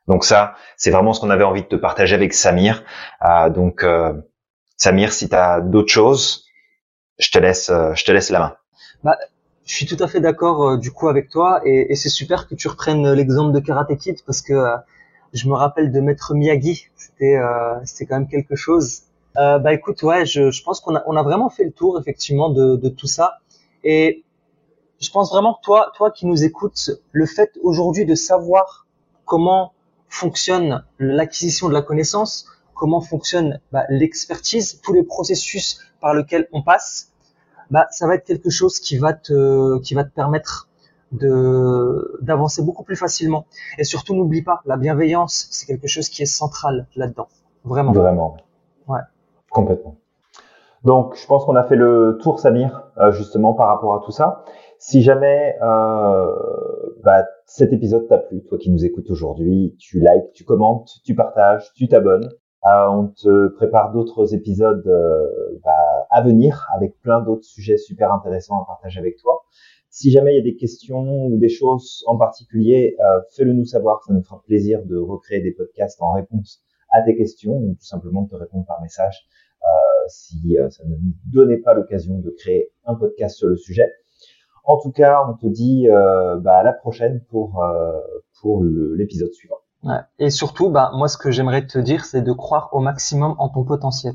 Donc 0.08 0.24
ça, 0.24 0.54
c'est 0.76 0.90
vraiment 0.90 1.12
ce 1.12 1.20
qu'on 1.20 1.30
avait 1.30 1.44
envie 1.44 1.62
de 1.62 1.68
te 1.68 1.76
partager 1.76 2.14
avec 2.14 2.34
Samir. 2.34 2.84
Euh, 3.24 3.50
donc 3.50 3.84
euh, 3.84 4.12
Samir, 4.76 5.12
si 5.12 5.28
tu 5.28 5.36
as 5.36 5.60
d'autres 5.60 5.92
choses, 5.92 6.46
je 7.18 7.30
te 7.30 7.38
laisse, 7.38 7.70
euh, 7.70 7.94
je 7.94 8.04
te 8.04 8.12
laisse 8.12 8.30
la 8.30 8.40
main. 8.40 8.56
Bah, 9.04 9.16
je 9.64 9.74
suis 9.74 9.86
tout 9.86 10.02
à 10.02 10.08
fait 10.08 10.20
d'accord 10.20 10.76
du 10.78 10.90
coup 10.90 11.08
avec 11.08 11.28
toi 11.28 11.60
et, 11.64 11.94
c'est 11.94 12.08
super 12.08 12.48
que 12.48 12.54
tu 12.54 12.68
reprennes 12.68 13.12
l'exemple 13.12 13.52
de 13.52 13.60
Karate 13.60 13.96
Kid 13.96 14.22
parce 14.26 14.42
que 14.42 14.54
je 15.32 15.48
me 15.48 15.54
rappelle 15.54 15.92
de 15.92 16.00
Maître 16.00 16.34
Miyagi. 16.34 16.88
C'était, 16.96 17.38
c'était 17.84 18.06
quand 18.06 18.18
même 18.18 18.28
quelque 18.28 18.56
chose. 18.56 19.02
bah 19.34 19.72
écoute, 19.72 20.02
ouais, 20.02 20.26
je, 20.26 20.50
je 20.50 20.62
pense 20.62 20.80
qu'on 20.80 20.96
a, 20.96 21.02
on 21.06 21.16
a 21.16 21.22
vraiment 21.22 21.48
fait 21.48 21.64
le 21.64 21.72
tour 21.72 21.98
effectivement 21.98 22.50
de, 22.50 22.76
de 22.76 22.88
tout 22.88 23.06
ça 23.06 23.38
et 23.84 24.24
je 25.02 25.10
pense 25.10 25.30
vraiment 25.30 25.54
que 25.54 25.62
toi, 25.62 25.92
toi 25.96 26.10
qui 26.10 26.26
nous 26.26 26.44
écoutes, 26.44 26.90
le 27.10 27.26
fait 27.26 27.50
aujourd'hui 27.62 28.06
de 28.06 28.14
savoir 28.14 28.86
comment 29.24 29.72
fonctionne 30.08 30.84
l'acquisition 30.98 31.68
de 31.68 31.74
la 31.74 31.82
connaissance, 31.82 32.46
comment 32.74 33.00
fonctionne 33.00 33.60
bah, 33.72 33.84
l'expertise, 33.88 34.80
tous 34.82 34.92
les 34.92 35.02
processus 35.02 35.80
par 36.00 36.14
lesquels 36.14 36.48
on 36.52 36.62
passe, 36.62 37.11
bah, 37.72 37.86
ça 37.90 38.06
va 38.06 38.14
être 38.14 38.24
quelque 38.24 38.50
chose 38.50 38.78
qui 38.78 38.98
va 38.98 39.14
te, 39.14 39.80
qui 39.80 39.94
va 39.94 40.04
te 40.04 40.14
permettre 40.14 40.68
de 41.10 42.18
d'avancer 42.22 42.62
beaucoup 42.62 42.84
plus 42.84 42.96
facilement. 42.96 43.46
Et 43.78 43.84
surtout, 43.84 44.14
n'oublie 44.14 44.42
pas, 44.42 44.60
la 44.66 44.76
bienveillance, 44.76 45.48
c'est 45.50 45.66
quelque 45.66 45.88
chose 45.88 46.08
qui 46.08 46.22
est 46.22 46.26
central 46.26 46.86
là-dedans. 46.96 47.28
Vraiment. 47.64 47.92
Vraiment. 47.92 48.36
Ouais. 48.88 49.00
Complètement. 49.50 49.96
Donc, 50.84 51.16
je 51.16 51.26
pense 51.26 51.44
qu'on 51.44 51.56
a 51.56 51.62
fait 51.62 51.76
le 51.76 52.18
tour, 52.20 52.40
Samir, 52.40 52.90
euh, 52.98 53.12
justement 53.12 53.54
par 53.54 53.68
rapport 53.68 53.94
à 53.94 54.00
tout 54.04 54.10
ça. 54.10 54.44
Si 54.78 55.00
jamais 55.00 55.56
euh, 55.62 56.26
bah, 57.04 57.24
cet 57.46 57.72
épisode 57.72 58.06
t'a 58.08 58.18
plu, 58.18 58.42
toi 58.42 58.58
qui 58.58 58.70
nous 58.70 58.84
écoutes 58.84 59.10
aujourd'hui, 59.10 59.76
tu 59.78 60.00
likes, 60.00 60.32
tu 60.34 60.44
commentes, 60.44 60.90
tu 61.04 61.14
partages, 61.14 61.72
tu 61.74 61.88
t'abonnes. 61.88 62.28
Euh, 62.66 62.86
on 62.88 63.06
te 63.08 63.48
prépare 63.48 63.92
d'autres 63.92 64.34
épisodes 64.34 64.84
bah, 65.64 65.72
à 66.12 66.22
venir 66.22 66.66
avec 66.74 67.00
plein 67.00 67.20
d'autres 67.20 67.44
sujets 67.44 67.76
super 67.76 68.12
intéressants 68.12 68.60
à 68.62 68.66
partager 68.66 69.00
avec 69.00 69.16
toi. 69.16 69.44
Si 69.90 70.10
jamais 70.10 70.34
il 70.34 70.36
y 70.36 70.40
a 70.40 70.44
des 70.44 70.56
questions 70.56 71.26
ou 71.26 71.38
des 71.38 71.48
choses 71.48 72.04
en 72.06 72.16
particulier, 72.16 72.96
euh, 73.00 73.20
fais-le 73.36 73.52
nous 73.52 73.64
savoir. 73.64 74.02
Ça 74.04 74.14
nous 74.14 74.22
fera 74.22 74.42
plaisir 74.46 74.82
de 74.84 74.96
recréer 74.96 75.40
des 75.40 75.52
podcasts 75.52 76.00
en 76.00 76.12
réponse 76.12 76.62
à 76.90 77.02
tes 77.02 77.16
questions 77.16 77.54
ou 77.54 77.74
tout 77.74 77.84
simplement 77.84 78.22
de 78.22 78.28
te 78.28 78.36
répondre 78.36 78.64
par 78.66 78.80
message 78.80 79.26
euh, 79.64 79.68
si 80.08 80.56
ça 80.70 80.84
ne 80.84 80.94
nous 80.94 81.14
donnait 81.32 81.58
pas 81.58 81.74
l'occasion 81.74 82.18
de 82.18 82.30
créer 82.30 82.70
un 82.84 82.94
podcast 82.94 83.36
sur 83.36 83.48
le 83.48 83.56
sujet. 83.56 83.90
En 84.64 84.78
tout 84.78 84.92
cas, 84.92 85.20
on 85.28 85.34
te 85.34 85.46
dit 85.46 85.88
euh, 85.88 86.38
bah, 86.38 86.58
à 86.58 86.62
la 86.62 86.72
prochaine 86.72 87.20
pour 87.30 87.62
euh, 87.62 88.00
pour 88.40 88.62
l'épisode 88.64 89.32
suivant. 89.32 89.56
Ouais. 89.82 90.00
Et 90.18 90.30
surtout, 90.30 90.70
bah, 90.70 90.92
moi, 90.94 91.08
ce 91.08 91.16
que 91.16 91.30
j'aimerais 91.30 91.66
te 91.66 91.78
dire, 91.78 92.04
c'est 92.04 92.22
de 92.22 92.32
croire 92.32 92.70
au 92.72 92.80
maximum 92.80 93.34
en 93.38 93.48
ton 93.48 93.64
potentiel. 93.64 94.14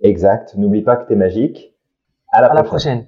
Exact. 0.00 0.54
N'oublie 0.56 0.82
pas 0.82 0.96
que 0.96 1.06
tu 1.06 1.12
es 1.14 1.16
magique. 1.16 1.74
À 2.32 2.40
la 2.40 2.48
à 2.48 2.54
La 2.54 2.62
prochaine. 2.62 3.06